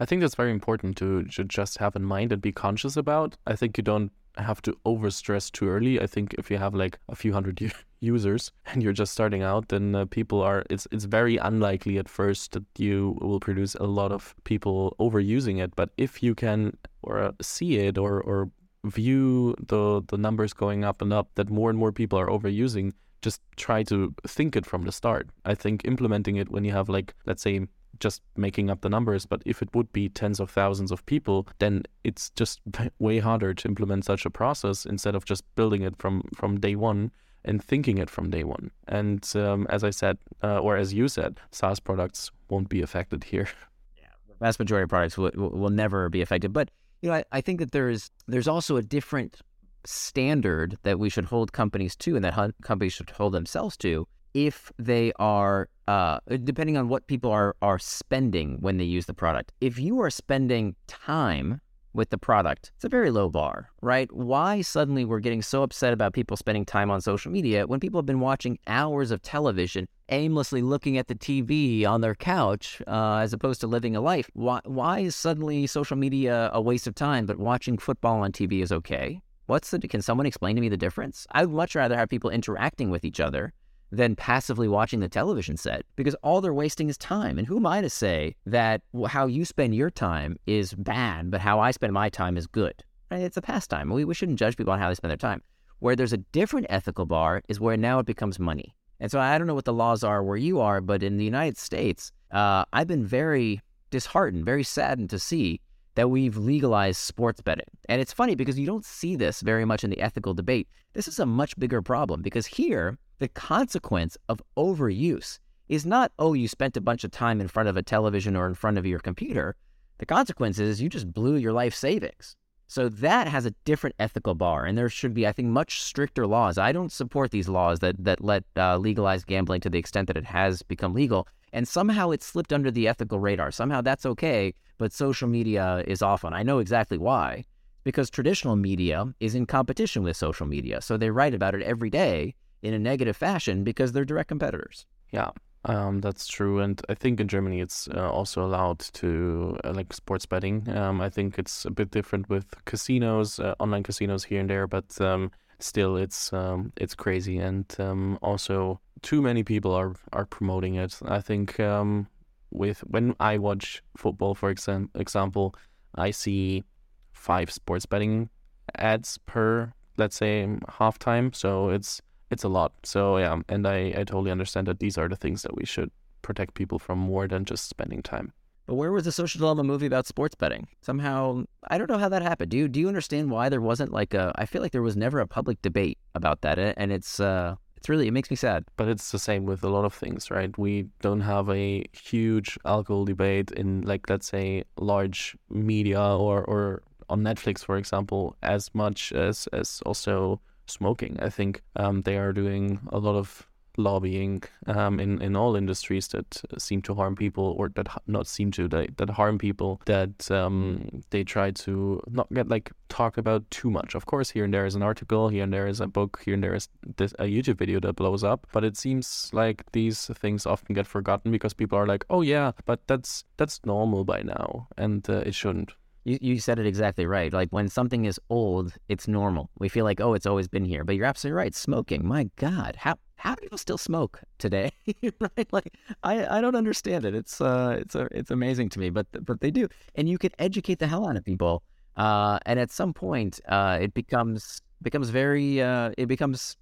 I 0.00 0.04
think 0.04 0.20
that's 0.20 0.34
very 0.34 0.50
important 0.50 0.96
to, 0.96 1.22
to 1.24 1.44
just 1.44 1.78
have 1.78 1.94
in 1.94 2.02
mind 2.02 2.32
and 2.32 2.42
be 2.42 2.50
conscious 2.50 2.96
about. 2.96 3.36
I 3.46 3.54
think 3.54 3.76
you 3.76 3.84
don't 3.84 4.10
have 4.38 4.62
to 4.62 4.76
overstress 4.86 5.50
too 5.50 5.68
early. 5.68 6.00
I 6.00 6.06
think 6.06 6.34
if 6.38 6.50
you 6.50 6.58
have 6.58 6.74
like 6.74 6.98
a 7.08 7.16
few 7.16 7.32
hundred 7.32 7.60
users 8.00 8.52
and 8.66 8.82
you're 8.82 8.92
just 8.92 9.12
starting 9.12 9.42
out, 9.42 9.68
then 9.68 9.94
uh, 9.94 10.06
people 10.06 10.40
are 10.42 10.64
it's 10.70 10.86
it's 10.90 11.04
very 11.04 11.36
unlikely 11.36 11.98
at 11.98 12.08
first 12.08 12.52
that 12.52 12.64
you 12.78 13.18
will 13.20 13.40
produce 13.40 13.74
a 13.76 13.84
lot 13.84 14.12
of 14.12 14.34
people 14.44 14.96
overusing 14.98 15.62
it. 15.62 15.74
But 15.76 15.90
if 15.96 16.22
you 16.22 16.34
can 16.34 16.76
or 17.02 17.20
uh, 17.20 17.32
see 17.40 17.78
it 17.78 17.98
or 17.98 18.20
or 18.20 18.50
view 18.84 19.54
the 19.68 20.02
the 20.08 20.18
numbers 20.18 20.52
going 20.52 20.84
up 20.84 21.02
and 21.02 21.12
up 21.12 21.30
that 21.34 21.50
more 21.50 21.70
and 21.70 21.78
more 21.78 21.92
people 21.92 22.18
are 22.18 22.28
overusing, 22.28 22.92
just 23.22 23.40
try 23.56 23.82
to 23.84 24.14
think 24.26 24.56
it 24.56 24.66
from 24.66 24.82
the 24.82 24.92
start. 24.92 25.28
I 25.44 25.54
think 25.54 25.84
implementing 25.84 26.36
it 26.36 26.50
when 26.50 26.64
you 26.64 26.72
have 26.72 26.88
like 26.88 27.14
let's 27.26 27.42
say 27.42 27.66
just 27.98 28.22
making 28.36 28.70
up 28.70 28.80
the 28.80 28.88
numbers, 28.88 29.26
but 29.26 29.42
if 29.46 29.62
it 29.62 29.74
would 29.74 29.92
be 29.92 30.08
tens 30.08 30.40
of 30.40 30.50
thousands 30.50 30.90
of 30.90 31.04
people, 31.06 31.46
then 31.58 31.82
it's 32.04 32.30
just 32.30 32.60
way 32.98 33.18
harder 33.18 33.54
to 33.54 33.68
implement 33.68 34.04
such 34.04 34.26
a 34.26 34.30
process 34.30 34.84
instead 34.84 35.14
of 35.14 35.24
just 35.24 35.44
building 35.54 35.82
it 35.82 35.96
from 35.98 36.22
from 36.34 36.58
day 36.58 36.76
one 36.76 37.10
and 37.44 37.62
thinking 37.62 37.98
it 37.98 38.08
from 38.08 38.30
day 38.30 38.44
one. 38.44 38.70
And 38.88 39.28
um, 39.34 39.66
as 39.68 39.82
I 39.84 39.90
said, 39.90 40.18
uh, 40.42 40.58
or 40.58 40.76
as 40.76 40.94
you 40.94 41.08
said, 41.08 41.40
SaaS 41.50 41.80
products 41.80 42.30
won't 42.48 42.68
be 42.68 42.82
affected 42.82 43.24
here. 43.24 43.48
Yeah, 43.96 44.08
the 44.28 44.34
vast 44.44 44.58
majority 44.58 44.84
of 44.84 44.90
products 44.90 45.18
will, 45.18 45.30
will 45.34 45.70
never 45.70 46.08
be 46.08 46.22
affected. 46.22 46.52
But 46.52 46.70
you 47.00 47.08
know, 47.08 47.16
I, 47.16 47.24
I 47.32 47.40
think 47.40 47.58
that 47.60 47.72
there's 47.72 48.10
there's 48.26 48.48
also 48.48 48.76
a 48.76 48.82
different 48.82 49.40
standard 49.84 50.78
that 50.82 50.98
we 50.98 51.08
should 51.08 51.24
hold 51.26 51.52
companies 51.52 51.96
to, 51.96 52.14
and 52.16 52.24
that 52.24 52.54
companies 52.62 52.92
should 52.92 53.10
hold 53.10 53.34
themselves 53.34 53.76
to, 53.78 54.06
if 54.34 54.72
they 54.78 55.12
are 55.16 55.68
uh, 55.88 56.20
depending 56.44 56.76
on 56.76 56.88
what 56.88 57.06
people 57.06 57.30
are 57.30 57.56
are 57.60 57.78
spending 57.78 58.56
when 58.60 58.76
they 58.76 58.84
use 58.84 59.06
the 59.06 59.14
product. 59.14 59.52
If 59.60 59.78
you 59.78 60.00
are 60.00 60.10
spending 60.10 60.74
time 60.86 61.60
with 61.94 62.08
the 62.08 62.16
product, 62.16 62.72
it's 62.74 62.84
a 62.84 62.88
very 62.88 63.10
low 63.10 63.28
bar, 63.28 63.68
right? 63.82 64.10
Why 64.12 64.62
suddenly 64.62 65.04
we're 65.04 65.20
getting 65.20 65.42
so 65.42 65.62
upset 65.62 65.92
about 65.92 66.14
people 66.14 66.36
spending 66.38 66.64
time 66.64 66.90
on 66.90 67.02
social 67.02 67.30
media 67.30 67.66
when 67.66 67.80
people 67.80 67.98
have 67.98 68.06
been 68.06 68.20
watching 68.20 68.58
hours 68.66 69.10
of 69.10 69.20
television, 69.20 69.86
aimlessly 70.08 70.62
looking 70.62 70.96
at 70.96 71.08
the 71.08 71.14
TV 71.14 71.84
on 71.84 72.00
their 72.00 72.14
couch, 72.14 72.80
uh, 72.86 73.16
as 73.16 73.34
opposed 73.34 73.60
to 73.60 73.66
living 73.66 73.94
a 73.94 74.00
life? 74.00 74.30
Why, 74.32 74.60
why 74.64 75.00
is 75.00 75.14
suddenly 75.16 75.66
social 75.66 75.96
media 75.96 76.48
a 76.54 76.62
waste 76.62 76.86
of 76.86 76.94
time, 76.94 77.26
but 77.26 77.38
watching 77.38 77.76
football 77.76 78.20
on 78.20 78.32
TV 78.32 78.62
is 78.62 78.72
okay? 78.72 79.20
What's 79.46 79.70
the? 79.70 79.80
Can 79.80 80.00
someone 80.00 80.24
explain 80.24 80.54
to 80.56 80.62
me 80.62 80.70
the 80.70 80.76
difference? 80.78 81.26
I 81.32 81.44
would 81.44 81.54
much 81.54 81.74
rather 81.74 81.96
have 81.96 82.08
people 82.08 82.30
interacting 82.30 82.88
with 82.88 83.04
each 83.04 83.20
other 83.20 83.52
than 83.92 84.16
passively 84.16 84.66
watching 84.66 85.00
the 85.00 85.08
television 85.08 85.56
set 85.56 85.84
because 85.96 86.14
all 86.22 86.40
they're 86.40 86.54
wasting 86.54 86.88
is 86.88 86.96
time. 86.96 87.38
And 87.38 87.46
who 87.46 87.58
am 87.58 87.66
I 87.66 87.82
to 87.82 87.90
say 87.90 88.34
that 88.46 88.80
how 89.06 89.26
you 89.26 89.44
spend 89.44 89.74
your 89.74 89.90
time 89.90 90.38
is 90.46 90.72
bad, 90.72 91.30
but 91.30 91.42
how 91.42 91.60
I 91.60 91.70
spend 91.70 91.92
my 91.92 92.08
time 92.08 92.38
is 92.38 92.46
good? 92.46 92.82
Right? 93.10 93.20
It's 93.20 93.36
a 93.36 93.42
pastime. 93.42 93.90
We, 93.90 94.06
we 94.06 94.14
shouldn't 94.14 94.38
judge 94.38 94.56
people 94.56 94.72
on 94.72 94.78
how 94.78 94.88
they 94.88 94.94
spend 94.94 95.10
their 95.10 95.18
time. 95.18 95.42
Where 95.80 95.94
there's 95.94 96.14
a 96.14 96.18
different 96.18 96.68
ethical 96.70 97.04
bar 97.04 97.42
is 97.48 97.60
where 97.60 97.76
now 97.76 97.98
it 97.98 98.06
becomes 98.06 98.38
money. 98.38 98.74
And 98.98 99.10
so 99.10 99.20
I 99.20 99.36
don't 99.36 99.46
know 99.46 99.54
what 99.54 99.66
the 99.66 99.72
laws 99.72 100.02
are 100.02 100.22
where 100.22 100.36
you 100.36 100.60
are, 100.60 100.80
but 100.80 101.02
in 101.02 101.18
the 101.18 101.24
United 101.24 101.58
States, 101.58 102.12
uh, 102.30 102.64
I've 102.72 102.86
been 102.86 103.04
very 103.04 103.60
disheartened, 103.90 104.46
very 104.46 104.62
saddened 104.62 105.10
to 105.10 105.18
see 105.18 105.60
that 105.96 106.08
we've 106.08 106.36
legalized 106.38 107.00
sports 107.00 107.42
betting. 107.42 107.66
And 107.88 108.00
it's 108.00 108.12
funny 108.12 108.34
because 108.34 108.58
you 108.58 108.64
don't 108.64 108.84
see 108.84 109.16
this 109.16 109.42
very 109.42 109.64
much 109.64 109.84
in 109.84 109.90
the 109.90 110.00
ethical 110.00 110.32
debate. 110.32 110.68
This 110.94 111.08
is 111.08 111.18
a 111.18 111.26
much 111.26 111.58
bigger 111.58 111.82
problem 111.82 112.22
because 112.22 112.46
here, 112.46 112.96
the 113.22 113.28
consequence 113.28 114.18
of 114.28 114.42
overuse 114.56 115.38
is 115.68 115.86
not, 115.86 116.10
oh, 116.18 116.32
you 116.32 116.48
spent 116.48 116.76
a 116.76 116.80
bunch 116.80 117.04
of 117.04 117.12
time 117.12 117.40
in 117.40 117.46
front 117.46 117.68
of 117.68 117.76
a 117.76 117.82
television 117.82 118.34
or 118.34 118.48
in 118.48 118.54
front 118.54 118.78
of 118.78 118.84
your 118.84 118.98
computer. 118.98 119.54
The 119.98 120.06
consequence 120.06 120.58
is 120.58 120.82
you 120.82 120.88
just 120.88 121.12
blew 121.12 121.36
your 121.36 121.52
life 121.52 121.72
savings. 121.72 122.34
So 122.66 122.88
that 122.88 123.28
has 123.28 123.46
a 123.46 123.54
different 123.64 123.94
ethical 124.00 124.34
bar, 124.34 124.64
and 124.64 124.76
there 124.76 124.88
should 124.88 125.14
be, 125.14 125.24
I 125.24 125.32
think, 125.32 125.48
much 125.48 125.82
stricter 125.82 126.26
laws. 126.26 126.58
I 126.58 126.72
don't 126.72 126.90
support 126.90 127.30
these 127.30 127.48
laws 127.48 127.78
that 127.78 128.02
that 128.02 128.24
let 128.24 128.44
uh, 128.56 128.78
legalize 128.78 129.24
gambling 129.24 129.60
to 129.60 129.70
the 129.70 129.78
extent 129.78 130.08
that 130.08 130.16
it 130.16 130.24
has 130.24 130.62
become 130.62 130.94
legal, 130.94 131.28
and 131.52 131.68
somehow 131.68 132.10
it 132.10 132.22
slipped 132.22 132.52
under 132.52 132.70
the 132.70 132.88
ethical 132.88 133.20
radar. 133.20 133.52
Somehow 133.52 133.82
that's 133.82 134.06
okay, 134.06 134.54
but 134.78 134.92
social 134.92 135.28
media 135.28 135.84
is 135.86 136.02
off 136.02 136.24
on. 136.24 136.32
I 136.32 136.42
know 136.42 136.58
exactly 136.60 136.98
why, 136.98 137.44
because 137.84 138.08
traditional 138.10 138.56
media 138.56 139.14
is 139.20 139.34
in 139.34 139.46
competition 139.46 140.02
with 140.02 140.16
social 140.16 140.46
media, 140.46 140.80
so 140.80 140.96
they 140.96 141.10
write 141.10 141.34
about 141.34 141.54
it 141.54 141.62
every 141.62 141.90
day, 141.90 142.34
in 142.62 142.74
a 142.74 142.78
negative 142.78 143.16
fashion 143.16 143.64
because 143.64 143.92
they're 143.92 144.04
direct 144.04 144.28
competitors. 144.28 144.86
Yeah, 145.10 145.30
um, 145.64 146.00
that's 146.00 146.26
true, 146.26 146.60
and 146.60 146.80
I 146.88 146.94
think 146.94 147.20
in 147.20 147.28
Germany 147.28 147.60
it's 147.60 147.88
uh, 147.88 148.10
also 148.10 148.44
allowed 148.44 148.80
to 148.94 149.58
uh, 149.64 149.72
like 149.72 149.92
sports 149.92 150.26
betting. 150.26 150.68
Um, 150.68 151.00
I 151.00 151.08
think 151.08 151.38
it's 151.38 151.64
a 151.64 151.70
bit 151.70 151.90
different 151.90 152.28
with 152.28 152.46
casinos, 152.64 153.38
uh, 153.38 153.54
online 153.58 153.82
casinos 153.82 154.24
here 154.24 154.40
and 154.40 154.50
there, 154.50 154.66
but 154.66 155.00
um, 155.00 155.30
still, 155.58 155.96
it's 155.96 156.32
um, 156.32 156.72
it's 156.76 156.94
crazy, 156.94 157.38
and 157.38 157.66
um, 157.78 158.18
also 158.22 158.80
too 159.02 159.20
many 159.20 159.42
people 159.42 159.72
are 159.72 159.94
are 160.12 160.24
promoting 160.26 160.76
it. 160.76 160.98
I 161.06 161.20
think 161.20 161.60
um, 161.60 162.08
with 162.50 162.80
when 162.80 163.14
I 163.20 163.38
watch 163.38 163.82
football, 163.96 164.34
for 164.34 164.50
exam- 164.50 164.90
example, 164.94 165.54
I 165.94 166.10
see 166.10 166.64
five 167.12 167.50
sports 167.50 167.86
betting 167.86 168.30
ads 168.76 169.18
per 169.26 169.72
let's 169.96 170.16
say 170.16 170.48
halftime, 170.68 171.34
so 171.34 171.68
it's 171.68 172.00
it's 172.32 172.44
a 172.44 172.48
lot. 172.48 172.72
So 172.82 173.18
yeah, 173.18 173.40
and 173.48 173.66
I, 173.66 173.92
I 173.96 174.04
totally 174.04 174.30
understand 174.30 174.66
that 174.66 174.80
these 174.80 174.98
are 174.98 175.08
the 175.08 175.16
things 175.16 175.42
that 175.42 175.56
we 175.56 175.64
should 175.64 175.90
protect 176.22 176.54
people 176.54 176.78
from 176.78 176.98
more 176.98 177.28
than 177.28 177.44
just 177.44 177.68
spending 177.68 178.02
time. 178.02 178.32
But 178.66 178.76
where 178.76 178.92
was 178.92 179.04
the 179.04 179.12
social 179.12 179.40
dilemma 179.40 179.64
movie 179.64 179.86
about 179.86 180.06
sports 180.06 180.34
betting? 180.36 180.68
Somehow, 180.80 181.44
I 181.68 181.78
don't 181.78 181.90
know 181.90 181.98
how 181.98 182.08
that 182.08 182.22
happened. 182.22 182.50
Do 182.50 182.56
you 182.56 182.68
do 182.68 182.78
you 182.80 182.88
understand 182.88 183.30
why 183.30 183.48
there 183.48 183.60
wasn't 183.60 183.92
like 183.92 184.14
a? 184.14 184.32
I 184.36 184.46
feel 184.46 184.62
like 184.62 184.72
there 184.72 184.82
was 184.82 184.96
never 184.96 185.18
a 185.20 185.26
public 185.26 185.60
debate 185.62 185.98
about 186.14 186.42
that, 186.42 186.58
and 186.58 186.92
it's 186.92 187.18
uh, 187.18 187.56
it's 187.76 187.88
really 187.88 188.06
it 188.06 188.12
makes 188.12 188.30
me 188.30 188.36
sad. 188.36 188.64
But 188.76 188.88
it's 188.88 189.10
the 189.10 189.18
same 189.18 189.44
with 189.44 189.64
a 189.64 189.68
lot 189.68 189.84
of 189.84 189.92
things, 189.92 190.30
right? 190.30 190.56
We 190.56 190.86
don't 191.00 191.22
have 191.22 191.50
a 191.50 191.84
huge 191.92 192.56
alcohol 192.64 193.04
debate 193.04 193.50
in 193.50 193.82
like 193.82 194.08
let's 194.08 194.28
say 194.28 194.64
large 194.76 195.36
media 195.50 196.00
or 196.00 196.44
or 196.44 196.82
on 197.08 197.22
Netflix, 197.22 197.64
for 197.64 197.76
example, 197.76 198.36
as 198.42 198.70
much 198.74 199.12
as 199.12 199.48
as 199.52 199.82
also 199.84 200.40
smoking. 200.66 201.18
I 201.20 201.30
think 201.30 201.62
um, 201.76 202.02
they 202.02 202.16
are 202.16 202.32
doing 202.32 202.80
a 202.90 202.98
lot 202.98 203.16
of 203.16 203.46
lobbying 203.76 204.42
um, 204.66 205.00
in 205.00 205.20
in 205.22 205.36
all 205.36 205.56
industries 205.56 206.08
that 206.08 206.42
seem 206.58 206.82
to 206.82 206.94
harm 206.94 207.16
people, 207.16 207.54
or 207.58 207.68
that 207.70 207.88
not 208.06 208.26
seem 208.26 208.50
to 208.52 208.68
that, 208.68 208.96
that 208.96 209.10
harm 209.10 209.38
people. 209.38 209.80
That 209.86 210.30
um, 210.30 211.02
they 211.10 211.24
try 211.24 211.50
to 211.50 212.02
not 212.10 212.32
get 212.32 212.48
like 212.48 212.72
talk 212.88 213.16
about 213.16 213.50
too 213.50 213.70
much. 213.70 213.94
Of 213.94 214.06
course, 214.06 214.30
here 214.30 214.44
and 214.44 214.52
there 214.52 214.66
is 214.66 214.74
an 214.74 214.82
article, 214.82 215.28
here 215.28 215.44
and 215.44 215.52
there 215.52 215.66
is 215.66 215.80
a 215.80 215.86
book, 215.86 216.22
here 216.24 216.34
and 216.34 216.42
there 216.42 216.54
is 216.54 216.68
this, 216.96 217.12
a 217.18 217.24
YouTube 217.24 217.58
video 217.58 217.80
that 217.80 217.96
blows 217.96 218.24
up. 218.24 218.46
But 218.52 218.64
it 218.64 218.76
seems 218.76 219.30
like 219.32 219.64
these 219.72 220.06
things 220.06 220.46
often 220.46 220.74
get 220.74 220.86
forgotten 220.86 221.32
because 221.32 221.54
people 221.54 221.78
are 221.78 221.86
like, 221.86 222.04
"Oh 222.10 222.22
yeah, 222.22 222.52
but 222.64 222.80
that's 222.86 223.24
that's 223.36 223.60
normal 223.64 224.04
by 224.04 224.22
now," 224.22 224.68
and 224.76 225.08
uh, 225.08 225.22
it 225.26 225.34
shouldn't. 225.34 225.72
You, 226.04 226.18
you 226.20 226.40
said 226.40 226.58
it 226.58 226.66
exactly 226.66 227.06
right. 227.06 227.32
Like 227.32 227.50
when 227.50 227.68
something 227.68 228.04
is 228.04 228.20
old, 228.28 228.74
it's 228.88 229.06
normal. 229.06 229.50
We 229.58 229.68
feel 229.68 229.84
like, 229.84 230.00
oh, 230.00 230.14
it's 230.14 230.26
always 230.26 230.48
been 230.48 230.64
here. 230.64 230.84
But 230.84 230.96
you're 230.96 231.06
absolutely 231.06 231.36
right. 231.36 231.54
Smoking, 231.54 232.06
my 232.06 232.28
God, 232.36 232.76
how 232.76 232.96
how 233.16 233.36
do 233.36 233.42
people 233.42 233.58
still 233.58 233.78
smoke 233.78 234.20
today? 234.38 234.72
right? 235.20 235.52
Like 235.52 235.74
I, 236.02 236.38
I 236.38 236.40
don't 236.40 236.56
understand 236.56 237.04
it. 237.04 237.14
It's 237.14 237.40
uh 237.40 237.76
it's 237.80 237.94
a, 237.94 238.08
it's 238.10 238.30
amazing 238.30 238.68
to 238.70 238.80
me, 238.80 238.90
but 238.90 239.06
but 239.24 239.40
they 239.40 239.50
do. 239.50 239.68
And 239.94 240.08
you 240.08 240.18
can 240.18 240.30
educate 240.38 240.78
the 240.80 240.88
hell 240.88 241.08
out 241.08 241.16
of 241.16 241.24
people. 241.24 241.62
Uh, 241.96 242.38
and 242.46 242.58
at 242.58 242.70
some 242.70 242.94
point, 242.94 243.38
uh, 243.48 243.78
it 243.80 243.94
becomes 243.94 244.60
becomes 244.80 245.10
very 245.10 245.62
uh, 245.62 245.92
it 245.96 246.06
becomes 246.06 246.56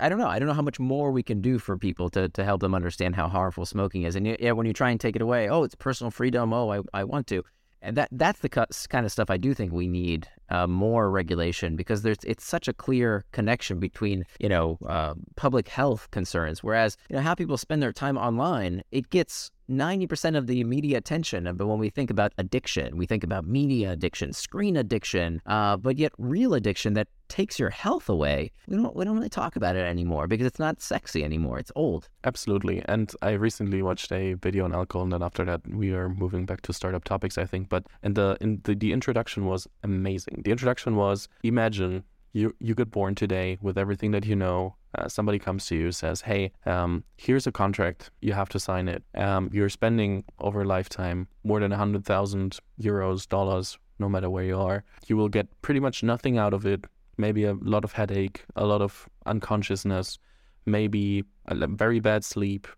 I 0.00 0.08
don't 0.08 0.18
know. 0.18 0.26
I 0.26 0.38
don't 0.38 0.48
know 0.48 0.54
how 0.54 0.62
much 0.62 0.80
more 0.80 1.12
we 1.12 1.22
can 1.22 1.40
do 1.40 1.58
for 1.58 1.78
people 1.78 2.08
to, 2.10 2.28
to 2.30 2.44
help 2.44 2.60
them 2.60 2.74
understand 2.74 3.14
how 3.14 3.28
harmful 3.28 3.64
smoking 3.64 4.02
is. 4.02 4.16
And 4.16 4.26
yeah, 4.26 4.50
when 4.50 4.66
you 4.66 4.72
try 4.72 4.90
and 4.90 5.00
take 5.00 5.14
it 5.14 5.22
away, 5.22 5.48
oh, 5.48 5.62
it's 5.62 5.76
personal 5.76 6.10
freedom. 6.10 6.52
Oh, 6.52 6.72
I, 6.72 6.80
I 6.92 7.04
want 7.04 7.28
to 7.28 7.44
and 7.82 7.96
that 7.96 8.08
that's 8.12 8.40
the 8.40 8.48
kind 8.48 9.06
of 9.06 9.12
stuff 9.12 9.30
I 9.30 9.36
do 9.36 9.54
think 9.54 9.72
we 9.72 9.86
need 9.86 10.28
uh, 10.50 10.66
more 10.66 11.10
regulation 11.10 11.76
because 11.76 12.02
there's 12.02 12.18
it's 12.24 12.44
such 12.44 12.68
a 12.68 12.72
clear 12.72 13.24
connection 13.32 13.78
between 13.78 14.24
you 14.40 14.48
know 14.48 14.78
uh, 14.86 15.14
public 15.36 15.68
health 15.68 16.10
concerns, 16.10 16.62
whereas 16.62 16.96
you 17.08 17.16
know 17.16 17.22
how 17.22 17.34
people 17.34 17.56
spend 17.56 17.82
their 17.82 17.92
time 17.92 18.18
online, 18.18 18.82
it 18.90 19.10
gets 19.10 19.50
90% 19.70 20.36
of 20.36 20.46
the 20.46 20.64
media 20.64 20.98
attention. 20.98 21.44
But 21.56 21.66
when 21.66 21.78
we 21.78 21.90
think 21.90 22.10
about 22.10 22.32
addiction, 22.38 22.96
we 22.96 23.06
think 23.06 23.24
about 23.24 23.46
media 23.46 23.92
addiction, 23.92 24.32
screen 24.32 24.76
addiction, 24.76 25.40
uh, 25.46 25.76
but 25.76 25.98
yet 25.98 26.12
real 26.18 26.54
addiction 26.54 26.94
that 26.94 27.08
takes 27.28 27.58
your 27.58 27.70
health 27.70 28.08
away. 28.08 28.50
We 28.66 28.76
don't 28.76 28.96
we 28.96 29.04
don't 29.04 29.16
really 29.16 29.28
talk 29.28 29.56
about 29.56 29.76
it 29.76 29.84
anymore 29.84 30.26
because 30.26 30.46
it's 30.46 30.58
not 30.58 30.80
sexy 30.80 31.22
anymore. 31.22 31.58
It's 31.58 31.72
old. 31.74 32.08
Absolutely. 32.24 32.82
And 32.86 33.12
I 33.22 33.32
recently 33.32 33.82
watched 33.82 34.10
a 34.12 34.34
video 34.34 34.64
on 34.64 34.74
alcohol, 34.74 35.02
and 35.02 35.12
then 35.12 35.22
after 35.22 35.44
that, 35.44 35.60
we 35.68 35.92
are 35.92 36.08
moving 36.08 36.46
back 36.46 36.62
to 36.62 36.72
startup 36.72 37.04
topics, 37.04 37.36
I 37.36 37.44
think. 37.44 37.68
But 37.68 37.86
and 38.02 38.14
the 38.14 38.36
in 38.40 38.60
the, 38.64 38.74
the 38.74 38.92
introduction 38.92 39.44
was 39.44 39.68
amazing. 39.82 40.42
The 40.44 40.50
introduction 40.50 40.96
was 40.96 41.28
imagine 41.42 42.04
you 42.32 42.54
you 42.60 42.74
get 42.74 42.90
born 42.90 43.14
today 43.14 43.58
with 43.60 43.78
everything 43.78 44.10
that 44.12 44.26
you 44.26 44.36
know. 44.36 44.76
Uh, 44.96 45.06
somebody 45.06 45.38
comes 45.38 45.66
to 45.66 45.76
you 45.76 45.92
says, 45.92 46.22
"Hey, 46.22 46.52
um, 46.66 47.04
here's 47.16 47.46
a 47.46 47.52
contract. 47.52 48.10
You 48.20 48.32
have 48.32 48.48
to 48.50 48.58
sign 48.58 48.88
it. 48.88 49.02
Um, 49.14 49.50
you're 49.52 49.68
spending 49.68 50.24
over 50.38 50.62
a 50.62 50.64
lifetime 50.64 51.28
more 51.44 51.60
than 51.60 51.70
hundred 51.72 52.04
thousand 52.04 52.58
euros, 52.80 53.28
dollars, 53.28 53.78
no 53.98 54.08
matter 54.08 54.30
where 54.30 54.44
you 54.44 54.58
are. 54.58 54.84
You 55.06 55.16
will 55.16 55.28
get 55.28 55.46
pretty 55.62 55.80
much 55.80 56.02
nothing 56.02 56.38
out 56.38 56.54
of 56.54 56.66
it. 56.66 56.84
Maybe 57.16 57.44
a 57.44 57.54
lot 57.54 57.84
of 57.84 57.92
headache, 57.92 58.44
a 58.56 58.64
lot 58.64 58.80
of 58.80 59.08
unconsciousness, 59.26 60.18
maybe 60.66 61.24
a 61.46 61.66
very 61.66 62.00
bad 62.00 62.24
sleep, 62.24 62.68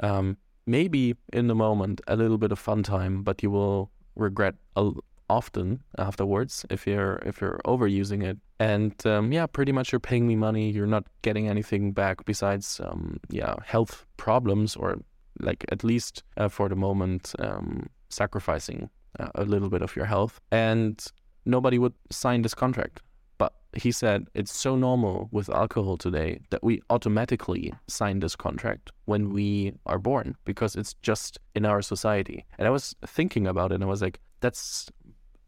um, 0.00 0.36
maybe 0.66 1.14
in 1.32 1.46
the 1.46 1.54
moment 1.54 2.00
a 2.08 2.16
little 2.16 2.38
bit 2.38 2.52
of 2.52 2.58
fun 2.58 2.82
time, 2.82 3.22
but 3.22 3.42
you 3.42 3.50
will 3.50 3.90
regret 4.16 4.54
a, 4.76 4.90
often 5.30 5.82
afterwards 5.98 6.66
if 6.70 6.86
you're 6.86 7.16
if 7.24 7.40
you're 7.40 7.60
overusing 7.64 8.22
it 8.22 8.38
and 8.58 9.06
um, 9.06 9.32
yeah 9.32 9.46
pretty 9.46 9.72
much 9.72 9.92
you're 9.92 10.00
paying 10.00 10.26
me 10.26 10.36
money 10.36 10.70
you're 10.70 10.86
not 10.86 11.04
getting 11.22 11.48
anything 11.48 11.92
back 11.92 12.24
besides 12.24 12.80
um, 12.84 13.18
yeah 13.30 13.54
health 13.64 14.06
problems 14.16 14.76
or 14.76 14.98
like 15.40 15.64
at 15.70 15.84
least 15.84 16.22
uh, 16.36 16.48
for 16.48 16.68
the 16.68 16.76
moment, 16.76 17.34
um, 17.38 17.88
sacrificing 18.08 18.90
uh, 19.18 19.28
a 19.34 19.44
little 19.44 19.68
bit 19.68 19.82
of 19.82 19.96
your 19.96 20.06
health. 20.06 20.40
And 20.50 21.04
nobody 21.44 21.78
would 21.78 21.94
sign 22.10 22.42
this 22.42 22.54
contract. 22.54 23.00
But 23.38 23.52
he 23.74 23.90
said 23.90 24.28
it's 24.34 24.56
so 24.56 24.76
normal 24.76 25.28
with 25.32 25.50
alcohol 25.50 25.96
today 25.96 26.40
that 26.50 26.62
we 26.62 26.82
automatically 26.90 27.72
sign 27.88 28.20
this 28.20 28.36
contract 28.36 28.92
when 29.06 29.32
we 29.32 29.72
are 29.86 29.98
born 29.98 30.36
because 30.44 30.76
it's 30.76 30.94
just 31.02 31.38
in 31.54 31.66
our 31.66 31.82
society. 31.82 32.44
And 32.58 32.68
I 32.68 32.70
was 32.70 32.94
thinking 33.06 33.46
about 33.46 33.72
it 33.72 33.76
and 33.76 33.84
I 33.84 33.88
was 33.88 34.02
like, 34.02 34.20
that's 34.40 34.90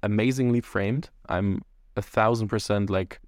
amazingly 0.03 0.61
framed. 0.61 1.11
I'm 1.29 1.63
a 1.97 2.03
thousand 2.03 2.49
percent 2.49 2.91
like 2.91 3.21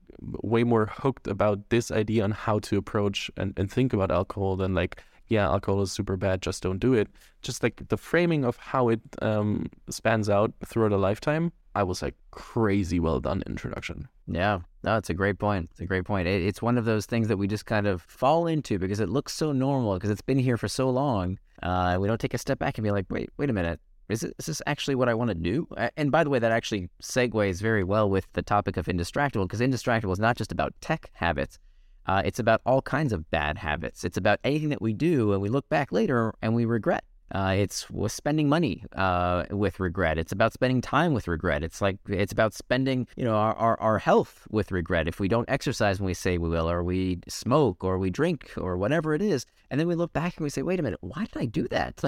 way 0.42 0.64
more 0.64 0.86
hooked 0.86 1.26
about 1.26 1.68
this 1.70 1.90
idea 1.90 2.24
on 2.24 2.32
how 2.32 2.58
to 2.58 2.76
approach 2.76 3.30
and, 3.36 3.54
and 3.56 3.70
think 3.70 3.92
about 3.92 4.10
alcohol 4.10 4.56
than 4.56 4.74
like 4.74 5.02
yeah 5.28 5.46
alcohol 5.46 5.82
is 5.82 5.92
super 5.92 6.16
bad 6.16 6.42
just 6.42 6.62
don't 6.62 6.78
do 6.78 6.94
it. 6.94 7.08
Just 7.42 7.62
like 7.62 7.88
the 7.88 7.96
framing 7.96 8.44
of 8.44 8.56
how 8.56 8.88
it 8.88 9.00
um, 9.22 9.70
spans 9.88 10.28
out 10.28 10.52
throughout 10.66 10.92
a 10.92 10.96
lifetime 10.96 11.52
i 11.74 11.82
was 11.82 12.02
like 12.02 12.14
crazy 12.32 12.98
well 12.98 13.20
done 13.20 13.42
introduction. 13.46 14.08
Yeah. 14.26 14.60
No 14.82 14.96
it's 14.96 15.10
a 15.10 15.14
great 15.14 15.38
point. 15.38 15.68
It's 15.72 15.80
a 15.80 15.86
great 15.86 16.04
point. 16.04 16.26
It, 16.26 16.42
it's 16.42 16.60
one 16.62 16.78
of 16.78 16.84
those 16.84 17.06
things 17.06 17.28
that 17.28 17.36
we 17.36 17.46
just 17.46 17.66
kind 17.66 17.86
of 17.86 18.02
fall 18.02 18.46
into 18.46 18.78
because 18.78 19.00
it 19.00 19.08
looks 19.08 19.32
so 19.32 19.52
normal 19.52 19.94
because 19.94 20.10
it's 20.10 20.22
been 20.22 20.38
here 20.38 20.56
for 20.56 20.68
so 20.68 20.90
long 20.90 21.38
uh, 21.62 21.96
we 22.00 22.08
don't 22.08 22.20
take 22.20 22.34
a 22.34 22.38
step 22.38 22.58
back 22.58 22.78
and 22.78 22.84
be 22.84 22.90
like 22.90 23.06
wait 23.10 23.30
wait 23.36 23.50
a 23.50 23.52
minute 23.52 23.80
is, 24.08 24.20
this 24.20 24.62
actually 24.66 24.94
what 24.94 25.08
I 25.08 25.14
want 25.14 25.28
to 25.28 25.34
do? 25.34 25.68
And 25.96 26.10
by 26.10 26.24
the 26.24 26.30
way, 26.30 26.38
that 26.38 26.52
actually 26.52 26.88
segues 27.02 27.60
very 27.60 27.84
well 27.84 28.08
with 28.08 28.26
the 28.32 28.42
topic 28.42 28.76
of 28.76 28.86
Indistractable, 28.86 29.44
because 29.44 29.60
Indistractable 29.60 30.12
is 30.12 30.18
not 30.18 30.36
just 30.36 30.52
about 30.52 30.74
tech 30.80 31.10
habits. 31.14 31.58
Uh, 32.06 32.22
it's 32.24 32.38
about 32.38 32.62
all 32.64 32.80
kinds 32.80 33.12
of 33.12 33.30
bad 33.30 33.58
habits. 33.58 34.04
It's 34.04 34.16
about 34.16 34.40
anything 34.42 34.70
that 34.70 34.80
we 34.80 34.94
do 34.94 35.32
and 35.34 35.42
we 35.42 35.50
look 35.50 35.68
back 35.68 35.92
later 35.92 36.34
and 36.40 36.54
we 36.54 36.64
regret. 36.64 37.04
Uh, 37.30 37.54
it's 37.58 37.90
with 37.90 38.10
spending 38.10 38.48
money 38.48 38.82
uh, 38.96 39.44
with 39.50 39.78
regret. 39.78 40.16
It's 40.16 40.32
about 40.32 40.54
spending 40.54 40.80
time 40.80 41.12
with 41.12 41.28
regret. 41.28 41.62
It's 41.62 41.82
like 41.82 41.98
it's 42.08 42.32
about 42.32 42.54
spending, 42.54 43.06
you 43.16 43.24
know, 43.24 43.34
our, 43.34 43.54
our, 43.54 43.80
our 43.80 43.98
health 43.98 44.46
with 44.50 44.72
regret. 44.72 45.06
If 45.06 45.20
we 45.20 45.28
don't 45.28 45.48
exercise 45.50 46.00
when 46.00 46.06
we 46.06 46.14
say 46.14 46.38
we 46.38 46.48
will, 46.48 46.70
or 46.70 46.82
we 46.82 47.18
smoke, 47.28 47.84
or 47.84 47.98
we 47.98 48.08
drink, 48.08 48.52
or 48.56 48.78
whatever 48.78 49.14
it 49.14 49.20
is, 49.20 49.44
and 49.70 49.78
then 49.78 49.86
we 49.86 49.94
look 49.94 50.14
back 50.14 50.38
and 50.38 50.44
we 50.44 50.48
say, 50.48 50.62
"Wait 50.62 50.80
a 50.80 50.82
minute, 50.82 51.00
why 51.02 51.26
did 51.26 51.36
I 51.36 51.44
do 51.44 51.68
that?" 51.68 52.02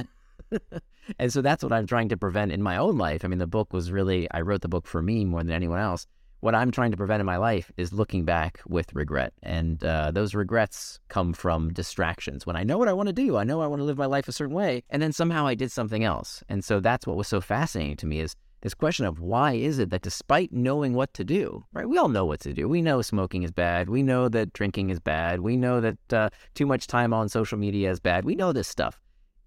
and 1.18 1.32
so 1.32 1.42
that's 1.42 1.62
what 1.62 1.72
I'm 1.72 1.86
trying 1.86 2.08
to 2.10 2.16
prevent 2.16 2.52
in 2.52 2.62
my 2.62 2.76
own 2.76 2.98
life. 2.98 3.24
I 3.24 3.28
mean, 3.28 3.38
the 3.38 3.46
book 3.46 3.72
was 3.72 3.90
really, 3.90 4.30
I 4.30 4.40
wrote 4.40 4.62
the 4.62 4.68
book 4.68 4.86
for 4.86 5.02
me 5.02 5.24
more 5.24 5.42
than 5.42 5.52
anyone 5.52 5.80
else. 5.80 6.06
What 6.40 6.54
I'm 6.54 6.70
trying 6.70 6.90
to 6.90 6.96
prevent 6.96 7.20
in 7.20 7.26
my 7.26 7.36
life 7.36 7.70
is 7.76 7.92
looking 7.92 8.24
back 8.24 8.60
with 8.66 8.94
regret. 8.94 9.34
And 9.42 9.84
uh, 9.84 10.10
those 10.10 10.34
regrets 10.34 10.98
come 11.08 11.34
from 11.34 11.70
distractions. 11.72 12.46
When 12.46 12.56
I 12.56 12.62
know 12.62 12.78
what 12.78 12.88
I 12.88 12.94
want 12.94 13.08
to 13.08 13.12
do, 13.12 13.36
I 13.36 13.44
know 13.44 13.60
I 13.60 13.66
want 13.66 13.80
to 13.80 13.84
live 13.84 13.98
my 13.98 14.06
life 14.06 14.26
a 14.26 14.32
certain 14.32 14.54
way, 14.54 14.82
and 14.88 15.02
then 15.02 15.12
somehow 15.12 15.46
I 15.46 15.54
did 15.54 15.70
something 15.70 16.02
else. 16.02 16.42
And 16.48 16.64
so 16.64 16.80
that's 16.80 17.06
what 17.06 17.18
was 17.18 17.28
so 17.28 17.42
fascinating 17.42 17.96
to 17.98 18.06
me 18.06 18.20
is 18.20 18.36
this 18.62 18.74
question 18.74 19.06
of 19.06 19.20
why 19.20 19.52
is 19.52 19.78
it 19.78 19.90
that 19.90 20.02
despite 20.02 20.52
knowing 20.52 20.94
what 20.94 21.12
to 21.14 21.24
do, 21.24 21.64
right? 21.72 21.88
We 21.88 21.98
all 21.98 22.08
know 22.08 22.24
what 22.24 22.40
to 22.40 22.52
do. 22.52 22.68
We 22.68 22.82
know 22.82 23.02
smoking 23.02 23.42
is 23.42 23.50
bad. 23.50 23.88
We 23.88 24.02
know 24.02 24.28
that 24.28 24.52
drinking 24.52 24.90
is 24.90 25.00
bad. 25.00 25.40
We 25.40 25.56
know 25.56 25.80
that 25.80 26.12
uh, 26.12 26.30
too 26.54 26.66
much 26.66 26.86
time 26.86 27.12
on 27.12 27.28
social 27.28 27.58
media 27.58 27.90
is 27.90 28.00
bad. 28.00 28.24
We 28.24 28.34
know 28.34 28.52
this 28.52 28.68
stuff. 28.68 29.00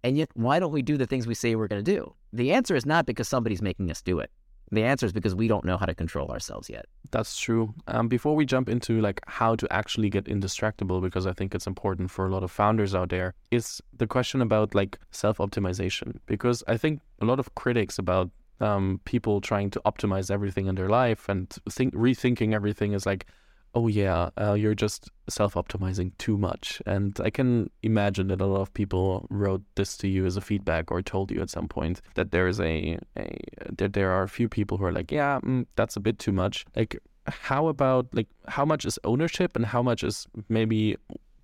And 0.04 0.18
yet, 0.18 0.30
why 0.34 0.60
don't 0.60 0.72
we 0.72 0.82
do 0.82 0.98
the 0.98 1.06
things 1.06 1.28
we 1.28 1.34
say 1.34 1.56
we're 1.56 1.68
going 1.68 1.84
to 1.84 1.92
do? 1.96 2.13
The 2.34 2.52
answer 2.52 2.76
is 2.76 2.86
not 2.86 3.06
because 3.06 3.28
somebody's 3.28 3.62
making 3.62 3.89
us 3.89 4.02
do 4.02 4.20
it. 4.20 4.30
The 4.72 4.84
answer 4.84 5.06
is 5.06 5.13
because 5.13 5.36
we 5.36 5.48
don't 5.48 5.66
know 5.66 5.78
how 5.78 5.86
to 5.86 5.94
control 5.94 6.30
ourselves 6.30 6.70
yet. 6.70 6.86
That's 7.12 7.38
true. 7.38 7.74
Um, 7.88 8.08
before 8.08 8.36
we 8.36 8.46
jump 8.46 8.68
into 8.68 9.02
like 9.02 9.22
how 9.28 9.56
to 9.56 9.72
actually 9.72 10.10
get 10.10 10.26
indistractable, 10.26 11.02
because 11.02 11.28
I 11.28 11.34
think 11.34 11.54
it's 11.54 11.68
important 11.68 12.10
for 12.10 12.26
a 12.26 12.30
lot 12.30 12.44
of 12.44 12.52
founders 12.52 12.96
out 12.96 13.10
there, 13.10 13.36
is 13.52 13.82
the 13.96 14.08
question 14.08 14.42
about 14.42 14.74
like 14.74 14.98
self 15.12 15.38
optimization. 15.38 16.20
Because 16.26 16.63
I 16.68 16.78
think 16.78 17.02
a 17.22 17.26
lot 17.26 17.39
of 17.39 17.54
critics 17.56 18.00
about 18.00 18.32
um, 18.60 19.00
people 19.06 19.42
trying 19.42 19.70
to 19.72 19.82
optimize 19.86 20.32
everything 20.32 20.66
in 20.68 20.76
their 20.76 20.89
life 20.89 21.30
and 21.30 21.50
think 21.70 21.94
rethinking 21.94 22.54
everything 22.54 22.94
is 22.94 23.06
like, 23.06 23.28
oh 23.76 23.88
yeah, 23.88 24.30
uh, 24.40 24.54
you're 24.54 24.76
just 24.76 25.10
self-optimizing 25.30 26.12
too 26.18 26.38
much. 26.38 26.82
And 26.86 27.20
I 27.24 27.30
can 27.30 27.70
imagine 27.82 28.28
that 28.28 28.42
a 28.42 28.46
lot 28.46 28.62
of 28.62 28.74
people 28.74 29.26
wrote 29.30 29.64
this 29.76 29.98
to 29.98 30.08
you 30.08 30.26
as 30.26 30.38
a 30.38 30.42
feedback 30.42 30.92
or 30.92 31.02
told 31.02 31.32
you 31.32 31.42
at 31.42 31.50
some 31.50 31.68
point 31.68 32.02
that 32.16 32.32
there 32.32 32.48
is 32.48 32.60
a, 32.60 33.00
a 33.18 33.40
that 33.78 33.94
there 33.94 34.12
are 34.12 34.24
a 34.24 34.30
few 34.30 34.48
people 34.48 34.78
who 34.78 34.86
are 34.86 34.92
like, 34.92 35.12
yeah, 35.12 35.40
mm, 35.40 35.66
that's 35.76 35.96
a 35.96 36.00
bit 36.00 36.20
too 36.20 36.32
much. 36.32 36.66
Like, 36.76 37.00
how 37.28 37.68
about 37.68 38.08
like 38.14 38.28
how 38.48 38.66
much 38.66 38.86
is 38.86 39.00
ownership 39.04 39.56
and 39.56 39.66
how 39.66 39.82
much 39.82 40.04
is 40.04 40.28
maybe 40.50 40.98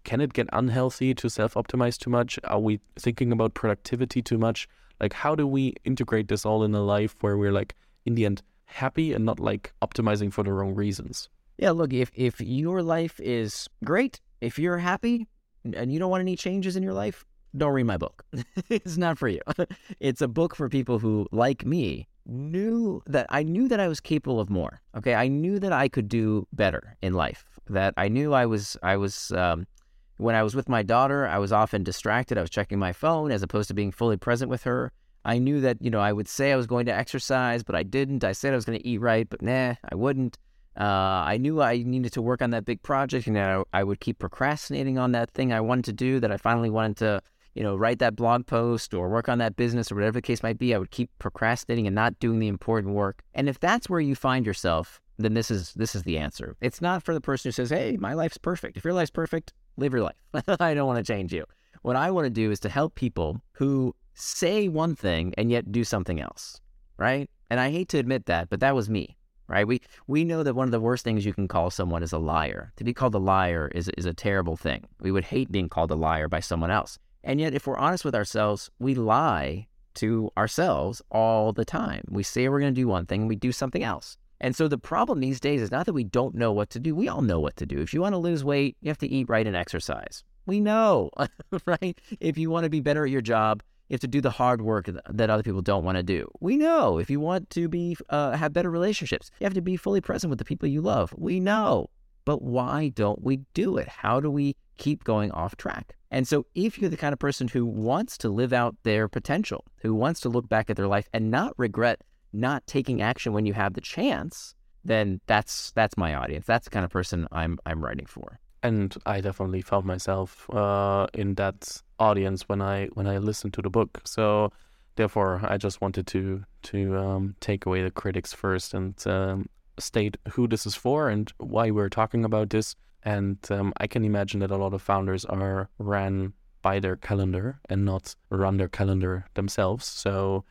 can 0.04 0.22
it 0.22 0.34
get 0.34 0.48
unhealthy 0.54 1.14
to 1.16 1.30
self-optimize 1.30 1.98
too 1.98 2.10
much? 2.10 2.40
Are 2.44 2.60
we 2.60 2.80
thinking 2.98 3.32
about 3.32 3.54
productivity 3.54 4.22
too 4.22 4.38
much? 4.38 4.68
Like, 5.00 5.14
how 5.14 5.36
do 5.36 5.48
we 5.48 5.76
integrate 5.86 6.28
this 6.28 6.46
all 6.46 6.64
in 6.64 6.76
a 6.76 6.82
life 6.82 7.16
where 7.22 7.38
we're 7.38 7.52
like 7.52 7.76
in 8.06 8.16
the 8.16 8.26
end 8.26 8.42
happy 8.66 9.14
and 9.14 9.26
not 9.26 9.40
like 9.40 9.74
optimizing 9.82 10.32
for 10.32 10.44
the 10.44 10.54
wrong 10.54 10.76
reasons? 10.76 11.30
Yeah, 11.60 11.72
look, 11.72 11.92
if 11.94 12.10
if 12.16 12.40
your 12.40 12.82
life 12.82 13.20
is 13.20 13.68
great, 13.84 14.22
if 14.40 14.58
you're 14.58 14.78
happy 14.78 15.28
and 15.66 15.92
you 15.92 16.00
don't 16.00 16.10
want 16.10 16.22
any 16.22 16.38
changes 16.38 16.78
in 16.78 16.84
your 16.84 16.94
life, 16.94 17.26
don't 17.58 17.74
read 17.74 17.84
my 17.84 17.98
book. 17.98 18.24
it's 18.70 18.96
not 18.96 19.18
for 19.18 19.28
you. 19.28 19.42
it's 20.00 20.22
a 20.22 20.30
book 20.30 20.56
for 20.56 20.70
people 20.70 21.00
who, 21.00 21.28
like 21.34 21.66
me, 21.66 22.08
knew 22.26 23.04
that 23.08 23.26
I 23.30 23.44
knew 23.44 23.68
that 23.68 23.82
I 23.82 23.90
was 23.90 24.00
capable 24.00 24.40
of 24.40 24.50
more. 24.50 24.80
Okay, 24.96 25.14
I 25.14 25.28
knew 25.28 25.60
that 25.60 25.74
I 25.74 25.90
could 25.90 26.08
do 26.08 26.48
better 26.54 26.96
in 27.02 27.14
life. 27.14 27.44
That 27.68 27.94
I 27.98 28.08
knew 28.08 28.34
I 28.34 28.46
was 28.46 28.78
I 28.82 28.96
was 28.96 29.34
um, 29.34 29.68
when 30.16 30.36
I 30.36 30.44
was 30.44 30.56
with 30.56 30.70
my 30.70 30.82
daughter, 30.82 31.28
I 31.28 31.40
was 31.40 31.52
often 31.52 31.84
distracted. 31.84 32.38
I 32.38 32.42
was 32.42 32.50
checking 32.50 32.80
my 32.80 32.94
phone 32.94 33.32
as 33.34 33.44
opposed 33.44 33.68
to 33.68 33.74
being 33.74 33.92
fully 33.92 34.16
present 34.16 34.50
with 34.50 34.64
her. 34.64 34.94
I 35.26 35.40
knew 35.40 35.60
that 35.60 35.82
you 35.82 35.90
know 35.90 36.00
I 36.00 36.14
would 36.14 36.30
say 36.30 36.54
I 36.54 36.56
was 36.56 36.68
going 36.68 36.86
to 36.86 36.96
exercise, 36.96 37.64
but 37.64 37.76
I 37.76 37.84
didn't. 37.84 38.24
I 38.24 38.32
said 38.32 38.54
I 38.54 38.56
was 38.56 38.64
going 38.64 38.80
to 38.80 38.88
eat 38.88 39.02
right, 39.02 39.30
but 39.30 39.42
nah, 39.42 39.76
I 39.92 39.96
wouldn't. 39.96 40.38
Uh, 40.80 41.26
I 41.28 41.38
knew 41.38 41.62
I 41.62 41.84
needed 41.84 42.14
to 42.14 42.22
work 42.22 42.42
on 42.42 42.52
that 42.52 42.64
big 42.64 42.82
project, 42.82 43.28
and 43.28 43.38
I, 43.38 43.64
I 43.74 43.84
would 43.84 44.00
keep 44.00 44.18
procrastinating 44.18 44.98
on 44.98 45.12
that 45.12 45.30
thing 45.32 45.52
I 45.52 45.60
wanted 45.60 45.86
to 45.86 45.94
do. 45.94 46.20
That 46.22 46.32
I 46.32 46.38
finally 46.38 46.70
wanted 46.70 46.98
to, 46.98 47.22
you 47.54 47.64
know, 47.64 47.76
write 47.76 48.00
that 48.00 48.16
blog 48.16 48.46
post 48.48 48.94
or 48.94 49.10
work 49.10 49.28
on 49.28 49.40
that 49.40 49.58
business 49.58 49.92
or 49.92 49.96
whatever 49.96 50.14
the 50.14 50.22
case 50.22 50.42
might 50.42 50.58
be. 50.58 50.74
I 50.74 50.78
would 50.78 50.92
keep 50.92 51.10
procrastinating 51.20 51.86
and 51.86 51.96
not 51.96 52.18
doing 52.20 52.40
the 52.40 52.48
important 52.48 52.94
work. 52.94 53.24
And 53.34 53.50
if 53.50 53.60
that's 53.60 53.90
where 53.90 54.00
you 54.00 54.16
find 54.16 54.46
yourself, 54.46 55.02
then 55.18 55.34
this 55.34 55.52
is 55.52 55.74
this 55.74 55.96
is 55.96 56.04
the 56.04 56.18
answer. 56.18 56.56
It's 56.62 56.80
not 56.80 57.04
for 57.04 57.14
the 57.14 57.20
person 57.20 57.50
who 57.50 57.54
says, 57.54 57.72
"Hey, 57.72 57.98
my 58.00 58.14
life's 58.14 58.38
perfect." 58.38 58.78
If 58.78 58.86
your 58.86 58.94
life's 58.94 59.12
perfect, 59.12 59.52
live 59.76 59.92
your 59.92 60.04
life. 60.04 60.16
I 60.62 60.74
don't 60.74 60.88
want 60.88 61.06
to 61.06 61.14
change 61.14 61.34
you. 61.34 61.44
What 61.82 61.98
I 61.98 62.10
want 62.10 62.26
to 62.26 62.30
do 62.30 62.52
is 62.52 62.60
to 62.62 62.70
help 62.70 62.96
people 62.96 63.42
who 63.52 63.94
say 64.14 64.70
one 64.70 64.96
thing 64.96 65.34
and 65.38 65.52
yet 65.52 65.74
do 65.74 65.84
something 65.84 66.22
else, 66.22 66.62
right? 66.98 67.30
And 67.50 67.60
I 67.60 67.70
hate 67.70 67.90
to 67.90 67.98
admit 67.98 68.28
that, 68.28 68.50
but 68.50 68.60
that 68.62 68.76
was 68.76 68.90
me 68.90 69.18
right? 69.50 69.68
We 69.68 69.82
we 70.08 70.24
know 70.24 70.44
that 70.44 70.56
one 70.56 70.68
of 70.68 70.72
the 70.72 70.80
worst 70.80 71.04
things 71.04 71.26
you 71.26 71.34
can 71.34 71.48
call 71.48 71.70
someone 71.70 72.04
is 72.04 72.14
a 72.14 72.18
liar. 72.18 72.72
To 72.78 72.84
be 72.84 72.94
called 72.94 73.16
a 73.16 73.20
liar 73.20 73.70
is 73.74 73.90
is 73.98 74.06
a 74.06 74.14
terrible 74.14 74.56
thing. 74.56 74.86
We 75.02 75.12
would 75.12 75.26
hate 75.26 75.52
being 75.52 75.68
called 75.68 75.92
a 75.92 75.96
liar 75.96 76.30
by 76.30 76.40
someone 76.40 76.72
else. 76.72 77.00
And 77.24 77.40
yet 77.40 77.54
if 77.54 77.68
we're 77.68 77.78
honest 77.78 78.06
with 78.06 78.16
ourselves, 78.16 78.70
we 78.80 78.96
lie 78.96 79.68
to 79.96 80.32
ourselves 80.38 81.02
all 81.12 81.52
the 81.52 81.66
time. 81.66 82.04
We 82.10 82.24
say 82.24 82.48
we're 82.48 82.62
going 82.62 82.74
to 82.74 82.82
do 82.82 82.88
one 82.88 83.06
thing, 83.06 83.22
and 83.22 83.30
we 83.30 83.36
do 83.36 83.52
something 83.52 83.84
else. 83.84 84.18
And 84.42 84.56
so 84.56 84.68
the 84.68 84.78
problem 84.78 85.20
these 85.20 85.40
days 85.40 85.62
is 85.62 85.72
not 85.72 85.86
that 85.86 85.94
we 85.94 86.06
don't 86.06 86.36
know 86.36 86.54
what 86.54 86.70
to 86.72 86.80
do. 86.80 86.96
We 86.96 87.10
all 87.10 87.22
know 87.22 87.40
what 87.40 87.58
to 87.58 87.66
do. 87.66 87.80
If 87.82 87.94
you 87.94 88.02
want 88.02 88.14
to 88.14 88.18
lose 88.18 88.44
weight, 88.44 88.78
you 88.82 88.90
have 88.90 88.98
to 89.00 89.10
eat 89.10 89.28
right 89.28 89.46
and 89.46 89.56
exercise. 89.56 90.24
We 90.46 90.62
know, 90.62 91.12
right? 91.66 92.00
If 92.20 92.38
you 92.38 92.50
want 92.50 92.64
to 92.64 92.70
be 92.70 92.80
better 92.80 93.04
at 93.04 93.12
your 93.12 93.22
job, 93.22 93.62
you 93.90 93.96
have 93.96 94.02
to 94.02 94.08
do 94.08 94.22
the 94.22 94.30
hard 94.30 94.62
work 94.62 94.90
that 95.10 95.30
other 95.30 95.44
people 95.44 95.62
don't 95.62 95.84
want 95.84 95.98
to 95.98 96.04
do. 96.04 96.30
We 96.40 96.58
know 96.58 97.00
if 97.00 97.10
you 97.10 97.20
want 97.20 97.50
to 97.52 97.68
be 97.68 97.98
uh, 98.10 98.32
have 98.38 98.54
better 98.54 98.70
relationships, 98.70 99.32
you 99.40 99.46
have 99.46 99.56
to 99.56 99.62
be 99.62 99.76
fully 99.76 100.00
present 100.00 100.30
with 100.30 100.38
the 100.38 100.46
people 100.46 100.70
you 100.70 100.82
love. 100.82 101.14
We 101.18 101.40
know. 101.40 101.90
But 102.24 102.44
why 102.44 102.90
don't 102.90 103.24
we 103.24 103.38
do 103.56 103.78
it? 103.78 103.88
How 103.88 104.20
do 104.20 104.30
we 104.30 104.56
keep 104.78 105.04
going 105.04 105.32
off 105.32 105.56
track? 105.58 105.96
And 106.12 106.28
so, 106.28 106.46
if 106.54 106.78
you're 106.78 106.90
the 106.90 106.98
kind 106.98 107.14
of 107.14 107.20
person 107.20 107.48
who 107.48 107.66
wants 107.66 108.18
to 108.20 108.30
live 108.30 108.54
out 108.54 108.76
their 108.84 109.08
potential, 109.08 109.66
who 109.78 109.96
wants 109.96 110.20
to 110.22 110.30
look 110.30 110.48
back 110.48 110.70
at 110.70 110.76
their 110.76 110.88
life 110.88 111.10
and 111.14 111.32
not 111.32 111.54
regret 111.58 112.02
not 112.32 112.66
taking 112.68 113.02
action 113.02 113.34
when 113.34 113.48
you 113.48 113.54
have 113.54 113.74
the 113.74 113.82
chance, 113.82 114.54
then 114.84 115.20
that's 115.26 115.72
that's 115.72 115.98
my 115.98 116.14
audience. 116.14 116.46
That's 116.46 116.66
the 116.66 116.72
kind 116.72 116.86
of 116.86 116.92
person 116.92 117.28
I'm 117.32 117.58
I'm 117.66 117.84
writing 117.84 118.06
for. 118.06 118.40
And 118.62 118.96
I 119.06 119.22
definitely 119.22 119.62
found 119.62 119.86
myself 119.86 120.50
uh, 120.50 121.08
in 121.14 121.36
that 121.36 121.82
audience 122.00 122.50
when 122.50 122.62
I 122.62 122.88
when 122.88 123.08
I 123.08 123.18
listened 123.18 123.54
to 123.54 123.62
the 123.62 123.70
book. 123.70 124.02
So 124.06 124.52
therefore, 124.96 125.42
I 125.44 125.58
just 125.58 125.82
wanted 125.82 126.08
to 126.08 126.44
to 126.64 126.98
um, 126.98 127.36
take 127.40 127.66
away 127.66 127.84
the 127.84 127.92
critics 127.92 128.34
first 128.34 128.74
and 128.74 128.96
um, 129.08 129.50
state 129.80 130.18
who 130.32 130.48
this 130.48 130.66
is 130.66 130.76
for 130.76 131.10
and 131.10 131.32
why 131.38 131.72
we're 131.72 131.90
talking 131.90 132.26
about 132.26 132.50
this. 132.50 132.76
And 133.04 133.38
um, 133.50 133.72
I 133.78 133.88
can 133.88 134.04
imagine 134.04 134.42
that 134.42 134.52
a 134.52 134.58
lot 134.58 134.74
of 134.74 134.82
founders 134.82 135.24
are 135.26 135.70
ran 135.78 136.34
by 136.62 136.80
their 136.80 136.98
calendar 136.98 137.60
and 137.70 137.86
not 137.86 138.16
run 138.30 138.58
their 138.58 138.68
calendar 138.68 139.26
themselves. 139.36 139.86
So 139.86 140.44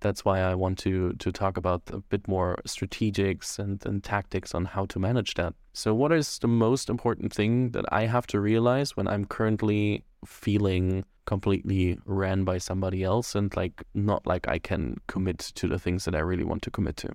that's 0.00 0.24
why 0.24 0.40
I 0.40 0.54
want 0.54 0.78
to 0.78 1.12
to 1.14 1.32
talk 1.32 1.56
about 1.56 1.82
a 1.92 1.98
bit 1.98 2.28
more 2.28 2.58
strategics 2.66 3.58
and, 3.58 3.84
and 3.86 4.02
tactics 4.02 4.54
on 4.54 4.64
how 4.64 4.86
to 4.86 4.98
manage 4.98 5.34
that. 5.34 5.54
So 5.72 5.94
what 5.94 6.12
is 6.12 6.38
the 6.38 6.48
most 6.48 6.88
important 6.88 7.32
thing 7.32 7.70
that 7.70 7.84
I 7.92 8.06
have 8.06 8.26
to 8.28 8.40
realize 8.40 8.96
when 8.96 9.08
I'm 9.08 9.24
currently 9.24 10.04
feeling 10.24 11.04
completely 11.26 11.98
ran 12.04 12.44
by 12.44 12.58
somebody 12.58 13.02
else 13.02 13.34
and 13.34 13.54
like 13.56 13.82
not 13.94 14.26
like 14.26 14.48
I 14.48 14.58
can 14.58 14.96
commit 15.06 15.38
to 15.38 15.68
the 15.68 15.78
things 15.78 16.04
that 16.04 16.14
I 16.14 16.20
really 16.20 16.44
want 16.44 16.62
to 16.62 16.70
commit 16.70 16.96
to. 16.98 17.10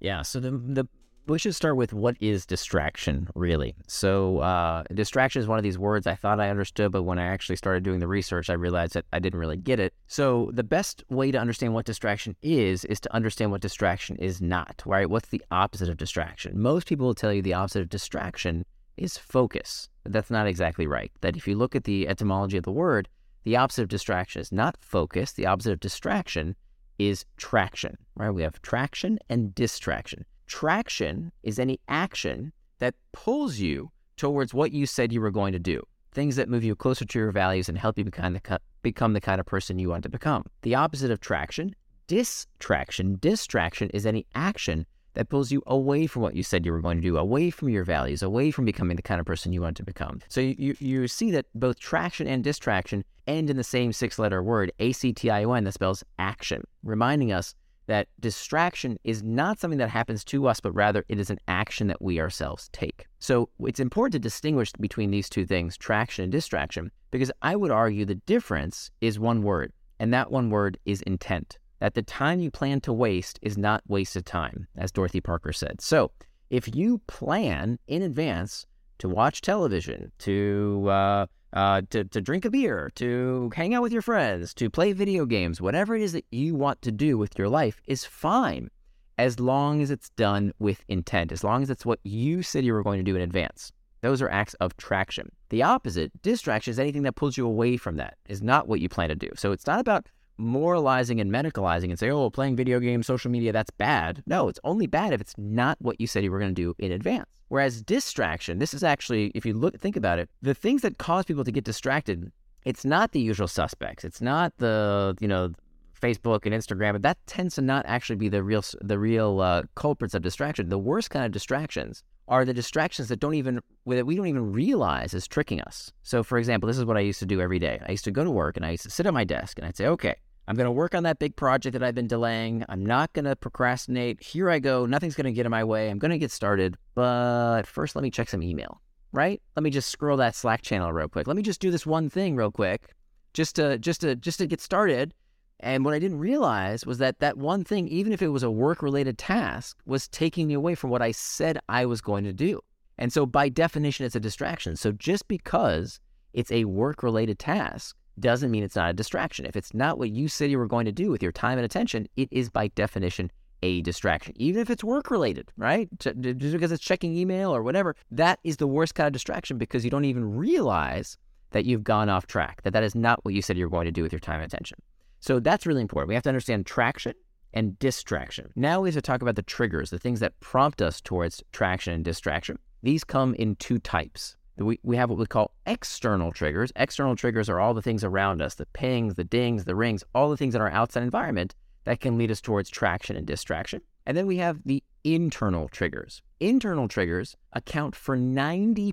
Yeah. 0.00 0.22
So 0.22 0.40
the 0.40 0.50
the 0.50 0.86
we 1.26 1.38
should 1.38 1.54
start 1.54 1.76
with 1.76 1.92
what 1.92 2.16
is 2.20 2.44
distraction 2.44 3.28
really. 3.34 3.74
So 3.86 4.38
uh, 4.38 4.82
distraction 4.92 5.40
is 5.40 5.48
one 5.48 5.58
of 5.58 5.62
these 5.62 5.78
words 5.78 6.06
I 6.06 6.14
thought 6.14 6.40
I 6.40 6.50
understood, 6.50 6.92
but 6.92 7.04
when 7.04 7.18
I 7.18 7.26
actually 7.26 7.56
started 7.56 7.82
doing 7.82 8.00
the 8.00 8.08
research, 8.08 8.50
I 8.50 8.54
realized 8.54 8.94
that 8.94 9.06
I 9.12 9.18
didn't 9.18 9.40
really 9.40 9.56
get 9.56 9.80
it. 9.80 9.94
So 10.06 10.50
the 10.52 10.62
best 10.62 11.02
way 11.08 11.30
to 11.30 11.38
understand 11.38 11.74
what 11.74 11.86
distraction 11.86 12.36
is 12.42 12.84
is 12.84 13.00
to 13.00 13.14
understand 13.14 13.50
what 13.50 13.62
distraction 13.62 14.16
is 14.16 14.42
not. 14.42 14.82
Right? 14.84 15.08
What's 15.08 15.28
the 15.28 15.42
opposite 15.50 15.88
of 15.88 15.96
distraction? 15.96 16.60
Most 16.60 16.86
people 16.86 17.06
will 17.06 17.14
tell 17.14 17.32
you 17.32 17.42
the 17.42 17.54
opposite 17.54 17.82
of 17.82 17.88
distraction 17.88 18.64
is 18.96 19.16
focus. 19.16 19.88
But 20.02 20.12
that's 20.12 20.30
not 20.30 20.46
exactly 20.46 20.86
right. 20.86 21.10
That 21.22 21.36
if 21.36 21.48
you 21.48 21.56
look 21.56 21.74
at 21.74 21.84
the 21.84 22.06
etymology 22.06 22.56
of 22.56 22.64
the 22.64 22.70
word, 22.70 23.08
the 23.44 23.56
opposite 23.56 23.82
of 23.82 23.88
distraction 23.88 24.40
is 24.40 24.52
not 24.52 24.76
focus. 24.80 25.32
The 25.32 25.46
opposite 25.46 25.72
of 25.72 25.80
distraction 25.80 26.56
is 26.98 27.24
traction, 27.36 27.96
right? 28.14 28.30
We 28.30 28.42
have 28.42 28.60
traction 28.62 29.18
and 29.28 29.54
distraction. 29.54 30.24
Traction 30.46 31.32
is 31.42 31.58
any 31.58 31.80
action 31.88 32.52
that 32.78 32.94
pulls 33.12 33.58
you 33.58 33.90
towards 34.16 34.54
what 34.54 34.72
you 34.72 34.86
said 34.86 35.12
you 35.12 35.20
were 35.20 35.30
going 35.30 35.52
to 35.52 35.58
do, 35.58 35.82
things 36.12 36.36
that 36.36 36.48
move 36.48 36.64
you 36.64 36.74
closer 36.74 37.04
to 37.04 37.18
your 37.18 37.32
values 37.32 37.68
and 37.68 37.78
help 37.78 37.98
you 37.98 38.04
become 38.04 38.32
the, 38.32 39.20
kind 39.20 39.40
of 39.40 39.46
person 39.46 39.78
you 39.78 39.88
want 39.88 40.02
to 40.02 40.08
become. 40.08 40.44
The 40.62 40.74
opposite 40.74 41.10
of 41.10 41.20
traction, 41.20 41.74
distraction. 42.06 43.18
Distraction 43.20 43.90
is 43.90 44.06
any 44.06 44.26
action 44.34 44.86
that 45.14 45.28
pulls 45.28 45.52
you 45.52 45.62
away 45.66 46.06
from 46.06 46.22
what 46.22 46.34
you 46.34 46.42
said 46.42 46.66
you 46.66 46.72
were 46.72 46.80
going 46.80 46.96
to 46.96 47.02
do, 47.02 47.16
away 47.16 47.48
from 47.50 47.68
your 47.68 47.84
values, 47.84 48.22
away 48.22 48.50
from 48.50 48.64
becoming 48.64 48.96
the 48.96 49.02
kind 49.02 49.20
of 49.20 49.26
person 49.26 49.52
you 49.52 49.62
want 49.62 49.76
to 49.76 49.84
become. 49.84 50.20
So 50.28 50.40
you, 50.40 50.76
you 50.78 51.08
see 51.08 51.30
that 51.30 51.46
both 51.54 51.78
traction 51.78 52.26
and 52.26 52.42
distraction 52.42 53.04
end 53.26 53.48
in 53.48 53.56
the 53.56 53.64
same 53.64 53.92
six 53.92 54.18
letter 54.18 54.42
word, 54.42 54.72
A 54.80 54.92
C 54.92 55.12
T 55.12 55.30
I 55.30 55.44
O 55.44 55.52
N, 55.52 55.64
that 55.64 55.74
spells 55.74 56.04
action, 56.18 56.64
reminding 56.82 57.32
us 57.32 57.54
that 57.86 58.08
distraction 58.20 58.98
is 59.04 59.22
not 59.22 59.58
something 59.58 59.78
that 59.78 59.90
happens 59.90 60.24
to 60.24 60.46
us, 60.46 60.60
but 60.60 60.74
rather 60.74 61.04
it 61.08 61.18
is 61.18 61.30
an 61.30 61.38
action 61.48 61.86
that 61.88 62.02
we 62.02 62.20
ourselves 62.20 62.68
take. 62.72 63.06
So 63.18 63.48
it's 63.60 63.80
important 63.80 64.12
to 64.12 64.18
distinguish 64.18 64.72
between 64.80 65.10
these 65.10 65.28
two 65.28 65.46
things, 65.46 65.76
traction 65.76 66.24
and 66.24 66.32
distraction, 66.32 66.90
because 67.10 67.30
I 67.42 67.56
would 67.56 67.70
argue 67.70 68.04
the 68.04 68.14
difference 68.14 68.90
is 69.00 69.18
one 69.18 69.42
word, 69.42 69.72
and 69.98 70.12
that 70.12 70.30
one 70.30 70.50
word 70.50 70.78
is 70.84 71.02
intent 71.02 71.58
that 71.84 71.92
the 71.92 72.02
time 72.02 72.40
you 72.40 72.50
plan 72.50 72.80
to 72.80 72.94
waste 72.94 73.38
is 73.42 73.58
not 73.58 73.82
wasted 73.86 74.24
time, 74.24 74.66
as 74.74 74.90
Dorothy 74.90 75.20
Parker 75.20 75.52
said. 75.52 75.82
So, 75.82 76.12
if 76.48 76.74
you 76.74 77.02
plan 77.06 77.78
in 77.86 78.00
advance 78.00 78.64
to 79.00 79.08
watch 79.08 79.42
television, 79.42 80.10
to 80.20 80.88
uh, 80.88 81.26
uh, 81.54 81.82
to, 81.90 82.04
to 82.04 82.20
drink 82.20 82.44
a 82.44 82.50
beer, 82.50 82.90
to 82.96 83.50
hang 83.54 83.72
out 83.72 83.82
with 83.82 83.92
your 83.92 84.02
friends, 84.02 84.52
to 84.54 84.68
play 84.68 84.92
video 84.92 85.24
games, 85.24 85.60
whatever 85.60 85.94
it 85.94 86.02
is 86.02 86.12
that 86.12 86.26
you 86.30 86.54
want 86.54 86.82
to 86.82 86.92
do 86.92 87.16
with 87.16 87.38
your 87.38 87.48
life 87.48 87.80
is 87.86 88.04
fine 88.04 88.68
as 89.16 89.38
long 89.38 89.80
as 89.80 89.90
it's 89.90 90.10
done 90.10 90.52
with 90.58 90.84
intent, 90.88 91.30
as 91.30 91.44
long 91.44 91.62
as 91.62 91.70
it's 91.70 91.86
what 91.86 92.00
you 92.02 92.42
said 92.42 92.64
you 92.64 92.72
were 92.72 92.82
going 92.82 92.98
to 92.98 93.04
do 93.04 93.14
in 93.14 93.22
advance. 93.22 93.72
Those 94.00 94.20
are 94.20 94.28
acts 94.28 94.54
of 94.54 94.76
traction. 94.76 95.30
The 95.48 95.62
opposite, 95.62 96.10
distraction, 96.20 96.72
is 96.72 96.78
anything 96.78 97.04
that 97.04 97.14
pulls 97.14 97.38
you 97.38 97.46
away 97.46 97.76
from 97.76 97.96
that, 97.96 98.18
is 98.28 98.42
not 98.42 98.68
what 98.68 98.80
you 98.80 98.88
plan 98.88 99.08
to 99.08 99.14
do. 99.14 99.30
So 99.36 99.52
it's 99.52 99.66
not 99.66 99.80
about 99.80 100.08
moralizing 100.36 101.20
and 101.20 101.30
medicalizing 101.30 101.90
and 101.90 101.98
say, 101.98 102.10
oh, 102.10 102.30
playing 102.30 102.56
video 102.56 102.80
games, 102.80 103.06
social 103.06 103.30
media, 103.30 103.52
that's 103.52 103.70
bad. 103.70 104.22
No, 104.26 104.48
it's 104.48 104.60
only 104.64 104.86
bad 104.86 105.12
if 105.12 105.20
it's 105.20 105.34
not 105.38 105.76
what 105.80 106.00
you 106.00 106.06
said 106.06 106.24
you 106.24 106.30
were 106.30 106.38
going 106.38 106.54
to 106.54 106.62
do 106.62 106.74
in 106.78 106.92
advance. 106.92 107.28
Whereas 107.48 107.82
distraction, 107.82 108.58
this 108.58 108.74
is 108.74 108.82
actually, 108.82 109.30
if 109.34 109.46
you 109.46 109.54
look, 109.54 109.78
think 109.78 109.96
about 109.96 110.18
it, 110.18 110.28
the 110.42 110.54
things 110.54 110.82
that 110.82 110.98
cause 110.98 111.24
people 111.24 111.44
to 111.44 111.52
get 111.52 111.64
distracted, 111.64 112.32
it's 112.64 112.84
not 112.84 113.12
the 113.12 113.20
usual 113.20 113.48
suspects. 113.48 114.04
It's 114.04 114.20
not 114.20 114.56
the, 114.58 115.16
you 115.20 115.28
know, 115.28 115.52
Facebook 116.00 116.44
and 116.44 116.54
Instagram, 116.54 116.92
but 116.92 117.02
that 117.02 117.18
tends 117.26 117.54
to 117.54 117.62
not 117.62 117.84
actually 117.86 118.16
be 118.16 118.28
the 118.28 118.42
real 118.42 118.62
the 118.80 118.98
real 118.98 119.40
uh, 119.40 119.62
culprits 119.74 120.14
of 120.14 120.22
distraction. 120.22 120.68
The 120.68 120.78
worst 120.78 121.10
kind 121.10 121.24
of 121.24 121.32
distractions 121.32 122.02
are 122.26 122.44
the 122.44 122.54
distractions 122.54 123.08
that 123.08 123.20
don't 123.20 123.34
even 123.34 123.60
that 123.86 124.06
we 124.06 124.16
don't 124.16 124.26
even 124.26 124.52
realize 124.52 125.14
is 125.14 125.26
tricking 125.26 125.60
us. 125.60 125.92
So, 126.02 126.22
for 126.22 126.38
example, 126.38 126.66
this 126.66 126.78
is 126.78 126.84
what 126.84 126.96
I 126.96 127.00
used 127.00 127.18
to 127.20 127.26
do 127.26 127.40
every 127.40 127.58
day. 127.58 127.80
I 127.86 127.90
used 127.90 128.04
to 128.04 128.10
go 128.10 128.24
to 128.24 128.30
work 128.30 128.56
and 128.56 128.64
I 128.64 128.70
used 128.70 128.84
to 128.84 128.90
sit 128.90 129.06
at 129.06 129.14
my 129.14 129.24
desk 129.24 129.58
and 129.58 129.66
I'd 129.66 129.76
say, 129.76 129.86
"Okay, 129.86 130.14
I'm 130.46 130.56
going 130.56 130.66
to 130.66 130.72
work 130.72 130.94
on 130.94 131.02
that 131.04 131.18
big 131.18 131.36
project 131.36 131.72
that 131.72 131.82
I've 131.82 131.94
been 131.94 132.06
delaying. 132.06 132.64
I'm 132.68 132.84
not 132.84 133.12
going 133.12 133.24
to 133.24 133.34
procrastinate. 133.36 134.22
Here 134.22 134.50
I 134.50 134.58
go. 134.58 134.84
Nothing's 134.84 135.14
going 135.14 135.24
to 135.24 135.32
get 135.32 135.46
in 135.46 135.50
my 135.50 135.64
way. 135.64 135.88
I'm 135.88 135.98
going 135.98 136.10
to 136.10 136.18
get 136.18 136.30
started. 136.30 136.76
But 136.94 137.62
first, 137.66 137.96
let 137.96 138.02
me 138.02 138.10
check 138.10 138.28
some 138.28 138.42
email, 138.42 138.80
right? 139.12 139.40
Let 139.56 139.62
me 139.62 139.70
just 139.70 139.90
scroll 139.90 140.18
that 140.18 140.34
Slack 140.34 140.62
channel 140.62 140.92
real 140.92 141.08
quick. 141.08 141.26
Let 141.26 141.36
me 141.36 141.42
just 141.42 141.60
do 141.60 141.70
this 141.70 141.86
one 141.86 142.10
thing 142.10 142.36
real 142.36 142.50
quick 142.50 142.94
just 143.32 143.56
to 143.56 143.78
just 143.78 144.00
to 144.02 144.16
just 144.16 144.38
to 144.38 144.46
get 144.46 144.60
started 144.60 145.12
and 145.60 145.84
what 145.84 145.94
I 145.94 145.98
didn't 145.98 146.18
realize 146.18 146.84
was 146.84 146.98
that 146.98 147.20
that 147.20 147.38
one 147.38 147.64
thing, 147.64 147.88
even 147.88 148.12
if 148.12 148.22
it 148.22 148.28
was 148.28 148.42
a 148.42 148.50
work 148.50 148.82
related 148.82 149.18
task, 149.18 149.78
was 149.86 150.08
taking 150.08 150.48
me 150.48 150.54
away 150.54 150.74
from 150.74 150.90
what 150.90 151.02
I 151.02 151.12
said 151.12 151.58
I 151.68 151.86
was 151.86 152.00
going 152.00 152.24
to 152.24 152.32
do. 152.32 152.60
And 152.98 153.12
so, 153.12 153.26
by 153.26 153.48
definition, 153.48 154.06
it's 154.06 154.14
a 154.14 154.20
distraction. 154.20 154.76
So, 154.76 154.92
just 154.92 155.26
because 155.26 156.00
it's 156.32 156.52
a 156.52 156.64
work 156.64 157.02
related 157.02 157.38
task 157.38 157.96
doesn't 158.20 158.50
mean 158.50 158.62
it's 158.62 158.76
not 158.76 158.90
a 158.90 158.94
distraction. 158.94 159.46
If 159.46 159.56
it's 159.56 159.74
not 159.74 159.98
what 159.98 160.10
you 160.10 160.28
said 160.28 160.50
you 160.50 160.58
were 160.58 160.66
going 160.66 160.86
to 160.86 160.92
do 160.92 161.10
with 161.10 161.22
your 161.22 161.32
time 161.32 161.58
and 161.58 161.64
attention, 161.64 162.08
it 162.16 162.28
is 162.30 162.50
by 162.50 162.68
definition 162.68 163.30
a 163.62 163.80
distraction, 163.82 164.34
even 164.36 164.60
if 164.60 164.68
it's 164.68 164.84
work 164.84 165.10
related, 165.10 165.50
right? 165.56 165.88
Just 165.98 166.20
because 166.20 166.70
it's 166.70 166.84
checking 166.84 167.16
email 167.16 167.54
or 167.54 167.62
whatever, 167.62 167.96
that 168.10 168.38
is 168.44 168.58
the 168.58 168.66
worst 168.66 168.94
kind 168.94 169.06
of 169.06 169.12
distraction 169.12 169.56
because 169.56 169.84
you 169.84 169.90
don't 169.90 170.04
even 170.04 170.36
realize 170.36 171.16
that 171.52 171.64
you've 171.64 171.82
gone 171.82 172.10
off 172.10 172.26
track, 172.26 172.62
that 172.62 172.74
that 172.74 172.84
is 172.84 172.94
not 172.94 173.24
what 173.24 173.32
you 173.32 173.40
said 173.40 173.56
you 173.56 173.64
were 173.64 173.70
going 173.70 173.86
to 173.86 173.92
do 173.92 174.02
with 174.02 174.12
your 174.12 174.20
time 174.20 174.40
and 174.40 174.52
attention. 174.52 174.76
So 175.24 175.40
that's 175.40 175.64
really 175.64 175.80
important. 175.80 176.08
We 176.08 176.14
have 176.14 176.22
to 176.24 176.28
understand 176.28 176.66
traction 176.66 177.14
and 177.54 177.78
distraction. 177.78 178.52
Now 178.56 178.82
we 178.82 178.90
have 178.90 178.94
to 178.94 179.00
talk 179.00 179.22
about 179.22 179.36
the 179.36 179.42
triggers, 179.42 179.88
the 179.88 179.98
things 179.98 180.20
that 180.20 180.38
prompt 180.40 180.82
us 180.82 181.00
towards 181.00 181.42
traction 181.50 181.94
and 181.94 182.04
distraction. 182.04 182.58
These 182.82 183.04
come 183.04 183.32
in 183.36 183.56
two 183.56 183.78
types. 183.78 184.36
We, 184.58 184.78
we 184.82 184.98
have 184.98 185.08
what 185.08 185.18
we 185.18 185.24
call 185.24 185.54
external 185.64 186.30
triggers. 186.30 186.72
External 186.76 187.16
triggers 187.16 187.48
are 187.48 187.58
all 187.58 187.72
the 187.72 187.80
things 187.80 188.04
around 188.04 188.42
us 188.42 188.56
the 188.56 188.66
pings, 188.74 189.14
the 189.14 189.24
dings, 189.24 189.64
the 189.64 189.74
rings, 189.74 190.04
all 190.14 190.28
the 190.28 190.36
things 190.36 190.54
in 190.54 190.60
our 190.60 190.70
outside 190.70 191.02
environment 191.02 191.54
that 191.84 192.00
can 192.00 192.18
lead 192.18 192.30
us 192.30 192.42
towards 192.42 192.68
traction 192.68 193.16
and 193.16 193.26
distraction. 193.26 193.80
And 194.04 194.18
then 194.18 194.26
we 194.26 194.36
have 194.36 194.60
the 194.66 194.84
internal 195.04 195.68
triggers. 195.68 196.20
Internal 196.38 196.86
triggers 196.86 197.34
account 197.54 197.96
for 197.96 198.14
90%, 198.14 198.92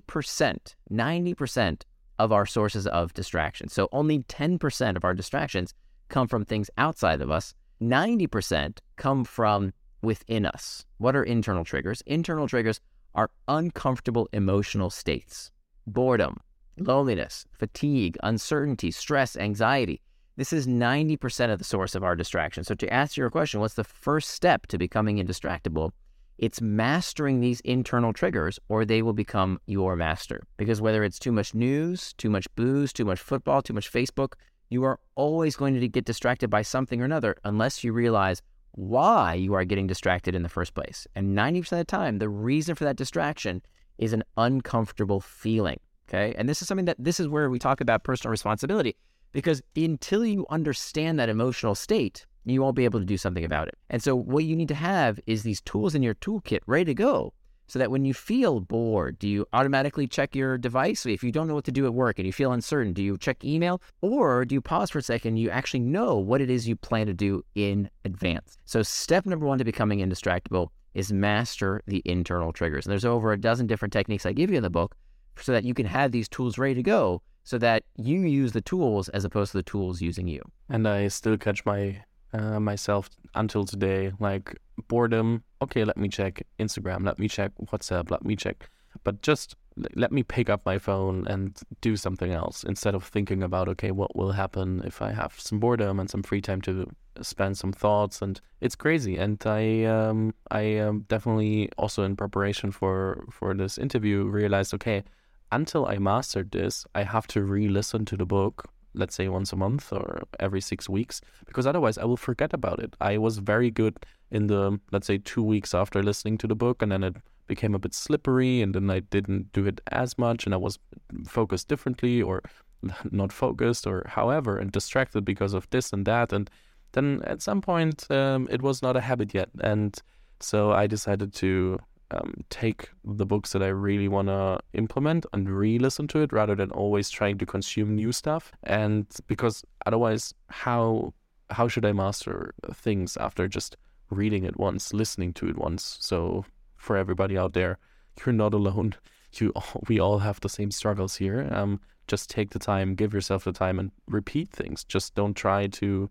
90% 0.90 1.82
of 2.18 2.32
our 2.32 2.46
sources 2.46 2.86
of 2.86 3.12
distraction. 3.12 3.68
So 3.68 3.90
only 3.92 4.20
10% 4.20 4.96
of 4.96 5.04
our 5.04 5.12
distractions 5.12 5.74
come 6.12 6.28
from 6.28 6.44
things 6.44 6.70
outside 6.78 7.20
of 7.20 7.30
us. 7.30 7.54
90% 7.82 8.78
come 8.96 9.24
from 9.24 9.72
within 10.02 10.46
us. 10.46 10.84
What 10.98 11.16
are 11.16 11.24
internal 11.24 11.64
triggers? 11.64 12.02
Internal 12.06 12.46
triggers 12.46 12.80
are 13.14 13.30
uncomfortable 13.48 14.28
emotional 14.32 14.90
states 14.90 15.50
boredom, 15.84 16.36
loneliness, 16.78 17.44
fatigue, 17.58 18.16
uncertainty, 18.22 18.92
stress, 18.92 19.36
anxiety. 19.36 20.00
This 20.36 20.52
is 20.52 20.66
90% 20.66 21.52
of 21.52 21.58
the 21.58 21.64
source 21.64 21.96
of 21.96 22.04
our 22.04 22.14
distraction. 22.14 22.62
So, 22.62 22.74
to 22.76 22.92
answer 22.94 23.20
your 23.20 23.30
question, 23.30 23.60
what's 23.60 23.74
the 23.74 23.84
first 23.84 24.30
step 24.30 24.66
to 24.68 24.78
becoming 24.78 25.16
indistractable? 25.16 25.90
It's 26.38 26.62
mastering 26.62 27.40
these 27.40 27.60
internal 27.60 28.12
triggers, 28.12 28.58
or 28.68 28.84
they 28.84 29.02
will 29.02 29.12
become 29.12 29.60
your 29.66 29.96
master. 29.96 30.42
Because 30.56 30.80
whether 30.80 31.04
it's 31.04 31.18
too 31.18 31.32
much 31.32 31.54
news, 31.54 32.14
too 32.14 32.30
much 32.30 32.46
booze, 32.54 32.92
too 32.92 33.04
much 33.04 33.20
football, 33.20 33.60
too 33.60 33.74
much 33.74 33.92
Facebook, 33.92 34.34
you 34.72 34.84
are 34.84 34.98
always 35.14 35.54
going 35.54 35.78
to 35.78 35.88
get 35.88 36.04
distracted 36.04 36.48
by 36.48 36.62
something 36.62 37.00
or 37.00 37.04
another 37.04 37.36
unless 37.44 37.84
you 37.84 37.92
realize 37.92 38.42
why 38.72 39.34
you 39.34 39.52
are 39.52 39.64
getting 39.64 39.86
distracted 39.86 40.34
in 40.34 40.42
the 40.42 40.48
first 40.48 40.74
place. 40.74 41.06
And 41.14 41.36
90% 41.36 41.72
of 41.72 41.78
the 41.78 41.84
time, 41.84 42.18
the 42.18 42.28
reason 42.28 42.74
for 42.74 42.84
that 42.84 42.96
distraction 42.96 43.62
is 43.98 44.12
an 44.12 44.24
uncomfortable 44.36 45.20
feeling. 45.20 45.78
Okay. 46.08 46.34
And 46.36 46.48
this 46.48 46.62
is 46.62 46.68
something 46.68 46.86
that 46.86 46.96
this 46.98 47.20
is 47.20 47.28
where 47.28 47.50
we 47.50 47.58
talk 47.58 47.80
about 47.80 48.02
personal 48.02 48.30
responsibility 48.30 48.96
because 49.32 49.62
until 49.76 50.24
you 50.24 50.46
understand 50.50 51.18
that 51.18 51.28
emotional 51.28 51.74
state, 51.74 52.26
you 52.44 52.60
won't 52.60 52.76
be 52.76 52.84
able 52.84 52.98
to 52.98 53.06
do 53.06 53.16
something 53.16 53.44
about 53.44 53.68
it. 53.68 53.78
And 53.88 54.02
so, 54.02 54.16
what 54.16 54.44
you 54.44 54.56
need 54.56 54.68
to 54.68 54.74
have 54.74 55.20
is 55.26 55.42
these 55.42 55.60
tools 55.60 55.94
in 55.94 56.02
your 56.02 56.14
toolkit 56.16 56.60
ready 56.66 56.86
to 56.86 56.94
go 56.94 57.32
so 57.72 57.78
that 57.78 57.90
when 57.90 58.04
you 58.04 58.12
feel 58.12 58.60
bored, 58.60 59.18
do 59.18 59.26
you 59.26 59.46
automatically 59.54 60.06
check 60.06 60.36
your 60.36 60.58
device? 60.58 61.06
If 61.06 61.24
you 61.24 61.32
don't 61.32 61.48
know 61.48 61.54
what 61.54 61.64
to 61.64 61.72
do 61.72 61.86
at 61.86 61.94
work 61.94 62.18
and 62.18 62.26
you 62.26 62.32
feel 62.32 62.52
uncertain, 62.52 62.92
do 62.92 63.02
you 63.02 63.16
check 63.16 63.42
email 63.46 63.80
or 64.02 64.44
do 64.44 64.54
you 64.54 64.60
pause 64.60 64.90
for 64.90 64.98
a 64.98 65.02
second? 65.02 65.38
You 65.38 65.48
actually 65.48 65.80
know 65.80 66.18
what 66.18 66.42
it 66.42 66.50
is 66.50 66.68
you 66.68 66.76
plan 66.76 67.06
to 67.06 67.14
do 67.14 67.42
in 67.54 67.88
advance. 68.04 68.58
So, 68.66 68.82
step 68.82 69.24
number 69.24 69.46
one 69.46 69.56
to 69.56 69.64
becoming 69.64 70.00
indistractable 70.00 70.68
is 70.92 71.14
master 71.14 71.80
the 71.86 72.02
internal 72.04 72.52
triggers. 72.52 72.84
And 72.84 72.90
there's 72.90 73.06
over 73.06 73.32
a 73.32 73.40
dozen 73.40 73.66
different 73.68 73.94
techniques 73.94 74.26
I 74.26 74.34
give 74.34 74.50
you 74.50 74.58
in 74.58 74.62
the 74.62 74.68
book 74.68 74.94
so 75.40 75.52
that 75.52 75.64
you 75.64 75.72
can 75.72 75.86
have 75.86 76.12
these 76.12 76.28
tools 76.28 76.58
ready 76.58 76.74
to 76.74 76.82
go 76.82 77.22
so 77.42 77.56
that 77.56 77.84
you 77.96 78.20
use 78.20 78.52
the 78.52 78.60
tools 78.60 79.08
as 79.08 79.24
opposed 79.24 79.52
to 79.52 79.56
the 79.56 79.62
tools 79.62 80.02
using 80.02 80.28
you. 80.28 80.42
And 80.68 80.86
I 80.86 81.08
still 81.08 81.38
catch 81.38 81.64
my 81.64 82.04
uh, 82.32 82.60
myself 82.60 83.10
until 83.34 83.64
today 83.64 84.12
like 84.18 84.58
boredom 84.88 85.42
okay 85.60 85.84
let 85.84 85.96
me 85.96 86.08
check 86.08 86.42
instagram 86.58 87.04
let 87.04 87.18
me 87.18 87.28
check 87.28 87.52
whatsapp 87.70 88.10
let 88.10 88.24
me 88.24 88.36
check 88.36 88.68
but 89.04 89.22
just 89.22 89.56
let 89.94 90.12
me 90.12 90.22
pick 90.22 90.50
up 90.50 90.64
my 90.66 90.78
phone 90.78 91.26
and 91.26 91.60
do 91.80 91.96
something 91.96 92.32
else 92.32 92.62
instead 92.64 92.94
of 92.94 93.04
thinking 93.04 93.42
about 93.42 93.68
okay 93.68 93.90
what 93.90 94.14
will 94.14 94.32
happen 94.32 94.82
if 94.84 95.00
i 95.00 95.12
have 95.12 95.34
some 95.38 95.58
boredom 95.58 95.98
and 95.98 96.10
some 96.10 96.22
free 96.22 96.40
time 96.40 96.60
to 96.60 96.86
spend 97.20 97.56
some 97.56 97.72
thoughts 97.72 98.20
and 98.20 98.40
it's 98.60 98.74
crazy 98.74 99.16
and 99.16 99.42
i 99.46 99.84
um 99.84 100.34
i 100.50 100.76
um, 100.78 101.04
definitely 101.08 101.70
also 101.78 102.02
in 102.02 102.16
preparation 102.16 102.70
for 102.70 103.24
for 103.30 103.54
this 103.54 103.78
interview 103.78 104.24
realized 104.24 104.74
okay 104.74 105.02
until 105.50 105.86
i 105.86 105.96
mastered 105.98 106.50
this 106.50 106.84
i 106.94 107.02
have 107.02 107.26
to 107.26 107.42
re-listen 107.42 108.04
to 108.04 108.16
the 108.16 108.26
book 108.26 108.70
let's 108.94 109.14
say 109.14 109.28
once 109.28 109.52
a 109.52 109.56
month 109.56 109.92
or 109.92 110.22
every 110.38 110.60
six 110.60 110.88
weeks 110.88 111.20
because 111.46 111.66
otherwise 111.66 111.96
i 111.98 112.04
will 112.04 112.16
forget 112.16 112.52
about 112.52 112.78
it. 112.78 112.94
I 113.00 113.18
was 113.18 113.38
very 113.38 113.70
good 113.70 113.96
in 114.30 114.46
the 114.46 114.80
let's 114.90 115.06
say 115.06 115.18
two 115.18 115.42
weeks 115.42 115.74
after 115.74 116.02
listening 116.02 116.38
to 116.38 116.46
the 116.46 116.54
book 116.54 116.82
and 116.82 116.92
then 116.92 117.04
it 117.04 117.16
became 117.46 117.74
a 117.74 117.78
bit 117.78 117.94
slippery 117.94 118.62
and 118.62 118.74
then 118.74 118.90
I 118.90 119.00
didn't 119.00 119.52
do 119.52 119.66
it 119.66 119.80
as 119.90 120.16
much 120.18 120.44
and 120.46 120.54
I 120.54 120.58
was 120.58 120.78
focused 121.26 121.68
differently 121.68 122.22
or 122.22 122.42
not 123.10 123.32
focused 123.32 123.86
or 123.86 124.04
however 124.08 124.58
and 124.58 124.72
distracted 124.72 125.24
because 125.24 125.54
of 125.54 125.68
this 125.70 125.92
and 125.92 126.06
that. 126.06 126.32
And 126.32 126.48
then 126.92 127.22
at 127.24 127.42
some 127.42 127.60
point 127.60 128.10
um, 128.10 128.48
it 128.50 128.62
was 128.62 128.82
not 128.82 128.96
a 128.96 129.00
habit 129.00 129.34
yet. 129.34 129.50
And 129.60 129.96
so 130.40 130.72
I 130.72 130.86
decided 130.86 131.34
to 131.34 131.78
um, 132.12 132.44
take 132.50 132.90
the 133.04 133.26
books 133.26 133.52
that 133.52 133.62
I 133.62 133.68
really 133.68 134.08
want 134.08 134.28
to 134.28 134.60
implement 134.74 135.26
and 135.32 135.48
re-listen 135.48 136.06
to 136.08 136.20
it 136.20 136.32
rather 136.32 136.54
than 136.54 136.70
always 136.70 137.10
trying 137.10 137.38
to 137.38 137.46
consume 137.46 137.94
new 137.94 138.12
stuff 138.12 138.52
and 138.62 139.06
because 139.26 139.64
otherwise 139.86 140.34
how 140.48 141.14
how 141.50 141.68
should 141.68 141.84
I 141.84 141.92
master 141.92 142.54
things 142.72 143.16
after 143.16 143.48
just 143.48 143.76
reading 144.10 144.44
it 144.44 144.58
once 144.58 144.92
listening 144.92 145.32
to 145.34 145.48
it 145.48 145.56
once 145.56 145.98
so 146.00 146.44
for 146.82 146.96
everybody 146.96 147.38
out 147.38 147.54
there. 147.54 147.78
You're 148.24 148.34
not 148.34 148.52
alone. 148.52 148.94
You 149.34 149.50
all, 149.56 149.82
we 149.88 149.98
all 149.98 150.18
have 150.18 150.40
the 150.40 150.50
same 150.50 150.70
struggles 150.70 151.16
here. 151.16 151.48
Um, 151.50 151.80
just 152.06 152.28
take 152.28 152.50
the 152.50 152.58
time, 152.58 152.94
give 152.94 153.14
yourself 153.14 153.44
the 153.44 153.52
time, 153.52 153.78
and 153.78 153.90
repeat 154.06 154.50
things. 154.50 154.84
Just 154.84 155.14
don't 155.14 155.32
try 155.32 155.68
to 155.68 156.10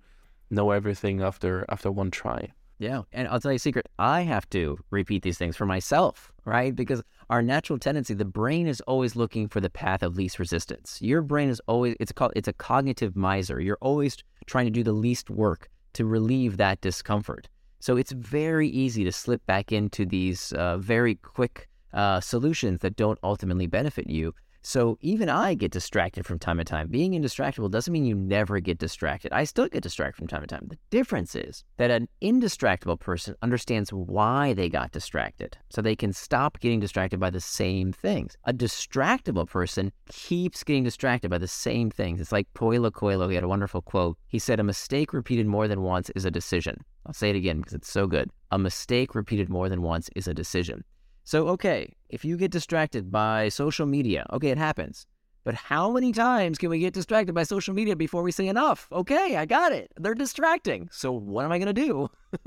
know 0.49 0.71
everything 0.71 1.21
after 1.21 1.63
after 1.69 1.91
one 1.91 2.09
try. 2.09 2.49
Yeah, 2.81 3.03
and 3.13 3.27
I'll 3.27 3.39
tell 3.39 3.51
you 3.51 3.57
a 3.57 3.59
secret. 3.59 3.87
I 3.99 4.21
have 4.21 4.49
to 4.49 4.75
repeat 4.89 5.21
these 5.21 5.37
things 5.37 5.55
for 5.55 5.67
myself, 5.67 6.31
right? 6.45 6.75
Because 6.75 7.03
our 7.29 7.43
natural 7.43 7.77
tendency, 7.77 8.15
the 8.15 8.25
brain 8.25 8.65
is 8.65 8.81
always 8.87 9.15
looking 9.15 9.47
for 9.47 9.59
the 9.61 9.69
path 9.69 10.01
of 10.01 10.17
least 10.17 10.39
resistance. 10.39 10.99
Your 10.99 11.21
brain 11.21 11.49
is 11.49 11.61
always 11.67 11.95
it's 11.99 12.11
called 12.11 12.33
it's 12.35 12.47
a 12.47 12.53
cognitive 12.53 13.15
miser. 13.15 13.61
You're 13.61 13.77
always 13.81 14.17
trying 14.47 14.65
to 14.65 14.71
do 14.71 14.81
the 14.81 14.93
least 14.93 15.29
work 15.29 15.69
to 15.93 16.05
relieve 16.05 16.57
that 16.57 16.81
discomfort. 16.81 17.47
So 17.81 17.97
it's 17.97 18.13
very 18.13 18.69
easy 18.69 19.03
to 19.03 19.11
slip 19.11 19.45
back 19.45 19.71
into 19.71 20.03
these 20.03 20.51
uh, 20.53 20.79
very 20.79 21.13
quick 21.13 21.69
uh, 21.93 22.19
solutions 22.19 22.79
that 22.79 22.95
don't 22.95 23.19
ultimately 23.21 23.67
benefit 23.67 24.09
you. 24.09 24.33
So 24.63 24.97
even 25.01 25.27
I 25.27 25.55
get 25.55 25.71
distracted 25.71 26.25
from 26.25 26.37
time 26.37 26.57
to 26.57 26.63
time. 26.63 26.87
Being 26.87 27.13
indistractable 27.13 27.71
doesn't 27.71 27.91
mean 27.91 28.05
you 28.05 28.15
never 28.15 28.59
get 28.59 28.77
distracted. 28.77 29.33
I 29.33 29.43
still 29.43 29.67
get 29.67 29.81
distracted 29.81 30.17
from 30.17 30.27
time 30.27 30.41
to 30.41 30.47
time. 30.47 30.67
The 30.69 30.77
difference 30.91 31.35
is 31.35 31.63
that 31.77 31.89
an 31.89 32.07
indistractable 32.21 32.99
person 32.99 33.35
understands 33.41 33.91
why 33.91 34.53
they 34.53 34.69
got 34.69 34.91
distracted, 34.91 35.57
so 35.69 35.81
they 35.81 35.95
can 35.95 36.13
stop 36.13 36.59
getting 36.59 36.79
distracted 36.79 37.19
by 37.19 37.31
the 37.31 37.41
same 37.41 37.91
things. 37.91 38.37
A 38.45 38.53
distractible 38.53 39.47
person 39.47 39.91
keeps 40.09 40.63
getting 40.63 40.83
distracted 40.83 41.29
by 41.29 41.39
the 41.39 41.47
same 41.47 41.89
things. 41.89 42.21
It's 42.21 42.31
like 42.31 42.53
Paulo 42.53 42.91
Coelho. 42.91 43.29
He 43.29 43.35
had 43.35 43.43
a 43.43 43.47
wonderful 43.47 43.81
quote. 43.81 44.17
He 44.27 44.39
said, 44.39 44.59
"A 44.59 44.63
mistake 44.63 45.11
repeated 45.11 45.47
more 45.47 45.67
than 45.67 45.81
once 45.81 46.11
is 46.11 46.25
a 46.25 46.31
decision." 46.31 46.83
I'll 47.05 47.13
say 47.13 47.31
it 47.31 47.35
again 47.35 47.57
because 47.57 47.73
it's 47.73 47.91
so 47.91 48.05
good. 48.05 48.29
A 48.51 48.59
mistake 48.59 49.15
repeated 49.15 49.49
more 49.49 49.69
than 49.69 49.81
once 49.81 50.09
is 50.15 50.27
a 50.27 50.35
decision. 50.35 50.83
So, 51.31 51.47
okay, 51.47 51.93
if 52.09 52.25
you 52.25 52.35
get 52.35 52.51
distracted 52.51 53.09
by 53.09 53.47
social 53.47 53.85
media, 53.85 54.25
okay, 54.33 54.49
it 54.49 54.57
happens. 54.57 55.07
But 55.45 55.53
how 55.53 55.89
many 55.89 56.11
times 56.11 56.57
can 56.57 56.69
we 56.69 56.79
get 56.79 56.93
distracted 56.93 57.31
by 57.33 57.43
social 57.43 57.73
media 57.73 57.95
before 57.95 58.21
we 58.21 58.33
say 58.33 58.49
enough? 58.49 58.89
Okay, 58.91 59.37
I 59.37 59.45
got 59.45 59.71
it. 59.71 59.93
They're 59.95 60.13
distracting. 60.13 60.89
So 60.91 61.13
what 61.13 61.45
am 61.45 61.53
I 61.53 61.57
going 61.57 61.73
to 61.73 61.85
do? 61.87 62.09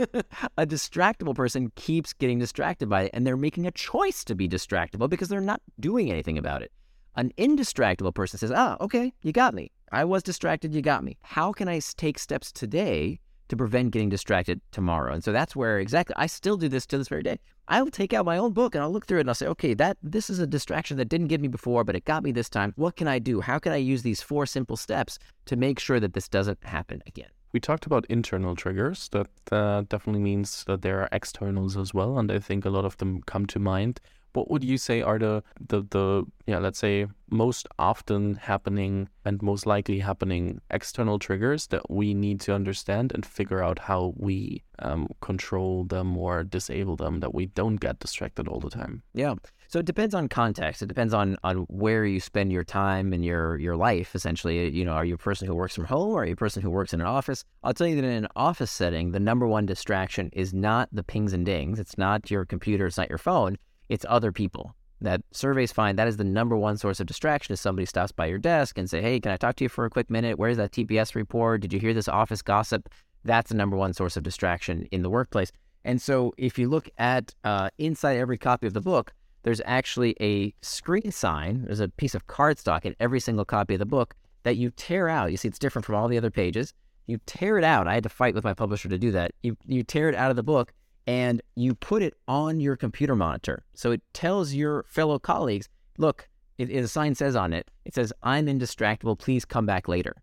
a 0.59 0.67
distractible 0.67 1.35
person 1.35 1.73
keeps 1.77 2.13
getting 2.13 2.39
distracted 2.39 2.91
by 2.91 3.05
it, 3.05 3.13
and 3.15 3.27
they're 3.27 3.39
making 3.39 3.67
a 3.67 3.71
choice 3.71 4.23
to 4.25 4.35
be 4.35 4.47
distractible 4.47 5.09
because 5.09 5.31
they're 5.31 5.41
not 5.41 5.63
doing 5.81 6.11
anything 6.11 6.37
about 6.37 6.61
it. 6.61 6.71
An 7.17 7.33
indistractable 7.39 8.15
person 8.15 8.39
says, 8.39 8.53
ah, 8.55 8.77
okay, 8.83 9.15
you 9.23 9.33
got 9.33 9.55
me. 9.55 9.71
I 9.93 10.05
was 10.05 10.23
distracted, 10.23 10.75
you 10.75 10.83
got 10.83 11.05
me. 11.05 11.17
How 11.23 11.55
can 11.55 11.69
I 11.69 11.81
take 11.97 12.19
steps 12.19 12.53
today 12.53 13.21
to 13.55 13.63
prevent 13.63 13.93
getting 13.93 14.09
distracted 14.09 14.61
tomorrow. 14.73 15.13
And 15.13 15.25
so 15.25 15.33
that's 15.33 15.55
where 15.57 15.79
exactly 15.79 16.15
I 16.17 16.27
still 16.27 16.57
do 16.57 16.69
this 16.69 16.87
to 16.87 16.99
this 16.99 17.09
very 17.09 17.23
day. 17.23 17.39
I'll 17.69 17.91
take 17.91 18.13
out 18.13 18.27
my 18.27 18.37
own 18.37 18.53
book 18.53 18.75
and 18.75 18.83
I'll 18.83 18.93
look 18.93 19.07
through 19.07 19.19
it 19.19 19.23
and 19.23 19.31
I'll 19.31 19.35
say, 19.35 19.47
okay, 19.47 19.75
that 19.75 19.97
this 20.03 20.29
is 20.29 20.39
a 20.39 20.47
distraction 20.47 20.97
that 20.99 21.09
didn't 21.09 21.29
get 21.29 21.41
me 21.41 21.49
before, 21.49 21.85
but 21.85 21.97
it 21.97 22.05
got 22.05 22.23
me 22.23 22.33
this 22.33 22.51
time. 22.51 22.73
What 22.77 22.97
can 22.97 23.09
I 23.09 23.19
do? 23.19 23.41
How 23.41 23.59
can 23.59 23.73
I 23.73 23.77
use 23.77 24.03
these 24.03 24.21
four 24.21 24.45
simple 24.47 24.77
steps 24.77 25.19
to 25.47 25.57
make 25.57 25.79
sure 25.79 26.01
that 26.01 26.13
this 26.13 26.29
doesn't 26.29 26.63
happen 26.65 27.03
again? 27.07 27.31
We 27.53 27.61
talked 27.61 27.87
about 27.87 28.05
internal 28.07 28.57
triggers. 28.57 29.09
That 29.11 29.29
uh, 29.53 29.85
definitely 29.89 30.23
means 30.23 30.65
that 30.65 30.83
there 30.83 31.01
are 31.01 31.09
externals 31.13 31.77
as 31.77 31.95
well, 31.95 32.19
and 32.19 32.31
I 32.31 32.41
think 32.41 32.65
a 32.65 32.71
lot 32.71 32.85
of 32.85 32.97
them 32.97 33.23
come 33.23 33.47
to 33.47 33.61
mind 33.61 34.01
what 34.35 34.51
would 34.51 34.65
you 34.65 34.77
say 34.77 35.01
are 35.01 35.19
the 35.19 35.43
the 35.69 35.83
the 35.91 36.25
yeah 36.47 36.59
let's 36.59 36.79
say 36.79 37.07
most 37.31 37.67
often 37.79 38.35
happening 38.35 39.09
and 39.25 39.43
most 39.43 39.67
likely 39.67 39.99
happening 39.99 40.61
external 40.71 41.19
triggers 41.19 41.67
that 41.69 41.91
we 41.91 42.15
need 42.15 42.41
to 42.41 42.55
understand 42.55 43.13
and 43.13 43.25
figure 43.25 43.63
out 43.63 43.79
how 43.79 44.13
we 44.17 44.63
um, 44.81 45.09
control 45.21 45.85
them 45.85 46.17
or 46.17 46.45
disable 46.45 46.97
them 46.97 47.21
that 47.21 47.35
we 47.35 47.47
don't 47.47 47.77
get 47.77 47.99
distracted 47.99 48.47
all 48.47 48.61
the 48.61 48.71
time? 48.71 49.03
Yeah. 49.15 49.35
So 49.69 49.79
it 49.79 49.87
depends 49.87 50.15
on 50.15 50.29
context. 50.29 50.83
It 50.83 50.87
depends 50.87 51.15
on 51.15 51.37
on 51.43 51.67
where 51.69 52.05
you 52.05 52.21
spend 52.21 52.53
your 52.53 52.65
time 52.65 53.13
and 53.13 53.25
your 53.25 53.59
your 53.59 53.77
life 53.77 54.15
essentially. 54.15 54.69
You 54.71 54.85
know 54.85 54.93
are 54.93 55.05
you 55.05 55.15
a 55.15 55.19
person 55.19 55.49
who 55.49 55.55
works 55.55 55.75
from 55.75 55.87
home 55.87 56.13
or 56.13 56.23
are 56.23 56.27
you 56.27 56.35
a 56.35 56.37
person 56.37 56.63
who 56.63 56.71
works 56.71 56.93
in 56.93 57.01
an 57.01 57.07
office? 57.07 57.45
I'll 57.63 57.75
tell 57.75 57.87
you 57.87 57.97
that 57.97 58.05
in 58.05 58.25
an 58.25 58.29
office 58.37 58.71
setting 58.71 59.13
the 59.13 59.21
number 59.21 59.47
one 59.47 59.67
distraction 59.67 60.31
is 60.33 60.53
not 60.53 60.89
the 60.93 61.03
pings 61.03 61.33
and 61.33 61.47
dings. 61.47 61.79
It's 61.79 61.99
not 61.99 62.31
your 62.31 62.45
computer. 62.45 62.87
It's 62.87 62.99
not 62.99 63.09
your 63.09 63.19
phone 63.19 63.57
it's 63.89 64.07
other 64.09 64.33
people. 64.33 64.75
That 65.01 65.21
surveys 65.33 65.73
find 65.73 65.99
that 65.99 66.09
is 66.09 66.17
the 66.17 66.25
number 66.25 66.57
one 66.57 66.79
source 66.79 66.99
of 66.99 67.07
distraction 67.07 67.53
if 67.53 67.59
somebody 67.59 67.85
stops 67.85 68.13
by 68.13 68.27
your 68.27 68.39
desk 68.39 68.79
and 68.79 68.89
say, 68.89 69.03
Hey, 69.03 69.21
can 69.21 69.33
I 69.33 69.37
talk 69.37 69.57
to 69.57 69.65
you 69.65 69.69
for 69.69 69.85
a 69.85 69.91
quick 69.91 70.09
minute? 70.09 70.39
Where's 70.39 70.57
that 70.57 70.73
TPS 70.73 71.15
report? 71.15 71.61
Did 71.61 71.73
you 71.73 71.81
hear 71.81 71.93
this 71.93 72.09
office 72.09 72.41
gossip? 72.41 72.89
That's 73.25 73.51
the 73.51 73.57
number 73.57 73.77
one 73.77 73.93
source 73.93 74.17
of 74.17 74.23
distraction 74.23 74.87
in 74.93 75.03
the 75.03 75.11
workplace. 75.11 75.53
And 75.85 76.01
so 76.01 76.33
if 76.39 76.59
you 76.59 76.69
look 76.69 76.89
at 76.97 77.35
uh, 77.45 77.71
inside 77.79 78.17
every 78.17 78.39
copy 78.39 78.67
of 78.67 78.73
the 78.73 78.81
book, 78.81 79.13
there's 79.43 79.61
actually 79.67 80.17
a 80.21 80.55
screen 80.63 81.11
sign. 81.13 81.65
There's 81.67 81.81
a 81.81 81.89
piece 81.89 82.15
of 82.15 82.27
cardstock 82.27 82.87
in 82.87 82.95
every 82.99 83.21
single 83.21 83.45
copy 83.45 83.75
of 83.75 83.81
the 83.81 83.87
book 83.87 84.15
that 84.45 84.57
you 84.57 84.71
tear 84.71 85.09
out. 85.09 85.31
You 85.31 85.37
see, 85.37 85.49
it's 85.49 85.59
different 85.59 85.85
from 85.85 85.97
all 85.97 86.09
the 86.09 86.17
other 86.17 86.31
pages. 86.31 86.73
You 87.07 87.19
tear 87.27 87.59
it 87.59 87.65
out. 87.65 87.87
I 87.87 87.95
had 87.95 88.03
to 88.05 88.09
fight 88.09 88.35
with 88.35 88.45
my 88.45 88.55
publisher 88.55 88.89
to 88.89 88.99
do 88.99 89.11
that. 89.13 89.33
You, 89.43 89.57
you 89.67 89.83
tear 89.83 90.09
it 90.09 90.15
out 90.15 90.31
of 90.31 90.37
the 90.37 90.43
book 90.43 90.73
and 91.07 91.43
you 91.55 91.75
put 91.75 92.03
it 92.03 92.15
on 92.29 92.61
your 92.61 92.77
computer 92.77 93.15
monitor. 93.15 93.65
So 93.75 93.91
it 93.91 94.03
tells 94.13 94.55
your 94.55 94.85
fellow 94.89 95.19
colleagues, 95.19 95.69
look, 95.99 96.29
it, 96.59 96.71
it, 96.71 96.85
a 96.85 96.89
sign 96.89 97.15
says 97.15 97.37
on 97.37 97.53
it, 97.53 97.71
it 97.85 97.95
says, 97.95 98.13
I'm 98.23 98.47
indistractable, 98.47 99.19
please 99.19 99.45
come 99.45 99.67
back 99.67 99.89
later. 99.89 100.17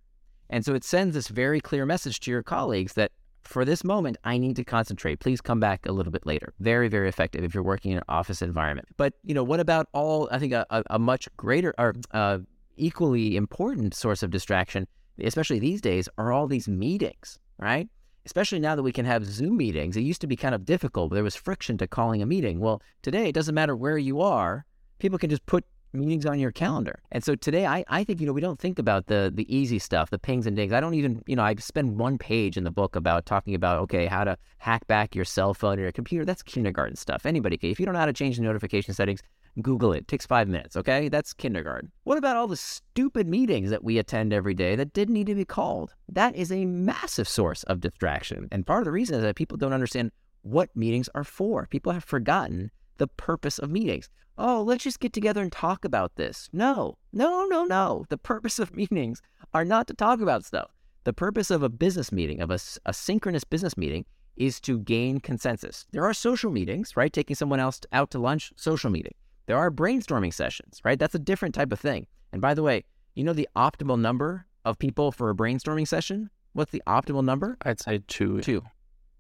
And 0.50 0.66
so 0.66 0.74
it 0.74 0.84
sends 0.84 1.14
this 1.14 1.28
very 1.28 1.62
clear 1.62 1.86
message 1.86 2.20
to 2.22 2.32
your 2.32 2.44
colleagues 2.44 2.94
that 2.94 3.12
for 3.44 3.66
this 3.66 3.84
moment, 3.84 4.18
I 4.24 4.38
need 4.38 4.56
to 4.58 4.64
concentrate. 4.64 5.20
Please 5.20 5.42
come 5.42 5.60
back 5.60 5.86
a 5.86 5.92
little 5.92 6.12
bit 6.12 6.26
later. 6.26 6.54
Very, 6.60 6.88
very 6.90 7.10
effective 7.10 7.44
if 7.44 7.54
you're 7.54 7.64
working 7.64 7.92
in 7.92 7.98
an 7.98 8.04
office 8.08 8.42
environment. 8.42 8.88
But, 8.98 9.14
you 9.24 9.34
know, 9.34 9.44
what 9.44 9.60
about 9.60 9.88
all, 9.94 10.30
I 10.32 10.40
think 10.40 10.54
a, 10.54 10.66
a, 10.70 10.84
a 10.92 11.00
much 11.00 11.28
greater 11.38 11.74
or 11.78 11.96
uh, 12.12 12.40
equally 12.78 13.36
important 13.36 13.94
source 13.96 14.24
of 14.24 14.30
distraction, 14.30 14.88
especially 15.20 15.60
these 15.60 15.82
days, 15.82 16.08
are 16.18 16.32
all 16.32 16.48
these 16.48 16.68
meetings, 16.68 17.40
right? 17.58 17.90
Especially 18.26 18.60
now 18.60 18.76
that 18.76 18.84
we 18.84 18.92
can 18.92 19.06
have 19.06 19.26
Zoom 19.26 19.58
meetings. 19.58 19.98
It 19.98 20.02
used 20.02 20.22
to 20.22 20.28
be 20.28 20.36
kind 20.36 20.56
of 20.56 20.66
difficult. 20.66 21.12
There 21.12 21.24
was 21.24 21.36
friction 21.36 21.78
to 21.78 21.88
calling 21.88 22.22
a 22.22 22.26
meeting. 22.26 22.60
Well, 22.60 22.82
today 23.02 23.30
it 23.30 23.36
doesn't 23.36 23.56
matter 23.56 23.76
where 23.76 23.98
you 23.98 24.22
are. 24.22 24.66
People 25.00 25.18
can 25.18 25.30
just 25.30 25.46
put 25.46 25.66
meetings 25.94 26.26
on 26.26 26.40
your 26.40 26.52
calendar. 26.52 27.00
And 27.12 27.24
so 27.24 27.36
today 27.36 27.66
I, 27.66 27.84
I 27.88 28.04
think, 28.04 28.22
you 28.22 28.28
know, 28.28 28.34
we 28.34 28.42
don't 28.42 28.60
think 28.60 28.80
about 28.80 29.08
the 29.08 29.32
the 29.34 29.54
easy 29.54 29.80
stuff, 29.80 30.10
the 30.10 30.20
pings 30.20 30.48
and 30.48 30.56
dings. 30.56 30.74
I 30.74 30.80
don't 30.80 30.94
even, 30.94 31.22
you 31.28 31.36
know, 31.36 31.44
I 31.44 31.56
spend 31.56 31.98
one 31.98 32.18
page 32.18 32.58
in 32.58 32.64
the 32.64 32.72
book 32.72 32.96
about 32.96 33.26
talking 33.26 33.56
about, 33.56 33.80
okay, 33.82 34.06
how 34.06 34.24
to 34.24 34.38
hack 34.58 34.88
back 34.88 35.16
your 35.16 35.26
cell 35.26 35.54
phone 35.54 35.80
or 35.80 35.84
your 35.84 35.92
computer. 35.92 36.26
That's 36.26 36.44
kindergarten 36.44 36.96
stuff. 36.96 37.26
Anybody 37.26 37.58
can. 37.58 37.70
If 37.70 37.80
you 37.80 37.86
don't 37.86 37.94
know 37.94 38.00
how 38.00 38.06
to 38.06 38.14
change 38.14 38.38
the 38.38 38.44
notification 38.44 38.94
settings, 38.94 39.22
Google 39.62 39.94
it. 39.94 40.00
it. 40.00 40.08
Takes 40.08 40.26
five 40.26 40.48
minutes, 40.48 40.78
okay? 40.78 41.10
That's 41.10 41.34
kindergarten. 41.34 41.92
What 42.04 42.18
about 42.18 42.38
all 42.38 42.48
the 42.48 42.56
stupid 42.56 43.28
meetings 43.28 43.70
that 43.70 43.84
we 43.84 43.98
attend 43.98 44.32
every 44.32 44.54
day 44.54 44.76
that 44.76 44.94
didn't 44.94 45.14
need 45.14 45.28
to 45.28 45.36
be 45.36 45.46
called? 45.46 45.94
That 46.08 46.36
is 46.36 46.52
a 46.52 46.66
massive 46.66 47.28
source 47.28 47.64
of 47.64 47.82
distraction. 47.82 48.48
And 48.52 48.66
part 48.66 48.80
of 48.82 48.86
the 48.86 48.92
reason 48.92 49.18
is 49.18 49.24
that 49.24 49.36
people 49.36 49.58
don't 49.58 49.74
understand 49.74 50.12
what 50.44 50.76
meetings 50.76 51.10
are 51.14 51.24
for. 51.24 51.68
People 51.70 51.92
have 51.92 52.04
forgotten 52.04 52.72
the 53.02 53.08
purpose 53.08 53.58
of 53.58 53.72
meetings. 53.72 54.12
Oh, 54.38 54.62
let's 54.62 54.84
just 54.84 55.00
get 55.00 55.12
together 55.12 55.42
and 55.42 55.52
talk 55.52 55.84
about 55.84 56.18
this. 56.18 56.48
No, 56.54 57.00
no, 57.12 57.48
no, 57.48 57.64
no. 57.66 58.06
The 58.10 58.18
purpose 58.20 58.60
of 58.60 58.76
meetings 58.76 59.24
are 59.56 59.66
not 59.66 59.88
to 59.88 59.96
talk 59.96 60.22
about 60.22 60.46
stuff. 60.46 60.70
The 61.04 61.14
purpose 61.14 61.50
of 61.50 61.64
a 61.64 61.70
business 61.70 62.12
meeting, 62.12 62.42
of 62.42 62.52
a, 62.52 62.60
a 62.86 62.94
synchronous 62.94 63.44
business 63.44 63.76
meeting, 63.76 64.06
is 64.38 64.60
to 64.62 64.78
gain 64.78 65.20
consensus. 65.20 65.88
There 65.92 66.06
are 66.06 66.14
social 66.14 66.52
meetings, 66.52 66.96
right? 66.96 67.12
Taking 67.12 67.36
someone 67.36 67.60
else 67.60 67.82
out 67.92 68.12
to 68.12 68.20
lunch, 68.20 68.54
social 68.56 68.92
meeting. 68.92 69.16
There 69.48 69.58
are 69.58 69.72
brainstorming 69.72 70.32
sessions, 70.32 70.80
right? 70.86 71.00
That's 71.00 71.16
a 71.16 71.20
different 71.20 71.56
type 71.56 71.72
of 71.72 71.80
thing. 71.80 72.06
And 72.32 72.40
by 72.40 72.54
the 72.54 72.62
way, 72.62 72.84
you 73.16 73.24
know 73.24 73.34
the 73.34 73.50
optimal 73.56 74.00
number 74.00 74.46
of 74.64 74.78
people 74.78 75.12
for 75.12 75.32
a 75.32 75.36
brainstorming 75.36 75.88
session? 75.88 76.30
What's 76.54 76.72
the 76.72 76.84
optimal 76.86 77.26
number? 77.26 77.58
I'd 77.64 77.82
say 77.82 78.04
two. 78.08 78.42
Two. 78.42 78.62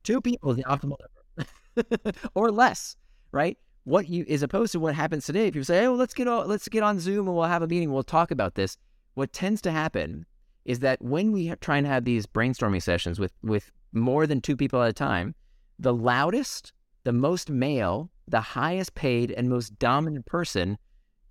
Two 0.03 0.21
people 0.21 0.51
is 0.51 0.57
the 0.57 0.65
optimal 0.65 0.97
number. 0.99 2.13
or 2.35 2.51
less, 2.51 2.95
right? 3.31 3.57
What 3.83 4.09
you 4.09 4.25
as 4.29 4.43
opposed 4.43 4.71
to 4.73 4.79
what 4.79 4.93
happens 4.95 5.25
today, 5.25 5.47
if 5.47 5.55
you 5.55 5.63
say, 5.63 5.81
"Hey, 5.81 5.87
let's 5.87 6.13
get 6.13 6.27
on, 6.27 6.47
let's 6.47 6.67
get 6.67 6.83
on 6.83 6.99
Zoom 6.99 7.27
and 7.27 7.35
we'll 7.35 7.45
have 7.45 7.63
a 7.63 7.67
meeting, 7.67 7.91
we'll 7.91 8.03
talk 8.03 8.31
about 8.31 8.55
this." 8.55 8.77
What 9.15 9.33
tends 9.33 9.61
to 9.61 9.71
happen 9.71 10.25
is 10.65 10.79
that 10.79 11.01
when 11.01 11.31
we 11.31 11.53
try 11.61 11.77
and 11.77 11.87
have 11.87 12.05
these 12.05 12.25
brainstorming 12.25 12.81
sessions 12.81 13.19
with 13.19 13.33
with 13.41 13.71
more 13.91 14.27
than 14.27 14.39
two 14.39 14.55
people 14.55 14.81
at 14.81 14.89
a 14.89 14.93
time, 14.93 15.35
the 15.79 15.93
loudest, 15.93 16.73
the 17.03 17.11
most 17.11 17.49
male, 17.49 18.11
the 18.27 18.41
highest 18.41 18.93
paid, 18.93 19.31
and 19.31 19.49
most 19.49 19.77
dominant 19.79 20.25
person 20.25 20.77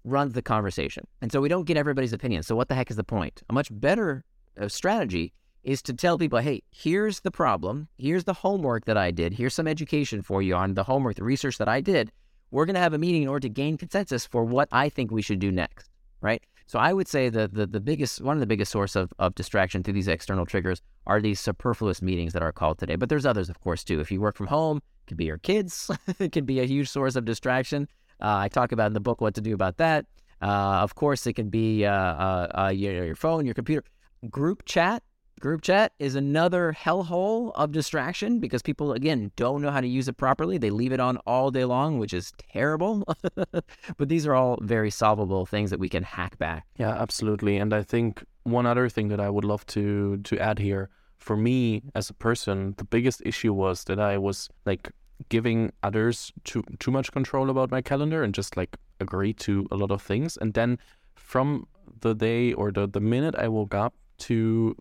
runs 0.04 0.32
the 0.32 0.42
conversation. 0.42 1.06
And 1.20 1.30
so 1.30 1.40
we 1.40 1.48
don't 1.48 1.66
get 1.66 1.76
everybody's 1.76 2.12
opinion. 2.12 2.42
So 2.42 2.56
what 2.56 2.68
the 2.68 2.74
heck 2.74 2.90
is 2.90 2.96
the 2.96 3.04
point? 3.04 3.42
A 3.48 3.52
much 3.52 3.68
better 3.70 4.24
uh, 4.60 4.68
strategy 4.68 5.32
is 5.62 5.82
to 5.82 5.92
tell 5.92 6.18
people, 6.18 6.38
hey, 6.38 6.62
here's 6.70 7.20
the 7.20 7.30
problem. 7.30 7.88
Here's 7.98 8.24
the 8.24 8.32
homework 8.32 8.86
that 8.86 8.96
I 8.96 9.10
did. 9.10 9.34
Here's 9.34 9.54
some 9.54 9.68
education 9.68 10.22
for 10.22 10.40
you 10.40 10.54
on 10.54 10.74
the 10.74 10.84
homework, 10.84 11.16
the 11.16 11.24
research 11.24 11.58
that 11.58 11.68
I 11.68 11.80
did. 11.80 12.10
We're 12.50 12.66
going 12.66 12.74
to 12.74 12.80
have 12.80 12.94
a 12.94 12.98
meeting 12.98 13.22
in 13.22 13.28
order 13.28 13.40
to 13.40 13.48
gain 13.48 13.76
consensus 13.76 14.26
for 14.26 14.44
what 14.44 14.68
I 14.72 14.88
think 14.88 15.10
we 15.10 15.22
should 15.22 15.38
do 15.38 15.52
next, 15.52 15.90
right? 16.20 16.42
So 16.66 16.78
I 16.78 16.92
would 16.92 17.08
say 17.08 17.28
that 17.30 17.54
the, 17.54 17.66
the 17.66 17.80
biggest, 17.80 18.20
one 18.20 18.36
of 18.36 18.40
the 18.40 18.46
biggest 18.46 18.70
source 18.70 18.94
of, 18.94 19.12
of 19.18 19.34
distraction 19.34 19.82
through 19.82 19.94
these 19.94 20.08
external 20.08 20.46
triggers 20.46 20.82
are 21.06 21.20
these 21.20 21.40
superfluous 21.40 22.00
meetings 22.00 22.32
that 22.32 22.42
are 22.42 22.52
called 22.52 22.78
today. 22.78 22.96
But 22.96 23.08
there's 23.08 23.26
others, 23.26 23.48
of 23.48 23.60
course, 23.60 23.82
too. 23.82 23.98
If 24.00 24.12
you 24.12 24.20
work 24.20 24.36
from 24.36 24.46
home, 24.46 24.76
it 24.76 25.08
could 25.08 25.16
be 25.16 25.24
your 25.24 25.38
kids. 25.38 25.90
it 26.20 26.32
can 26.32 26.44
be 26.44 26.60
a 26.60 26.64
huge 26.64 26.88
source 26.88 27.16
of 27.16 27.24
distraction. 27.24 27.88
Uh, 28.20 28.36
I 28.36 28.48
talk 28.48 28.70
about 28.70 28.86
in 28.86 28.92
the 28.92 29.00
book 29.00 29.20
what 29.20 29.34
to 29.34 29.40
do 29.40 29.54
about 29.54 29.78
that. 29.78 30.06
Uh, 30.40 30.78
of 30.82 30.94
course, 30.94 31.26
it 31.26 31.32
can 31.32 31.48
be 31.48 31.84
uh, 31.84 31.92
uh, 31.92 32.66
uh 32.66 32.68
your, 32.68 33.04
your 33.06 33.16
phone, 33.16 33.44
your 33.46 33.54
computer. 33.54 33.84
Group 34.30 34.64
chat 34.64 35.02
Group 35.40 35.62
chat 35.62 35.94
is 35.98 36.16
another 36.16 36.76
hellhole 36.78 37.52
of 37.54 37.72
distraction 37.72 38.40
because 38.40 38.60
people, 38.60 38.92
again, 38.92 39.32
don't 39.36 39.62
know 39.62 39.70
how 39.70 39.80
to 39.80 39.86
use 39.86 40.06
it 40.06 40.18
properly. 40.18 40.58
They 40.58 40.68
leave 40.68 40.92
it 40.92 41.00
on 41.00 41.16
all 41.26 41.50
day 41.50 41.64
long, 41.64 41.98
which 41.98 42.12
is 42.12 42.30
terrible. 42.36 43.04
but 43.96 44.08
these 44.10 44.26
are 44.26 44.34
all 44.34 44.58
very 44.60 44.90
solvable 44.90 45.46
things 45.46 45.70
that 45.70 45.80
we 45.80 45.88
can 45.88 46.02
hack 46.02 46.36
back. 46.36 46.66
Yeah, 46.76 46.90
absolutely. 46.90 47.56
And 47.56 47.72
I 47.72 47.82
think 47.82 48.22
one 48.42 48.66
other 48.66 48.90
thing 48.90 49.08
that 49.08 49.18
I 49.18 49.30
would 49.30 49.46
love 49.46 49.64
to 49.68 50.18
to 50.18 50.38
add 50.38 50.58
here 50.58 50.90
for 51.16 51.38
me 51.38 51.84
as 51.94 52.10
a 52.10 52.14
person, 52.14 52.74
the 52.76 52.84
biggest 52.84 53.22
issue 53.24 53.54
was 53.54 53.84
that 53.84 53.98
I 53.98 54.18
was 54.18 54.50
like 54.66 54.90
giving 55.30 55.72
others 55.82 56.32
too 56.44 56.62
too 56.78 56.90
much 56.90 57.12
control 57.12 57.48
about 57.48 57.70
my 57.70 57.80
calendar 57.80 58.22
and 58.22 58.34
just 58.34 58.58
like 58.58 58.76
agree 59.00 59.32
to 59.32 59.66
a 59.70 59.76
lot 59.76 59.90
of 59.90 60.02
things. 60.02 60.36
And 60.36 60.52
then 60.52 60.78
from 61.14 61.66
the 62.00 62.14
day 62.14 62.52
or 62.52 62.70
the, 62.70 62.86
the 62.86 63.00
minute 63.00 63.34
I 63.36 63.48
woke 63.48 63.74
up 63.74 63.94
to 64.28 64.76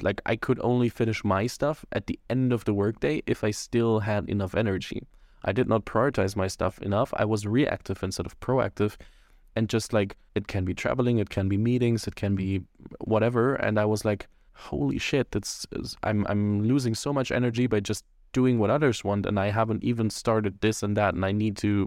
like 0.00 0.20
I 0.24 0.36
could 0.36 0.58
only 0.62 0.88
finish 0.88 1.24
my 1.24 1.46
stuff 1.46 1.84
at 1.92 2.06
the 2.06 2.18
end 2.30 2.52
of 2.52 2.64
the 2.64 2.74
workday 2.74 3.22
if 3.26 3.44
I 3.44 3.50
still 3.50 4.00
had 4.00 4.28
enough 4.28 4.54
energy. 4.54 5.02
I 5.44 5.52
did 5.52 5.68
not 5.68 5.84
prioritize 5.84 6.36
my 6.36 6.46
stuff 6.46 6.80
enough. 6.80 7.12
I 7.16 7.24
was 7.24 7.46
reactive 7.46 8.02
instead 8.02 8.26
of 8.26 8.38
proactive. 8.40 8.96
And 9.54 9.68
just 9.68 9.92
like 9.92 10.16
it 10.34 10.46
can 10.46 10.64
be 10.64 10.72
traveling, 10.72 11.18
it 11.18 11.28
can 11.28 11.48
be 11.48 11.58
meetings, 11.58 12.06
it 12.06 12.14
can 12.14 12.34
be 12.34 12.62
whatever. 13.00 13.54
And 13.54 13.78
I 13.78 13.84
was 13.84 14.04
like, 14.04 14.28
holy 14.54 14.98
shit, 14.98 15.30
that's 15.32 15.66
I'm 16.02 16.26
I'm 16.28 16.62
losing 16.62 16.94
so 16.94 17.12
much 17.12 17.30
energy 17.30 17.66
by 17.66 17.80
just 17.80 18.04
doing 18.32 18.58
what 18.58 18.70
others 18.70 19.04
want 19.04 19.26
and 19.26 19.38
I 19.38 19.50
haven't 19.50 19.84
even 19.84 20.08
started 20.08 20.60
this 20.62 20.82
and 20.82 20.96
that 20.96 21.14
and 21.14 21.24
I 21.24 21.32
need 21.32 21.56
to 21.58 21.86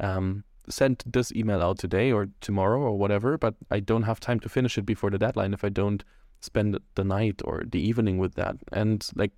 um, 0.00 0.44
send 0.68 1.02
this 1.06 1.32
email 1.32 1.62
out 1.62 1.78
today 1.78 2.12
or 2.12 2.28
tomorrow 2.42 2.80
or 2.80 2.98
whatever, 2.98 3.38
but 3.38 3.54
I 3.70 3.80
don't 3.80 4.02
have 4.02 4.20
time 4.20 4.38
to 4.40 4.48
finish 4.48 4.76
it 4.76 4.84
before 4.84 5.10
the 5.10 5.18
deadline 5.18 5.54
if 5.54 5.64
I 5.64 5.70
don't 5.70 6.04
spend 6.40 6.78
the 6.94 7.04
night 7.04 7.40
or 7.44 7.64
the 7.66 7.80
evening 7.80 8.18
with 8.18 8.34
that. 8.34 8.56
And 8.72 9.06
like 9.14 9.32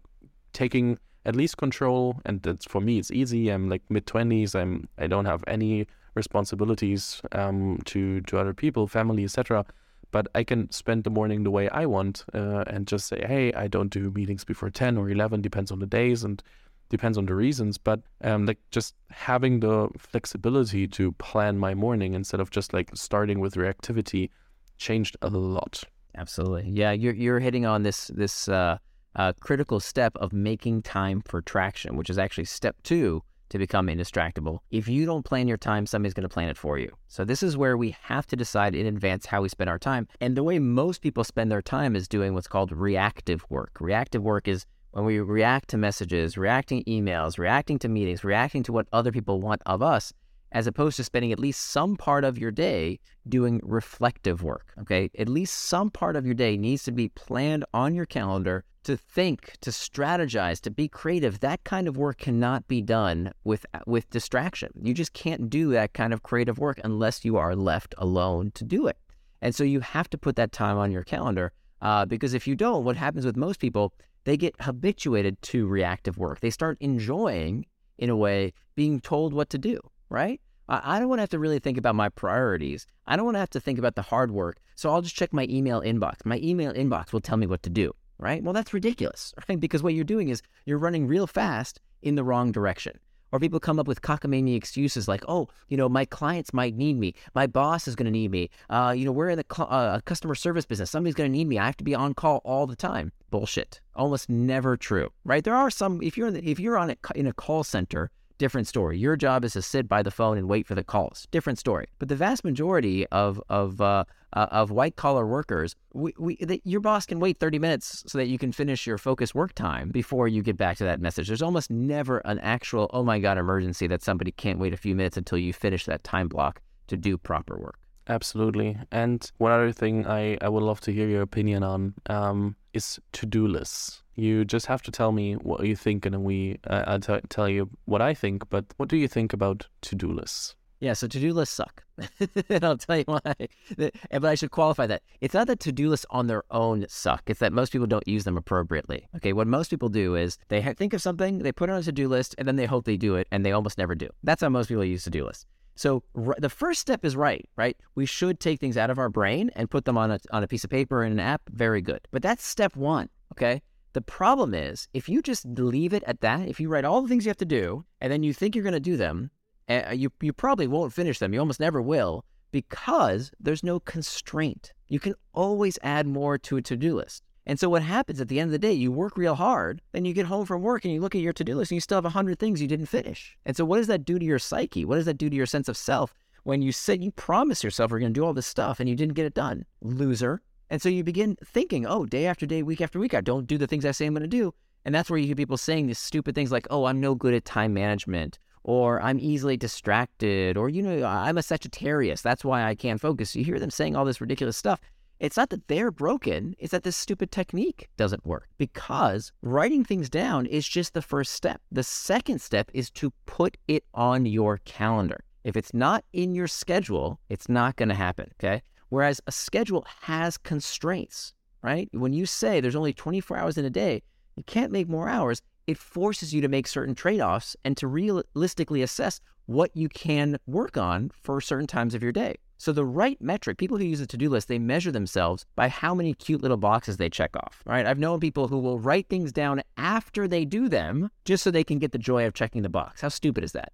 taking 0.52 0.98
at 1.26 1.36
least 1.36 1.56
control 1.58 2.20
and 2.24 2.42
that's 2.42 2.64
for 2.64 2.80
me 2.80 2.98
it's 2.98 3.10
easy. 3.10 3.50
I'm 3.50 3.68
like 3.68 3.82
mid 3.90 4.06
20s 4.06 4.54
i'm 4.54 4.88
i 4.98 5.06
don't 5.06 5.26
have 5.26 5.44
any 5.46 5.86
responsibilities 6.14 7.20
um, 7.32 7.78
to 7.84 8.20
to 8.22 8.38
other 8.38 8.54
people 8.54 8.88
family 8.88 9.22
etc 9.22 9.64
but 10.10 10.26
i 10.34 10.42
can 10.42 10.68
spend 10.72 11.04
the 11.04 11.10
morning 11.10 11.44
the 11.44 11.50
way 11.50 11.68
i 11.68 11.86
want 11.86 12.24
uh, 12.34 12.64
and 12.66 12.88
just 12.88 13.06
say 13.06 13.22
hey 13.28 13.52
i 13.52 13.68
don't 13.68 13.90
do 13.90 14.10
meetings 14.10 14.44
before 14.44 14.70
10 14.70 14.96
or 14.96 15.08
11 15.10 15.40
depends 15.40 15.70
on 15.70 15.78
the 15.78 15.86
days 15.86 16.24
and 16.24 16.42
depends 16.90 17.16
on 17.16 17.24
the 17.24 17.34
reasons. 17.34 17.78
But 17.78 18.00
um, 18.22 18.44
like 18.44 18.58
just 18.70 18.94
having 19.08 19.60
the 19.60 19.88
flexibility 19.96 20.86
to 20.88 21.12
plan 21.12 21.56
my 21.56 21.72
morning 21.72 22.12
instead 22.12 22.40
of 22.40 22.50
just 22.50 22.74
like 22.74 22.90
starting 22.94 23.40
with 23.40 23.54
reactivity 23.54 24.28
changed 24.76 25.16
a 25.22 25.30
lot 25.30 25.82
Absolutely. 26.20 26.70
Yeah, 26.70 26.92
you're 26.92 27.14
you're 27.14 27.40
hitting 27.40 27.64
on 27.64 27.82
this 27.82 28.08
this 28.08 28.46
uh, 28.46 28.76
uh, 29.16 29.32
critical 29.40 29.80
step 29.80 30.14
of 30.16 30.34
making 30.34 30.82
time 30.82 31.22
for 31.24 31.40
traction, 31.40 31.96
which 31.96 32.10
is 32.10 32.18
actually 32.18 32.44
step 32.44 32.76
two 32.82 33.22
to 33.48 33.58
become 33.58 33.86
indistractable. 33.86 34.58
If 34.70 34.86
you 34.86 35.06
don't 35.06 35.24
plan 35.24 35.48
your 35.48 35.56
time, 35.56 35.86
somebody's 35.86 36.12
going 36.12 36.28
to 36.28 36.32
plan 36.32 36.50
it 36.50 36.58
for 36.58 36.78
you. 36.78 36.94
So 37.08 37.24
this 37.24 37.42
is 37.42 37.56
where 37.56 37.76
we 37.76 37.96
have 38.02 38.26
to 38.26 38.36
decide 38.36 38.74
in 38.74 38.84
advance 38.86 39.26
how 39.26 39.40
we 39.40 39.48
spend 39.48 39.70
our 39.70 39.78
time. 39.78 40.06
And 40.20 40.36
the 40.36 40.44
way 40.44 40.58
most 40.58 41.00
people 41.00 41.24
spend 41.24 41.50
their 41.50 41.62
time 41.62 41.96
is 41.96 42.06
doing 42.06 42.34
what's 42.34 42.46
called 42.46 42.70
reactive 42.70 43.44
work. 43.48 43.78
Reactive 43.80 44.22
work 44.22 44.46
is 44.46 44.66
when 44.92 45.06
we 45.06 45.20
react 45.20 45.70
to 45.70 45.78
messages, 45.78 46.36
reacting 46.36 46.84
emails, 46.84 47.38
reacting 47.38 47.78
to 47.78 47.88
meetings, 47.88 48.24
reacting 48.24 48.62
to 48.64 48.72
what 48.72 48.86
other 48.92 49.10
people 49.10 49.40
want 49.40 49.62
of 49.64 49.82
us 49.82 50.12
as 50.52 50.66
opposed 50.66 50.96
to 50.96 51.04
spending 51.04 51.32
at 51.32 51.38
least 51.38 51.60
some 51.60 51.96
part 51.96 52.24
of 52.24 52.38
your 52.38 52.50
day 52.50 52.98
doing 53.28 53.60
reflective 53.62 54.42
work. 54.42 54.72
Okay. 54.80 55.10
At 55.18 55.28
least 55.28 55.54
some 55.54 55.90
part 55.90 56.16
of 56.16 56.26
your 56.26 56.34
day 56.34 56.56
needs 56.56 56.82
to 56.84 56.92
be 56.92 57.08
planned 57.10 57.64
on 57.72 57.94
your 57.94 58.06
calendar 58.06 58.64
to 58.84 58.96
think, 58.96 59.56
to 59.60 59.70
strategize, 59.70 60.60
to 60.62 60.70
be 60.70 60.88
creative. 60.88 61.40
That 61.40 61.62
kind 61.64 61.86
of 61.86 61.96
work 61.96 62.18
cannot 62.18 62.66
be 62.66 62.80
done 62.80 63.32
with 63.44 63.66
with 63.86 64.08
distraction. 64.10 64.70
You 64.80 64.94
just 64.94 65.12
can't 65.12 65.50
do 65.50 65.70
that 65.72 65.92
kind 65.92 66.12
of 66.12 66.22
creative 66.22 66.58
work 66.58 66.80
unless 66.82 67.24
you 67.24 67.36
are 67.36 67.54
left 67.54 67.94
alone 67.98 68.52
to 68.54 68.64
do 68.64 68.86
it. 68.86 68.96
And 69.42 69.54
so 69.54 69.64
you 69.64 69.80
have 69.80 70.08
to 70.10 70.18
put 70.18 70.36
that 70.36 70.52
time 70.52 70.78
on 70.78 70.90
your 70.90 71.04
calendar 71.04 71.52
uh, 71.82 72.04
because 72.06 72.34
if 72.34 72.46
you 72.46 72.54
don't, 72.54 72.84
what 72.84 72.96
happens 72.96 73.24
with 73.24 73.36
most 73.36 73.60
people, 73.60 73.92
they 74.24 74.36
get 74.36 74.54
habituated 74.60 75.40
to 75.42 75.66
reactive 75.66 76.18
work. 76.18 76.40
They 76.40 76.50
start 76.50 76.76
enjoying, 76.80 77.66
in 77.98 78.10
a 78.10 78.16
way, 78.16 78.52
being 78.74 79.00
told 79.00 79.32
what 79.32 79.50
to 79.50 79.58
do 79.58 79.80
right? 80.10 80.40
I, 80.70 81.00
don't 81.00 81.08
want 81.08 81.18
to 81.18 81.22
have 81.22 81.30
to 81.30 81.38
really 81.38 81.58
think 81.58 81.78
about 81.78 81.96
my 81.96 82.08
priorities. 82.08 82.86
I 83.06 83.16
don't 83.16 83.24
want 83.24 83.34
to 83.34 83.40
have 83.40 83.50
to 83.50 83.60
think 83.60 83.78
about 83.78 83.96
the 83.96 84.02
hard 84.02 84.30
work. 84.30 84.58
So 84.76 84.90
I'll 84.90 85.02
just 85.02 85.16
check 85.16 85.32
my 85.32 85.46
email 85.50 85.80
inbox. 85.80 86.24
My 86.24 86.38
email 86.38 86.72
inbox 86.72 87.12
will 87.12 87.20
tell 87.20 87.36
me 87.36 87.46
what 87.46 87.62
to 87.64 87.70
do, 87.70 87.92
right? 88.18 88.42
Well, 88.42 88.52
that's 88.52 88.72
ridiculous, 88.72 89.34
right? 89.48 89.58
Because 89.58 89.82
what 89.82 89.94
you're 89.94 90.04
doing 90.04 90.28
is 90.28 90.42
you're 90.66 90.78
running 90.78 91.06
real 91.08 91.26
fast 91.26 91.80
in 92.02 92.14
the 92.14 92.22
wrong 92.22 92.52
direction. 92.52 92.98
Or 93.32 93.38
people 93.38 93.60
come 93.60 93.78
up 93.78 93.86
with 93.86 94.02
cockamamie 94.02 94.56
excuses 94.56 95.06
like, 95.06 95.22
oh, 95.28 95.48
you 95.68 95.76
know, 95.76 95.88
my 95.88 96.04
clients 96.04 96.52
might 96.52 96.74
need 96.74 96.98
me. 96.98 97.14
My 97.34 97.46
boss 97.46 97.86
is 97.86 97.94
going 97.94 98.06
to 98.06 98.10
need 98.10 98.30
me. 98.30 98.50
Uh, 98.68 98.92
you 98.96 99.04
know, 99.04 99.12
we're 99.12 99.28
in 99.28 99.38
the 99.38 99.46
cl- 99.52 99.68
uh, 99.70 100.00
customer 100.00 100.34
service 100.34 100.66
business. 100.66 100.90
Somebody's 100.90 101.14
going 101.14 101.30
to 101.30 101.36
need 101.36 101.46
me. 101.46 101.58
I 101.58 101.66
have 101.66 101.76
to 101.76 101.84
be 101.84 101.94
on 101.94 102.14
call 102.14 102.40
all 102.44 102.66
the 102.66 102.74
time. 102.74 103.12
Bullshit. 103.30 103.80
Almost 103.94 104.28
never 104.28 104.76
true, 104.76 105.10
right? 105.24 105.44
There 105.44 105.54
are 105.54 105.70
some, 105.70 106.02
if 106.02 106.16
you're 106.16 106.28
in, 106.28 106.34
the, 106.34 106.48
if 106.48 106.58
you're 106.58 106.76
on 106.76 106.90
a, 106.90 106.96
in 107.14 107.28
a 107.28 107.32
call 107.32 107.62
center, 107.62 108.10
different 108.40 108.66
story. 108.66 108.98
Your 108.98 109.16
job 109.16 109.44
is 109.44 109.52
to 109.52 109.62
sit 109.62 109.86
by 109.86 110.02
the 110.02 110.10
phone 110.10 110.38
and 110.38 110.48
wait 110.48 110.66
for 110.66 110.74
the 110.74 110.82
calls. 110.82 111.28
Different 111.30 111.58
story. 111.58 111.86
But 111.98 112.08
the 112.08 112.16
vast 112.16 112.42
majority 112.42 113.06
of 113.08 113.40
of 113.48 113.80
uh, 113.80 114.04
uh, 114.32 114.46
of 114.50 114.70
white 114.70 114.96
collar 114.96 115.26
workers, 115.26 115.76
we, 115.92 116.14
we 116.18 116.36
the, 116.36 116.60
your 116.64 116.80
boss 116.80 117.04
can 117.04 117.20
wait 117.20 117.38
30 117.38 117.58
minutes 117.58 118.02
so 118.06 118.16
that 118.18 118.26
you 118.26 118.38
can 118.38 118.50
finish 118.50 118.86
your 118.86 118.98
focus 118.98 119.34
work 119.34 119.52
time 119.54 119.90
before 119.90 120.26
you 120.26 120.42
get 120.42 120.56
back 120.56 120.78
to 120.78 120.84
that 120.84 121.00
message. 121.00 121.28
There's 121.28 121.42
almost 121.42 121.70
never 121.70 122.18
an 122.24 122.38
actual 122.40 122.90
oh 122.92 123.04
my 123.04 123.18
god 123.20 123.38
emergency 123.38 123.86
that 123.88 124.02
somebody 124.02 124.32
can't 124.32 124.58
wait 124.58 124.72
a 124.72 124.78
few 124.78 124.94
minutes 124.96 125.16
until 125.16 125.38
you 125.38 125.52
finish 125.52 125.84
that 125.84 126.02
time 126.02 126.26
block 126.26 126.60
to 126.88 126.96
do 126.96 127.18
proper 127.18 127.58
work. 127.58 127.78
Absolutely. 128.08 128.76
And 128.90 129.30
one 129.38 129.52
other 129.52 129.70
thing 129.70 130.06
I, 130.06 130.38
I 130.40 130.48
would 130.48 130.62
love 130.64 130.80
to 130.80 130.92
hear 130.92 131.06
your 131.06 131.22
opinion 131.22 131.62
on 131.62 131.94
um, 132.06 132.56
is 132.72 132.98
to 133.12 133.26
do 133.26 133.46
lists. 133.46 133.99
You 134.20 134.44
just 134.44 134.66
have 134.66 134.82
to 134.82 134.90
tell 134.90 135.12
me 135.12 135.34
what 135.34 135.66
you 135.66 135.74
think, 135.74 136.04
and 136.04 136.24
we 136.24 136.58
uh, 136.66 136.84
I'll 136.86 137.00
t- 137.00 137.26
tell 137.30 137.48
you 137.48 137.70
what 137.86 138.02
I 138.02 138.12
think. 138.12 138.48
But 138.50 138.66
what 138.76 138.88
do 138.88 138.96
you 138.96 139.08
think 139.08 139.32
about 139.32 139.66
to 139.82 139.94
do 139.94 140.08
lists? 140.08 140.54
Yeah, 140.80 140.94
so 140.94 141.06
to 141.06 141.20
do 141.20 141.32
lists 141.32 141.54
suck. 141.54 141.84
and 142.48 142.64
I'll 142.64 142.76
tell 142.76 142.98
you 142.98 143.04
why. 143.06 143.34
But 143.76 144.24
I 144.24 144.34
should 144.34 144.50
qualify 144.50 144.86
that. 144.86 145.02
It's 145.20 145.34
not 145.34 145.46
that 145.46 145.60
to 145.60 145.72
do 145.72 145.88
lists 145.90 146.06
on 146.10 146.26
their 146.26 146.42
own 146.50 146.86
suck. 146.88 147.22
It's 147.26 147.40
that 147.40 147.52
most 147.52 147.72
people 147.72 147.86
don't 147.86 148.08
use 148.08 148.24
them 148.24 148.36
appropriately. 148.36 149.06
Okay, 149.16 149.32
what 149.34 149.46
most 149.46 149.68
people 149.68 149.90
do 149.90 150.16
is 150.16 150.38
they 150.48 150.62
think 150.74 150.94
of 150.94 151.02
something, 151.02 151.38
they 151.38 151.52
put 151.52 151.68
it 151.68 151.72
on 151.72 151.78
a 151.78 151.82
to 151.82 151.92
do 151.92 152.08
list, 152.08 152.34
and 152.38 152.48
then 152.48 152.56
they 152.56 152.66
hope 152.66 152.84
they 152.84 152.96
do 152.96 153.14
it, 153.16 153.26
and 153.30 153.44
they 153.44 153.52
almost 153.52 153.78
never 153.78 153.94
do. 153.94 154.08
That's 154.22 154.42
how 154.42 154.48
most 154.48 154.68
people 154.68 154.84
use 154.84 155.04
to 155.04 155.10
do 155.10 155.24
lists. 155.24 155.44
So 155.76 156.02
r- 156.14 156.36
the 156.38 156.50
first 156.50 156.80
step 156.80 157.04
is 157.04 157.16
right, 157.16 157.46
right? 157.56 157.76
We 157.94 158.06
should 158.06 158.40
take 158.40 158.60
things 158.60 158.76
out 158.76 158.90
of 158.90 158.98
our 158.98 159.08
brain 159.08 159.50
and 159.56 159.70
put 159.70 159.84
them 159.84 159.96
on 159.96 160.10
a, 160.10 160.20
on 160.30 160.42
a 160.42 160.48
piece 160.48 160.64
of 160.64 160.70
paper 160.70 161.04
in 161.04 161.12
an 161.12 161.20
app. 161.20 161.42
Very 161.48 161.80
good. 161.80 162.00
But 162.10 162.22
that's 162.22 162.44
step 162.44 162.76
one, 162.76 163.08
okay? 163.32 163.62
The 163.92 164.02
problem 164.02 164.54
is 164.54 164.88
if 164.94 165.08
you 165.08 165.22
just 165.22 165.44
leave 165.44 165.92
it 165.92 166.04
at 166.04 166.20
that, 166.20 166.48
if 166.48 166.60
you 166.60 166.68
write 166.68 166.84
all 166.84 167.02
the 167.02 167.08
things 167.08 167.24
you 167.24 167.30
have 167.30 167.36
to 167.38 167.44
do 167.44 167.84
and 168.00 168.12
then 168.12 168.22
you 168.22 168.32
think 168.32 168.54
you're 168.54 168.64
going 168.64 168.72
to 168.72 168.80
do 168.80 168.96
them 168.96 169.30
uh, 169.70 169.92
you 169.92 170.10
you 170.20 170.32
probably 170.32 170.66
won't 170.66 170.92
finish 170.92 171.18
them. 171.18 171.32
You 171.32 171.38
almost 171.38 171.60
never 171.60 171.80
will 171.80 172.24
because 172.50 173.30
there's 173.38 173.62
no 173.62 173.78
constraint. 173.78 174.72
You 174.88 174.98
can 174.98 175.14
always 175.32 175.78
add 175.82 176.06
more 176.06 176.36
to 176.38 176.56
a 176.56 176.62
to-do 176.62 176.96
list. 176.96 177.22
And 177.46 177.58
so 177.58 177.68
what 177.68 177.82
happens 177.82 178.20
at 178.20 178.28
the 178.28 178.40
end 178.40 178.48
of 178.48 178.52
the 178.52 178.58
day, 178.58 178.72
you 178.72 178.90
work 178.92 179.16
real 179.16 179.36
hard, 179.36 179.80
then 179.92 180.04
you 180.04 180.12
get 180.12 180.26
home 180.26 180.44
from 180.44 180.62
work 180.62 180.84
and 180.84 180.92
you 180.92 181.00
look 181.00 181.14
at 181.14 181.20
your 181.20 181.32
to-do 181.32 181.54
list 181.54 181.70
and 181.70 181.76
you 181.76 181.80
still 181.80 181.96
have 181.96 182.04
100 182.04 182.38
things 182.38 182.60
you 182.60 182.68
didn't 182.68 182.86
finish. 182.86 183.36
And 183.46 183.56
so 183.56 183.64
what 183.64 183.76
does 183.78 183.86
that 183.86 184.04
do 184.04 184.18
to 184.18 184.24
your 184.24 184.38
psyche? 184.38 184.84
What 184.84 184.96
does 184.96 185.06
that 185.06 185.18
do 185.18 185.30
to 185.30 185.36
your 185.36 185.46
sense 185.46 185.68
of 185.68 185.76
self 185.76 186.12
when 186.42 186.62
you 186.62 186.72
said 186.72 187.02
you 187.02 187.12
promised 187.12 187.62
yourself 187.64 187.90
you're 187.90 188.00
going 188.00 188.12
to 188.12 188.20
do 188.20 188.24
all 188.24 188.34
this 188.34 188.46
stuff 188.46 188.80
and 188.80 188.88
you 188.88 188.96
didn't 188.96 189.14
get 189.14 189.26
it 189.26 189.34
done? 189.34 189.64
Loser. 189.80 190.42
And 190.70 190.80
so 190.80 190.88
you 190.88 191.02
begin 191.02 191.36
thinking, 191.44 191.84
oh, 191.84 192.06
day 192.06 192.26
after 192.26 192.46
day, 192.46 192.62
week 192.62 192.80
after 192.80 193.00
week, 193.00 193.12
I 193.12 193.20
don't 193.20 193.46
do 193.46 193.58
the 193.58 193.66
things 193.66 193.84
I 193.84 193.90
say 193.90 194.06
I'm 194.06 194.14
going 194.14 194.22
to 194.22 194.28
do. 194.28 194.54
And 194.84 194.94
that's 194.94 195.10
where 195.10 195.18
you 195.18 195.26
hear 195.26 195.36
people 195.36 195.58
saying 195.58 195.88
these 195.88 195.98
stupid 195.98 196.34
things 196.34 196.52
like, 196.52 196.66
oh, 196.70 196.84
I'm 196.84 197.00
no 197.00 197.14
good 197.14 197.34
at 197.34 197.44
time 197.44 197.74
management, 197.74 198.38
or 198.62 199.02
I'm 199.02 199.18
easily 199.18 199.56
distracted, 199.56 200.56
or, 200.56 200.68
you 200.68 200.82
know, 200.82 201.04
I'm 201.04 201.36
a 201.36 201.42
Sagittarius. 201.42 202.22
That's 202.22 202.44
why 202.44 202.64
I 202.64 202.74
can't 202.74 203.00
focus. 203.00 203.34
You 203.34 203.44
hear 203.44 203.58
them 203.58 203.70
saying 203.70 203.96
all 203.96 204.04
this 204.04 204.20
ridiculous 204.20 204.56
stuff. 204.56 204.80
It's 205.18 205.36
not 205.36 205.50
that 205.50 205.68
they're 205.68 205.90
broken, 205.90 206.54
it's 206.58 206.70
that 206.70 206.82
this 206.82 206.96
stupid 206.96 207.30
technique 207.30 207.90
doesn't 207.98 208.24
work 208.24 208.48
because 208.56 209.32
writing 209.42 209.84
things 209.84 210.08
down 210.08 210.46
is 210.46 210.66
just 210.66 210.94
the 210.94 211.02
first 211.02 211.34
step. 211.34 211.60
The 211.70 211.82
second 211.82 212.40
step 212.40 212.70
is 212.72 212.90
to 212.92 213.12
put 213.26 213.58
it 213.68 213.84
on 213.92 214.24
your 214.24 214.60
calendar. 214.64 215.24
If 215.44 215.58
it's 215.58 215.74
not 215.74 216.04
in 216.14 216.34
your 216.34 216.46
schedule, 216.46 217.20
it's 217.28 217.50
not 217.50 217.76
going 217.76 217.90
to 217.90 217.94
happen. 217.94 218.30
Okay. 218.38 218.62
Whereas 218.90 219.20
a 219.26 219.32
schedule 219.32 219.86
has 220.02 220.36
constraints, 220.36 221.32
right? 221.62 221.88
When 221.92 222.12
you 222.12 222.26
say 222.26 222.60
there's 222.60 222.76
only 222.76 222.92
24 222.92 223.36
hours 223.36 223.56
in 223.56 223.64
a 223.64 223.70
day, 223.70 224.02
you 224.36 224.42
can't 224.44 224.72
make 224.72 224.88
more 224.88 225.08
hours. 225.08 225.42
It 225.66 225.78
forces 225.78 226.34
you 226.34 226.40
to 226.42 226.48
make 226.48 226.66
certain 226.66 226.94
trade 226.94 227.20
offs 227.20 227.56
and 227.64 227.76
to 227.78 227.86
realistically 227.86 228.82
assess 228.82 229.20
what 229.46 229.76
you 229.76 229.88
can 229.88 230.38
work 230.46 230.76
on 230.76 231.10
for 231.22 231.40
certain 231.40 231.66
times 231.66 231.94
of 231.94 232.02
your 232.02 232.12
day. 232.12 232.36
So 232.56 232.72
the 232.72 232.84
right 232.84 233.20
metric, 233.22 233.56
people 233.56 233.78
who 233.78 233.84
use 233.84 234.00
a 234.00 234.06
to-do 234.06 234.28
list, 234.28 234.48
they 234.48 234.58
measure 234.58 234.92
themselves 234.92 235.46
by 235.56 235.68
how 235.68 235.94
many 235.94 236.12
cute 236.12 236.42
little 236.42 236.58
boxes 236.58 236.98
they 236.98 237.08
check 237.08 237.34
off. 237.34 237.62
Right? 237.64 237.86
I've 237.86 237.98
known 237.98 238.20
people 238.20 238.48
who 238.48 238.58
will 238.58 238.78
write 238.78 239.08
things 239.08 239.32
down 239.32 239.62
after 239.78 240.28
they 240.28 240.44
do 240.44 240.68
them 240.68 241.10
just 241.24 241.42
so 241.42 241.50
they 241.50 241.64
can 241.64 241.78
get 241.78 241.92
the 241.92 241.98
joy 241.98 242.26
of 242.26 242.34
checking 242.34 242.60
the 242.60 242.68
box. 242.68 243.00
How 243.00 243.08
stupid 243.08 243.44
is 243.44 243.52
that? 243.52 243.72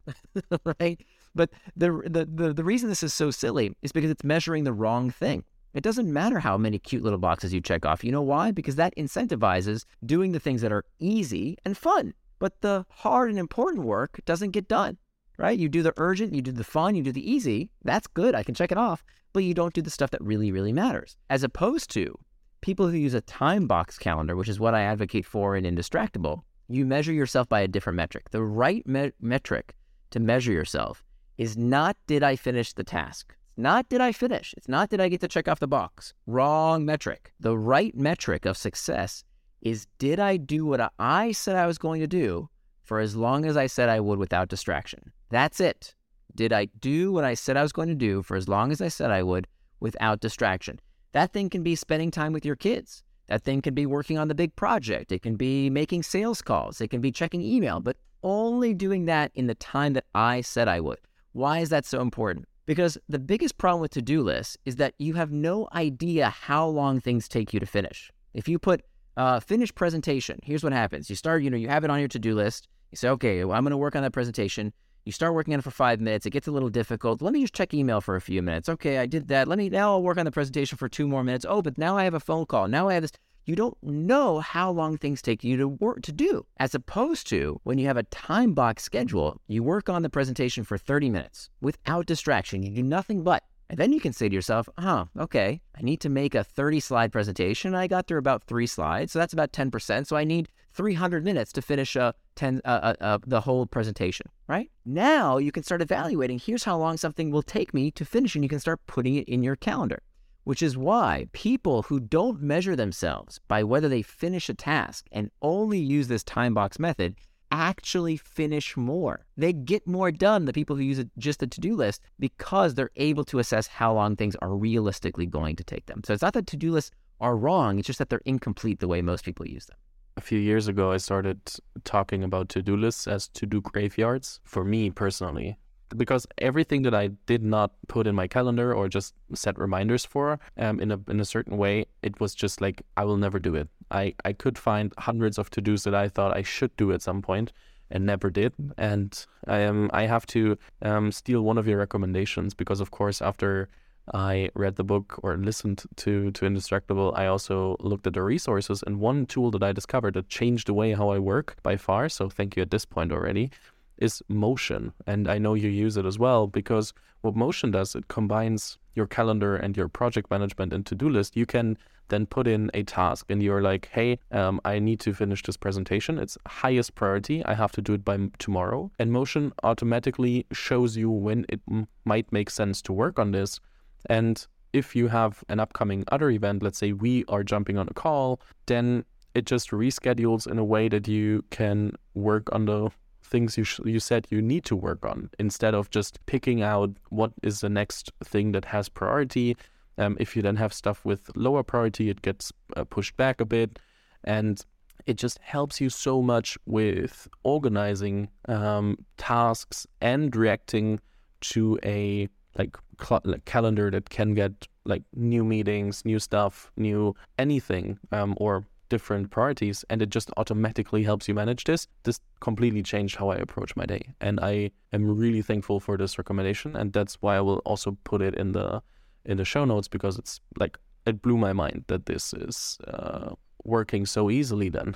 right? 0.81 1.05
But 1.37 1.51
the, 1.77 2.03
the 2.07 2.25
the 2.25 2.53
the 2.53 2.65
reason 2.65 2.89
this 2.89 3.03
is 3.03 3.15
so 3.15 3.31
silly 3.31 3.77
is 3.83 3.93
because 3.93 4.11
it's 4.11 4.25
measuring 4.25 4.65
the 4.65 4.73
wrong 4.73 5.11
thing. 5.11 5.45
It 5.75 5.85
doesn't 5.85 6.13
matter 6.13 6.41
how 6.41 6.57
many 6.57 6.79
cute 6.79 7.03
little 7.03 7.19
boxes 7.19 7.53
you 7.53 7.61
check 7.61 7.85
off. 7.85 8.03
You 8.03 8.11
know 8.11 8.23
why? 8.23 8.51
Because 8.51 8.77
that 8.77 8.97
incentivizes 8.97 9.85
doing 10.05 10.33
the 10.33 10.41
things 10.41 10.63
that 10.63 10.73
are 10.73 10.85
easy 10.99 11.59
and 11.65 11.77
fun. 11.77 12.15
But 12.39 12.63
the 12.63 12.87
hard 12.89 13.31
and 13.31 13.39
important 13.39 13.85
work 13.85 14.21
doesn't 14.25 14.51
get 14.51 14.69
done 14.69 14.97
right? 15.39 15.59
You 15.59 15.69
do 15.69 15.83
the 15.83 15.95
urgent, 15.97 16.35
you 16.35 16.43
do 16.43 16.53
the 16.53 16.65
fun, 16.65 16.95
you 16.95 17.03
do 17.03 17.13
the 17.13 17.31
easy. 17.31 17.71
That's 17.85 18.07
good. 18.07 18.35
I 18.35 18.43
can 18.43 18.55
check 18.55 18.73
it 18.73 18.79
off. 18.79 19.05
But 19.33 19.45
you 19.45 19.55
don't 19.55 19.75
do 19.75 19.83
the 19.83 19.91
stuff 19.91 20.11
that 20.11 20.23
really, 20.23 20.51
really 20.51 20.73
matters. 20.73 21.17
As 21.29 21.43
opposed 21.43 21.91
to 21.91 22.19
people 22.63 22.89
who 22.89 22.97
use 22.97 23.15
a 23.15 23.21
time 23.21 23.67
box 23.67 23.99
calendar, 23.99 24.35
which 24.35 24.49
is 24.49 24.59
what 24.59 24.75
I 24.75 24.83
advocate 24.83 25.27
for 25.27 25.57
in 25.57 25.65
Indistractable, 25.65 26.43
you 26.69 26.87
measure 26.87 27.13
yourself 27.13 27.49
by 27.49 27.61
a 27.61 27.69
different 27.69 27.97
metric. 27.97 28.31
The 28.31 28.43
right 28.43 28.87
me- 28.87 29.13
metric 29.21 29.75
to 30.11 30.21
measure 30.21 30.53
yourself 30.53 31.05
is 31.39 31.57
not 31.57 31.97
did 32.07 32.23
I 32.23 32.37
finish 32.37 32.73
the 32.73 32.85
task? 32.85 33.35
Not 33.57 33.89
did 33.89 34.01
I 34.01 34.13
finish? 34.13 34.55
It's 34.57 34.69
not 34.69 34.91
did 34.91 35.01
I 35.01 35.09
get 35.09 35.21
to 35.23 35.29
check 35.29 35.49
off 35.49 35.61
the 35.61 35.67
box? 35.67 36.15
Wrong 36.27 36.85
metric. 36.85 37.33
The 37.41 37.57
right 37.57 37.95
metric 37.97 38.45
of 38.45 38.57
success 38.57 39.25
is 39.63 39.87
did 39.99 40.21
I 40.21 40.37
do 40.37 40.67
what 40.67 40.93
I 40.99 41.33
said 41.33 41.57
I 41.57 41.67
was 41.67 41.79
going 41.79 42.01
to 42.01 42.07
do 42.07 42.49
for 42.85 43.01
as 43.01 43.17
long 43.17 43.45
as 43.45 43.57
I 43.57 43.67
said 43.67 43.89
I 43.89 44.01
would 44.01 44.19
without 44.19 44.49
distraction. 44.49 45.13
That's 45.31 45.61
it. 45.61 45.95
Did 46.35 46.53
I 46.53 46.67
do 46.81 47.13
what 47.13 47.25
I 47.25 47.35
said 47.35 47.57
I 47.57 47.63
was 47.63 47.73
going 47.73 47.89
to 47.89 47.95
do 47.95 48.23
for 48.23 48.37
as 48.37 48.49
long 48.49 48.71
as 48.71 48.81
I 48.81 48.89
said 48.89 49.11
I 49.11 49.23
would 49.23 49.47
without 49.81 50.21
distraction? 50.21 50.79
That 51.13 51.33
thing 51.33 51.49
can 51.49 51.63
be 51.63 51.75
spending 51.75 52.11
time 52.11 52.33
with 52.33 52.45
your 52.45 52.57
kids. 52.57 53.03
That 53.29 53.43
thing 53.43 53.63
can 53.63 53.75
be 53.75 53.87
working 53.87 54.19
on 54.19 54.29
the 54.29 54.35
big 54.35 54.55
project. 54.55 55.11
It 55.11 55.23
can 55.23 55.35
be 55.35 55.71
making 55.71 56.03
sales 56.03 56.43
calls. 56.43 56.81
It 56.81 56.89
can 56.89 57.01
be 57.01 57.11
checking 57.11 57.43
email, 57.43 57.81
but 57.81 57.97
only 58.23 58.75
doing 58.75 59.07
that 59.07 59.33
in 59.35 59.47
the 59.47 59.55
time 59.55 59.95
that 59.95 60.05
I 60.15 60.43
said 60.43 60.69
I 60.69 60.81
would. 60.81 60.99
Why 61.37 61.59
is 61.59 61.69
that 61.69 61.85
so 61.85 62.01
important? 62.01 62.47
Because 62.65 62.97
the 63.11 63.19
biggest 63.19 63.59
problem 63.59 63.83
with 63.83 63.91
to 63.91 64.01
do 64.01 64.23
lists 64.23 64.57
is 64.65 64.77
that 64.77 64.95
you 64.97 65.13
have 65.15 65.31
no 65.31 65.69
idea 65.75 66.31
how 66.31 66.67
long 66.67 66.99
things 66.99 67.29
take 67.29 67.53
you 67.53 67.61
to 67.61 67.67
finish. 67.67 68.11
If 68.33 68.49
you 68.49 68.59
put 68.59 68.81
uh, 69.19 69.41
finish 69.41 69.75
presentation, 69.75 70.39
here's 70.43 70.65
what 70.65 70.73
happens. 70.73 71.11
You 71.11 71.17
start, 71.17 71.43
you 71.43 71.51
know, 71.51 71.59
you 71.59 71.69
have 71.69 71.85
it 71.85 71.91
on 71.91 71.99
your 71.99 72.09
to 72.09 72.19
do 72.19 72.35
list. 72.35 72.69
You 72.91 72.97
say, 72.97 73.11
okay, 73.11 73.45
well, 73.45 73.55
I'm 73.55 73.65
going 73.65 73.73
to 73.73 73.77
work 73.77 73.95
on 73.95 74.03
that 74.03 74.15
presentation. 74.15 74.73
You 75.05 75.13
start 75.13 75.35
working 75.35 75.53
on 75.53 75.61
it 75.61 75.63
for 75.63 75.71
five 75.71 76.01
minutes. 76.01 76.25
It 76.25 76.31
gets 76.31 76.49
a 76.49 76.53
little 76.53 76.71
difficult. 76.71 77.21
Let 77.21 77.35
me 77.35 77.43
just 77.43 77.55
check 77.55 77.75
email 77.75 78.01
for 78.01 78.17
a 78.17 78.21
few 78.23 78.41
minutes. 78.41 78.71
Okay, 78.71 78.97
I 78.97 79.05
did 79.05 79.29
that. 79.29 79.47
Let 79.47 79.59
me 79.59 79.69
now 79.69 79.91
I'll 79.91 80.03
work 80.03 80.17
on 80.17 80.25
the 80.25 80.33
presentation 80.33 80.79
for 80.79 80.89
two 80.89 81.07
more 81.07 81.23
minutes. 81.23 81.45
Oh, 81.47 81.61
but 81.61 81.77
now 81.77 81.99
I 81.99 82.05
have 82.05 82.15
a 82.15 82.21
phone 82.21 82.47
call. 82.47 82.67
Now 82.67 82.89
I 82.89 82.95
have 82.95 83.03
this. 83.03 83.13
You 83.47 83.55
don't 83.55 83.81
know 83.81 84.41
how 84.41 84.73
long 84.73 84.99
things 84.99 85.23
take 85.23 85.45
you 85.45 85.57
to 85.59 85.69
work 85.69 86.03
to 86.03 86.13
do. 86.13 86.47
As 86.59 86.75
opposed 86.75 87.29
to 87.29 87.61
when 87.63 87.79
you 87.79 87.87
have 87.87 87.97
a 87.97 88.03
time 88.03 88.55
box 88.55 88.83
schedule, 88.83 89.41
you 89.47 89.63
work 89.63 89.89
on 89.89 90.03
the 90.03 90.11
presentation 90.11 90.65
for 90.65 90.77
30 90.77 91.11
minutes 91.11 91.49
without 91.61 92.07
distraction. 92.07 92.65
You 92.65 92.71
do 92.71 92.83
nothing 92.83 93.23
but 93.23 93.45
and 93.69 93.79
then 93.79 93.93
you 93.93 94.01
can 94.01 94.13
say 94.13 94.29
to 94.29 94.35
yourself, 94.35 94.69
huh, 94.79 95.07
okay, 95.19 95.61
I 95.77 95.83
need 95.83 96.01
to 96.01 96.09
make 96.09 96.35
a 96.35 96.45
30 96.45 96.81
slide 96.81 97.13
presentation. 97.13 97.75
I 97.75 97.87
got 97.87 98.07
through 98.07 98.19
about 98.19 98.45
three 98.45 98.67
slides, 98.67 99.13
so 99.13 99.19
that's 99.19 99.33
about 99.33 99.53
10%. 99.53 100.07
So 100.07 100.17
I 100.17 100.25
need 100.25 100.49
300 100.73 101.25
minutes 101.25 101.53
to 101.53 101.63
finish 101.63 101.97
uh, 101.97 102.13
10, 102.37 102.63
uh, 102.65 102.69
uh, 102.69 102.95
uh, 103.01 103.19
the 103.27 103.41
whole 103.41 103.67
presentation, 103.67 104.29
right? 104.47 104.71
Now 104.85 105.39
you 105.39 105.51
can 105.51 105.63
start 105.63 105.83
evaluating 105.83 106.39
here's 106.39 106.65
how 106.65 106.79
long 106.79 106.97
something 106.97 107.31
will 107.31 107.43
take 107.43 107.75
me 107.75 107.91
to 107.93 108.05
finish, 108.05 108.35
and 108.35 108.45
you 108.45 108.49
can 108.49 108.61
start 108.61 108.81
putting 108.87 109.17
it 109.17 109.29
in 109.29 109.43
your 109.43 109.57
calendar, 109.57 110.03
which 110.47 110.63
is 110.63 110.79
why 110.79 111.27
people 111.33 111.83
who 111.83 111.99
don't 111.99 112.41
measure 112.41 112.77
themselves 112.77 113.41
by 113.49 113.65
whether 113.65 113.89
they 113.89 114.01
finish 114.01 114.49
a 114.49 114.55
task 114.55 115.09
and 115.11 115.29
only 115.43 115.77
use 115.77 116.07
this 116.07 116.23
time 116.23 116.55
box 116.55 116.79
method 116.79 117.17
actually 117.51 118.17
finish 118.17 118.77
more. 118.77 119.27
They 119.37 119.53
get 119.53 119.89
more 119.89 120.13
done, 120.13 120.45
the 120.45 120.53
people 120.53 120.77
who 120.77 120.83
use 120.83 121.01
it, 121.01 121.09
just 121.19 121.43
a 121.43 121.49
to 121.49 121.61
do 121.61 121.75
list, 121.75 122.01
because 122.21 122.75
they're 122.75 122.93
able 122.95 123.25
to 123.25 123.41
assess 123.41 123.67
how 123.67 123.93
long 123.93 124.15
things 124.15 124.37
are 124.41 124.55
realistically 124.55 125.27
going 125.27 125.57
to 125.57 125.65
take 125.65 125.87
them. 125.87 126.03
So 126.05 126.13
it's 126.13 126.23
not 126.23 126.35
that 126.35 126.47
to 126.47 126.57
do 126.57 126.71
lists 126.71 126.93
are 127.21 127.37
wrong, 127.37 127.81
it's 127.81 127.89
just 127.89 127.99
that 127.99 128.09
they're 128.09 128.23
incomplete 128.25 128.79
the 128.79 128.87
way 128.87 129.03
most 129.03 129.25
people 129.25 129.49
use 129.49 129.67
them. 129.67 129.77
A 130.17 130.21
few 130.21 130.39
years 130.39 130.69
ago, 130.69 130.93
I 130.93 130.99
started 130.99 131.41
talking 131.83 132.23
about 132.23 132.51
to 132.51 132.63
do 132.63 132.77
lists 132.77 133.09
as 133.09 133.27
to 133.31 133.47
do 133.47 133.61
graveyards 133.61 134.39
for 134.45 134.63
me 134.63 134.91
personally 134.91 135.59
because 135.97 136.27
everything 136.39 136.83
that 136.83 136.95
I 136.95 137.09
did 137.27 137.43
not 137.43 137.73
put 137.89 138.07
in 138.07 138.15
my 138.15 138.27
calendar 138.27 138.75
or 138.75 138.89
just 138.89 139.15
set 139.35 139.59
reminders 139.59 140.05
for 140.05 140.39
um, 140.59 140.81
in 140.81 140.91
a 140.91 141.01
in 141.09 141.21
a 141.21 141.25
certain 141.25 141.57
way, 141.57 141.87
it 142.03 142.21
was 142.21 142.35
just 142.35 142.61
like 142.61 142.83
I 142.97 143.05
will 143.05 143.17
never 143.17 143.39
do 143.39 143.55
it. 143.55 143.69
I, 143.91 144.15
I 144.25 144.33
could 144.33 144.59
find 144.59 144.93
hundreds 144.99 145.39
of 145.39 145.51
to 145.51 145.61
dos 145.61 145.85
that 145.85 145.95
I 145.95 146.09
thought 146.09 146.37
I 146.37 146.43
should 146.43 146.77
do 146.77 146.93
at 146.93 147.03
some 147.03 147.23
point 147.23 147.53
and 147.91 148.05
never 148.05 148.31
did. 148.31 148.53
And 148.77 149.27
I 149.47 149.59
am 149.59 149.91
I 149.93 150.07
have 150.07 150.27
to 150.27 150.59
um, 150.83 151.13
steal 151.13 151.43
one 151.43 151.59
of 151.59 151.69
your 151.69 151.79
recommendations 151.79 152.55
because 152.55 152.81
of 152.81 152.91
course 152.91 153.23
after 153.23 153.69
I 154.15 154.51
read 154.55 154.77
the 154.77 154.85
book 154.85 155.19
or 155.23 155.37
listened 155.37 155.83
to 155.97 156.31
to 156.33 156.47
Indistractable, 156.47 157.17
I 157.17 157.27
also 157.27 157.77
looked 157.81 158.07
at 158.07 158.15
the 158.15 158.23
resources 158.23 158.83
and 158.87 159.01
one 159.01 159.27
tool 159.27 159.51
that 159.53 159.63
I 159.63 159.73
discovered 159.73 160.15
that 160.15 160.29
changed 160.29 160.69
the 160.69 160.75
way 160.75 160.93
how 160.93 161.11
I 161.11 161.19
work 161.19 161.57
by 161.63 161.77
far. 161.77 162.09
So 162.09 162.29
thank 162.29 162.57
you 162.57 162.63
at 162.63 162.71
this 162.71 162.85
point 162.85 163.13
already 163.13 163.51
is 163.99 164.23
motion. 164.29 164.93
And 165.07 165.29
I 165.29 165.39
know 165.39 165.55
you 165.55 165.69
use 165.69 165.97
it 165.97 166.07
as 166.07 166.19
well 166.19 166.47
because 166.47 166.93
what 167.23 167.35
motion 167.35 167.71
does, 167.71 167.95
it 167.95 168.09
combines 168.09 168.79
your 168.95 169.07
calendar 169.07 169.57
and 169.57 169.77
your 169.77 169.89
project 169.89 170.31
management 170.31 170.73
and 170.73 170.85
to 170.87 170.95
do 170.95 171.09
list. 171.09 171.37
You 171.37 171.47
can 171.47 171.77
then 172.09 172.27
put 172.27 172.47
in 172.47 172.71
a 172.73 172.83
task 172.83 173.27
and 173.29 173.43
you're 173.43 173.63
like, 173.63 173.89
hey, 173.93 174.19
um, 174.31 174.61
I 174.65 174.79
need 174.79 175.01
to 175.01 175.13
finish 175.13 175.43
this 175.43 175.57
presentation. 175.57 176.19
It's 176.19 176.39
highest 176.47 176.95
priority. 176.95 177.45
I 177.45 177.55
have 177.55 177.73
to 177.73 177.83
do 177.83 177.95
it 177.95 178.05
by 178.05 178.19
tomorrow. 178.39 178.91
And 178.99 179.13
motion 179.13 179.53
automatically 179.63 180.47
shows 180.53 180.97
you 180.97 181.11
when 181.11 181.47
it 181.49 181.61
m- 181.71 181.89
might 182.05 182.33
make 182.33 182.51
sense 182.51 182.81
to 182.83 182.93
work 182.93 183.19
on 183.19 183.33
this. 183.33 183.61
And 184.09 184.47
if 184.73 184.95
you 184.95 185.09
have 185.09 185.43
an 185.49 185.59
upcoming 185.59 186.05
other 186.09 186.31
event, 186.31 186.63
let's 186.63 186.79
say 186.79 186.93
we 186.93 187.25
are 187.29 187.43
jumping 187.43 187.79
on 187.79 187.89
a 187.89 187.95
call, 187.95 188.41
then 188.67 189.05
it 189.35 189.47
just 189.47 189.71
reschedules 189.71 190.47
in 190.47 190.59
a 190.59 190.65
way 190.65 190.89
that 190.89 191.09
you 191.09 191.45
can 191.51 191.93
work 192.15 192.49
on 192.53 192.67
the 192.67 192.91
things 193.27 193.59
you 193.59 193.65
sh- 193.65 193.81
you 193.85 194.01
said 194.01 194.27
you 194.31 194.41
need 194.41 194.65
to 194.65 194.77
work 194.77 195.05
on 195.05 195.31
instead 195.39 195.75
of 195.75 195.91
just 195.91 196.25
picking 196.27 196.63
out 196.63 196.91
what 197.11 197.33
is 197.43 197.61
the 197.61 197.69
next 197.69 198.13
thing 198.25 198.53
that 198.53 198.67
has 198.67 198.89
priority. 198.89 199.57
Um, 199.99 200.17
if 200.21 200.37
you 200.37 200.43
then 200.43 200.57
have 200.57 200.73
stuff 200.73 201.05
with 201.05 201.31
lower 201.35 201.63
priority, 201.63 202.11
it 202.11 202.23
gets 202.23 202.53
uh, 202.77 202.85
pushed 202.85 203.17
back 203.17 203.41
a 203.41 203.47
bit, 203.47 203.79
and 204.25 204.63
it 205.07 205.17
just 205.17 205.39
helps 205.39 205.81
you 205.81 205.89
so 205.89 206.21
much 206.23 206.59
with 206.67 207.29
organizing 207.43 208.29
um, 208.47 208.99
tasks 209.17 209.87
and 210.01 210.35
reacting 210.35 211.01
to 211.41 211.79
a 211.85 212.29
like, 212.59 212.77
cl- 213.01 213.23
like, 213.25 213.45
calendar 213.45 213.91
that 213.91 214.11
can 214.11 214.35
get 214.35 214.67
like 214.85 215.03
new 215.15 215.45
meetings, 215.45 216.05
new 216.05 216.19
stuff, 216.19 216.71
new 216.77 217.15
anything, 217.39 217.99
um, 218.13 218.35
or 218.39 218.65
different 218.89 219.31
priorities 219.31 219.85
and 219.91 220.03
it 220.03 220.11
just 220.11 220.31
automatically 220.37 221.03
helps 221.03 221.29
you 221.29 221.35
manage 221.35 221.65
this. 221.65 221.87
This 222.05 222.21
completely 222.41 222.83
changed 222.83 223.17
how 223.17 223.31
I 223.31 223.37
approach 223.37 223.77
my 223.77 223.87
day. 223.87 224.15
And 224.21 224.41
I 224.41 224.71
am 224.93 225.17
really 225.19 225.43
thankful 225.43 225.81
for 225.81 225.97
this 225.97 226.19
recommendation. 226.19 226.77
And 226.77 226.93
that's 226.93 227.17
why 227.23 227.37
I 227.37 227.41
will 227.41 227.59
also 227.65 227.97
put 228.05 228.23
it 228.23 228.35
in 228.35 228.53
the 228.53 228.83
in 229.25 229.37
the 229.37 229.45
show 229.45 229.65
notes 229.65 229.89
because 229.89 230.19
it's 230.19 230.41
like 230.57 230.79
it 231.05 231.21
blew 231.23 231.37
my 231.37 231.53
mind 231.53 231.85
that 231.89 232.07
this 232.07 232.33
is 232.33 232.79
uh, 232.87 233.35
working 233.65 234.07
so 234.07 234.31
easily 234.31 234.69
then. 234.69 234.95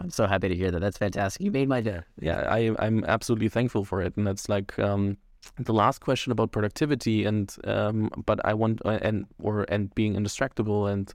I'm 0.00 0.10
so 0.10 0.26
happy 0.26 0.48
to 0.48 0.56
hear 0.56 0.70
that. 0.70 0.80
That's 0.80 0.98
fantastic. 0.98 1.42
You 1.42 1.50
made 1.50 1.68
my 1.68 1.80
day. 1.80 2.00
Yeah, 2.18 2.40
I, 2.50 2.74
I'm 2.78 3.04
absolutely 3.04 3.48
thankful 3.48 3.84
for 3.84 4.00
it. 4.00 4.16
And 4.16 4.26
that's 4.26 4.48
like 4.48 4.78
um, 4.78 5.18
the 5.58 5.74
last 5.74 6.00
question 6.00 6.32
about 6.32 6.52
productivity 6.52 7.24
and 7.24 7.54
um, 7.64 8.10
but 8.24 8.44
I 8.44 8.54
want 8.54 8.80
uh, 8.84 8.98
and 9.02 9.26
or 9.42 9.64
and 9.68 9.94
being 9.94 10.14
indistractable 10.14 10.90
and 10.90 11.12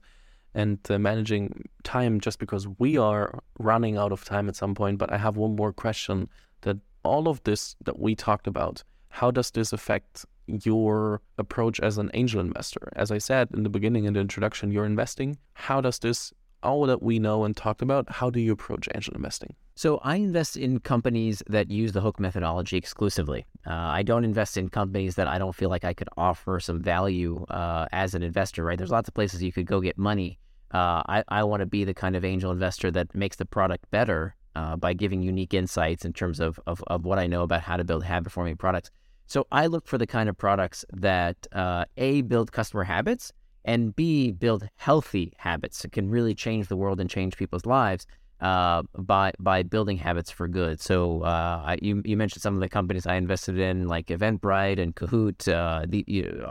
and 0.56 0.78
uh, 0.90 0.98
managing 0.98 1.68
time 1.84 2.18
just 2.18 2.38
because 2.38 2.66
we 2.78 2.96
are 2.96 3.38
running 3.58 3.96
out 3.96 4.10
of 4.10 4.24
time 4.24 4.48
at 4.48 4.56
some 4.56 4.74
point. 4.74 4.98
But 4.98 5.12
I 5.12 5.18
have 5.18 5.36
one 5.36 5.54
more 5.54 5.72
question 5.72 6.28
that 6.62 6.78
all 7.04 7.28
of 7.28 7.42
this 7.44 7.76
that 7.84 7.98
we 7.98 8.16
talked 8.16 8.46
about, 8.48 8.82
how 9.10 9.30
does 9.30 9.50
this 9.52 9.72
affect 9.72 10.24
your 10.48 11.20
approach 11.38 11.78
as 11.80 11.98
an 11.98 12.10
angel 12.14 12.40
investor? 12.40 12.92
As 12.96 13.12
I 13.12 13.18
said 13.18 13.48
in 13.54 13.62
the 13.62 13.68
beginning 13.68 14.04
in 14.06 14.14
the 14.14 14.20
introduction, 14.20 14.72
you're 14.72 14.86
investing. 14.86 15.38
How 15.54 15.80
does 15.80 15.98
this 15.98 16.32
all 16.62 16.86
that 16.86 17.02
we 17.02 17.18
know 17.18 17.44
and 17.44 17.56
talked 17.56 17.82
about, 17.82 18.10
how 18.10 18.30
do 18.30 18.40
you 18.40 18.52
approach 18.52 18.88
angel 18.94 19.14
investing? 19.14 19.54
So 19.74 19.98
I 19.98 20.16
invest 20.16 20.56
in 20.56 20.80
companies 20.80 21.42
that 21.48 21.70
use 21.70 21.92
the 21.92 22.00
hook 22.00 22.18
methodology 22.18 22.76
exclusively. 22.78 23.44
Uh, 23.66 23.74
I 23.74 24.02
don't 24.02 24.24
invest 24.24 24.56
in 24.56 24.70
companies 24.70 25.16
that 25.16 25.28
I 25.28 25.38
don't 25.38 25.54
feel 25.54 25.68
like 25.68 25.84
I 25.84 25.92
could 25.92 26.08
offer 26.16 26.58
some 26.60 26.80
value 26.80 27.44
uh, 27.50 27.86
as 27.92 28.14
an 28.14 28.22
investor. 28.22 28.64
Right? 28.64 28.78
There's 28.78 28.90
lots 28.90 29.08
of 29.08 29.14
places 29.14 29.42
you 29.42 29.52
could 29.52 29.66
go 29.66 29.80
get 29.80 29.98
money, 29.98 30.38
uh, 30.72 31.02
I, 31.06 31.24
I 31.28 31.44
want 31.44 31.60
to 31.60 31.66
be 31.66 31.84
the 31.84 31.94
kind 31.94 32.16
of 32.16 32.24
angel 32.24 32.50
investor 32.50 32.90
that 32.90 33.14
makes 33.14 33.36
the 33.36 33.44
product 33.44 33.90
better 33.90 34.34
uh, 34.54 34.76
by 34.76 34.94
giving 34.94 35.22
unique 35.22 35.54
insights 35.54 36.04
in 36.04 36.12
terms 36.12 36.40
of, 36.40 36.58
of, 36.66 36.82
of, 36.86 37.04
what 37.04 37.18
I 37.18 37.26
know 37.26 37.42
about 37.42 37.62
how 37.62 37.76
to 37.76 37.84
build 37.84 38.04
habit 38.04 38.32
forming 38.32 38.56
products. 38.56 38.90
So 39.26 39.46
I 39.52 39.66
look 39.66 39.86
for 39.86 39.98
the 39.98 40.06
kind 40.06 40.28
of 40.28 40.36
products 40.38 40.84
that 40.92 41.46
uh, 41.52 41.84
A, 41.96 42.22
build 42.22 42.52
customer 42.52 42.84
habits, 42.84 43.32
and 43.64 43.94
B, 43.94 44.32
build 44.32 44.68
healthy 44.76 45.32
habits 45.36 45.82
that 45.82 45.92
can 45.92 46.08
really 46.08 46.34
change 46.34 46.68
the 46.68 46.76
world 46.76 47.00
and 47.00 47.10
change 47.10 47.36
people's 47.36 47.66
lives 47.66 48.06
uh, 48.40 48.82
by 48.96 49.32
by 49.38 49.62
building 49.62 49.96
habits 49.96 50.30
for 50.30 50.46
good. 50.46 50.80
So 50.80 51.22
uh, 51.22 51.62
I, 51.64 51.78
you 51.82 52.02
you 52.04 52.16
mentioned 52.16 52.42
some 52.42 52.54
of 52.54 52.60
the 52.60 52.68
companies 52.68 53.06
I 53.06 53.16
invested 53.16 53.58
in, 53.58 53.88
like 53.88 54.06
Eventbrite 54.06 54.78
and 54.78 54.94
Kahoot, 54.94 55.52
uh, 55.52 55.86
the, 55.88 56.04
you, 56.06 56.46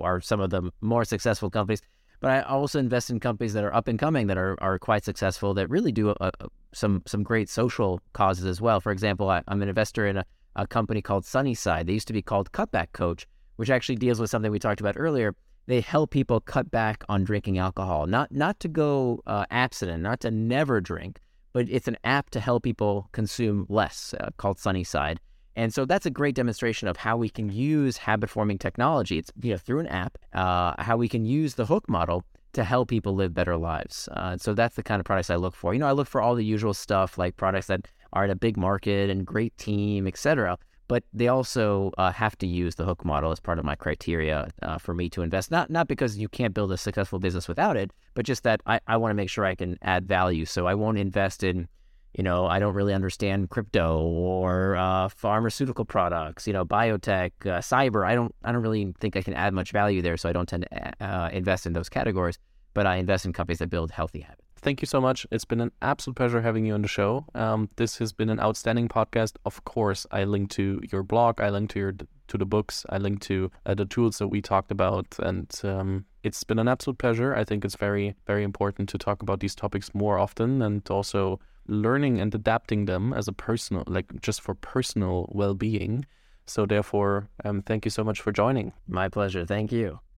are 0.00 0.20
some 0.20 0.40
of 0.40 0.50
the 0.50 0.70
more 0.80 1.04
successful 1.04 1.50
companies. 1.50 1.82
But 2.24 2.32
I 2.32 2.40
also 2.40 2.78
invest 2.78 3.10
in 3.10 3.20
companies 3.20 3.52
that 3.52 3.64
are 3.64 3.74
up 3.74 3.86
and 3.86 3.98
coming 3.98 4.28
that 4.28 4.38
are, 4.38 4.56
are 4.62 4.78
quite 4.78 5.04
successful 5.04 5.52
that 5.52 5.68
really 5.68 5.92
do 5.92 6.08
a, 6.08 6.16
a, 6.22 6.30
some 6.72 7.02
some 7.04 7.22
great 7.22 7.50
social 7.50 8.00
causes 8.14 8.46
as 8.46 8.62
well. 8.62 8.80
For 8.80 8.92
example, 8.92 9.28
I, 9.28 9.42
am 9.46 9.60
an 9.60 9.68
investor 9.68 10.06
in 10.06 10.16
a, 10.16 10.24
a 10.56 10.66
company 10.66 11.02
called 11.02 11.26
Sunnyside. 11.26 11.86
They 11.86 11.92
used 11.92 12.06
to 12.06 12.14
be 12.14 12.22
called 12.22 12.50
Cutback 12.52 12.92
Coach, 12.94 13.26
which 13.56 13.68
actually 13.68 13.96
deals 13.96 14.20
with 14.20 14.30
something 14.30 14.50
we 14.50 14.58
talked 14.58 14.80
about 14.80 14.94
earlier. 14.96 15.34
They 15.66 15.82
help 15.82 16.12
people 16.12 16.40
cut 16.40 16.70
back 16.70 17.04
on 17.10 17.24
drinking 17.24 17.58
alcohol, 17.58 18.06
not 18.06 18.32
not 18.32 18.58
to 18.60 18.68
go 18.68 19.20
uh, 19.26 19.44
abstinent, 19.50 20.02
not 20.02 20.20
to 20.20 20.30
never 20.30 20.80
drink, 20.80 21.20
but 21.52 21.68
it's 21.68 21.88
an 21.88 21.98
app 22.04 22.30
to 22.30 22.40
help 22.40 22.62
people 22.62 23.10
consume 23.12 23.66
less 23.68 24.14
uh, 24.18 24.30
called 24.38 24.58
Sunnyside. 24.58 25.20
And 25.56 25.72
so 25.72 25.84
that's 25.84 26.06
a 26.06 26.10
great 26.10 26.34
demonstration 26.34 26.88
of 26.88 26.96
how 26.96 27.16
we 27.16 27.28
can 27.28 27.48
use 27.50 27.96
habit 27.96 28.30
forming 28.30 28.58
technology. 28.58 29.18
It's 29.18 29.30
you 29.42 29.52
know 29.52 29.58
through 29.58 29.80
an 29.80 29.86
app, 29.88 30.18
uh, 30.32 30.74
how 30.82 30.96
we 30.96 31.08
can 31.08 31.24
use 31.24 31.54
the 31.54 31.66
hook 31.66 31.88
model 31.88 32.24
to 32.54 32.64
help 32.64 32.88
people 32.88 33.14
live 33.14 33.34
better 33.34 33.56
lives. 33.56 34.08
Uh, 34.12 34.36
so 34.38 34.54
that's 34.54 34.76
the 34.76 34.82
kind 34.82 35.00
of 35.00 35.06
products 35.06 35.30
I 35.30 35.36
look 35.36 35.54
for. 35.54 35.74
You 35.74 35.80
know, 35.80 35.88
I 35.88 35.92
look 35.92 36.08
for 36.08 36.20
all 36.20 36.34
the 36.34 36.44
usual 36.44 36.74
stuff 36.74 37.18
like 37.18 37.36
products 37.36 37.66
that 37.66 37.88
are 38.12 38.24
in 38.24 38.30
a 38.30 38.36
big 38.36 38.56
market 38.56 39.10
and 39.10 39.26
great 39.26 39.56
team, 39.58 40.06
etc. 40.06 40.56
But 40.86 41.02
they 41.12 41.28
also 41.28 41.92
uh, 41.98 42.12
have 42.12 42.36
to 42.38 42.46
use 42.46 42.74
the 42.74 42.84
hook 42.84 43.04
model 43.04 43.32
as 43.32 43.40
part 43.40 43.58
of 43.58 43.64
my 43.64 43.74
criteria 43.74 44.50
uh, 44.62 44.78
for 44.78 44.94
me 44.94 45.08
to 45.10 45.22
invest. 45.22 45.50
Not 45.50 45.70
not 45.70 45.88
because 45.88 46.18
you 46.18 46.28
can't 46.28 46.54
build 46.54 46.72
a 46.72 46.76
successful 46.76 47.18
business 47.18 47.48
without 47.48 47.76
it, 47.76 47.90
but 48.14 48.26
just 48.26 48.42
that 48.42 48.60
I, 48.66 48.80
I 48.86 48.96
want 48.96 49.10
to 49.10 49.14
make 49.14 49.30
sure 49.30 49.44
I 49.44 49.54
can 49.54 49.78
add 49.82 50.06
value. 50.06 50.44
So 50.44 50.66
I 50.66 50.74
won't 50.74 50.98
invest 50.98 51.42
in 51.42 51.68
you 52.14 52.22
know, 52.22 52.46
I 52.46 52.58
don't 52.58 52.74
really 52.74 52.94
understand 52.94 53.50
crypto 53.50 54.00
or 54.02 54.76
uh, 54.76 55.08
pharmaceutical 55.08 55.84
products, 55.84 56.46
you 56.46 56.52
know, 56.52 56.64
biotech, 56.64 57.32
uh, 57.42 57.58
cyber. 57.58 58.06
I 58.06 58.14
don't, 58.14 58.34
I 58.44 58.52
don't 58.52 58.62
really 58.62 58.94
think 59.00 59.16
I 59.16 59.22
can 59.22 59.34
add 59.34 59.52
much 59.52 59.72
value 59.72 60.00
there, 60.00 60.16
so 60.16 60.28
I 60.28 60.32
don't 60.32 60.48
tend 60.48 60.66
to 60.70 61.04
uh, 61.04 61.28
invest 61.32 61.66
in 61.66 61.72
those 61.72 61.88
categories. 61.88 62.38
But 62.72 62.86
I 62.86 62.96
invest 62.96 63.24
in 63.24 63.32
companies 63.32 63.58
that 63.58 63.70
build 63.70 63.90
healthy 63.92 64.20
habits. 64.20 64.42
Thank 64.64 64.80
you 64.80 64.86
so 64.86 65.00
much. 65.00 65.26
It's 65.30 65.44
been 65.44 65.60
an 65.60 65.72
absolute 65.82 66.16
pleasure 66.16 66.40
having 66.40 66.64
you 66.64 66.72
on 66.72 66.82
the 66.82 66.88
show. 66.88 67.26
Um, 67.34 67.68
this 67.76 67.98
has 67.98 68.12
been 68.12 68.30
an 68.30 68.40
outstanding 68.40 68.88
podcast. 68.88 69.36
Of 69.44 69.64
course, 69.64 70.06
I 70.10 70.24
link 70.24 70.50
to 70.52 70.80
your 70.90 71.02
blog. 71.02 71.40
I 71.40 71.50
link 71.50 71.70
to 71.70 71.78
your 71.78 71.92
to 72.28 72.38
the 72.38 72.46
books. 72.46 72.86
I 72.88 72.96
link 72.96 73.20
to 73.22 73.50
uh, 73.66 73.74
the 73.74 73.84
tools 73.84 74.18
that 74.18 74.28
we 74.28 74.40
talked 74.40 74.70
about, 74.70 75.06
and 75.18 75.52
um, 75.64 76.06
it's 76.22 76.42
been 76.44 76.58
an 76.58 76.68
absolute 76.68 76.96
pleasure. 76.96 77.34
I 77.34 77.44
think 77.44 77.64
it's 77.64 77.76
very, 77.76 78.14
very 78.26 78.42
important 78.42 78.88
to 78.88 78.98
talk 78.98 79.20
about 79.22 79.40
these 79.40 79.54
topics 79.54 79.94
more 79.94 80.18
often, 80.18 80.62
and 80.62 80.88
also 80.88 81.40
learning 81.66 82.20
and 82.20 82.34
adapting 82.34 82.86
them 82.86 83.12
as 83.12 83.28
a 83.28 83.32
personal, 83.32 83.84
like 83.86 84.20
just 84.20 84.40
for 84.40 84.54
personal 84.54 85.28
well 85.32 85.54
being. 85.54 86.06
So, 86.46 86.66
therefore, 86.66 87.28
um, 87.44 87.62
thank 87.62 87.84
you 87.84 87.90
so 87.90 88.04
much 88.04 88.20
for 88.20 88.30
joining. 88.30 88.72
My 88.86 89.08
pleasure. 89.08 89.46
Thank 89.46 89.72
you. 89.72 90.00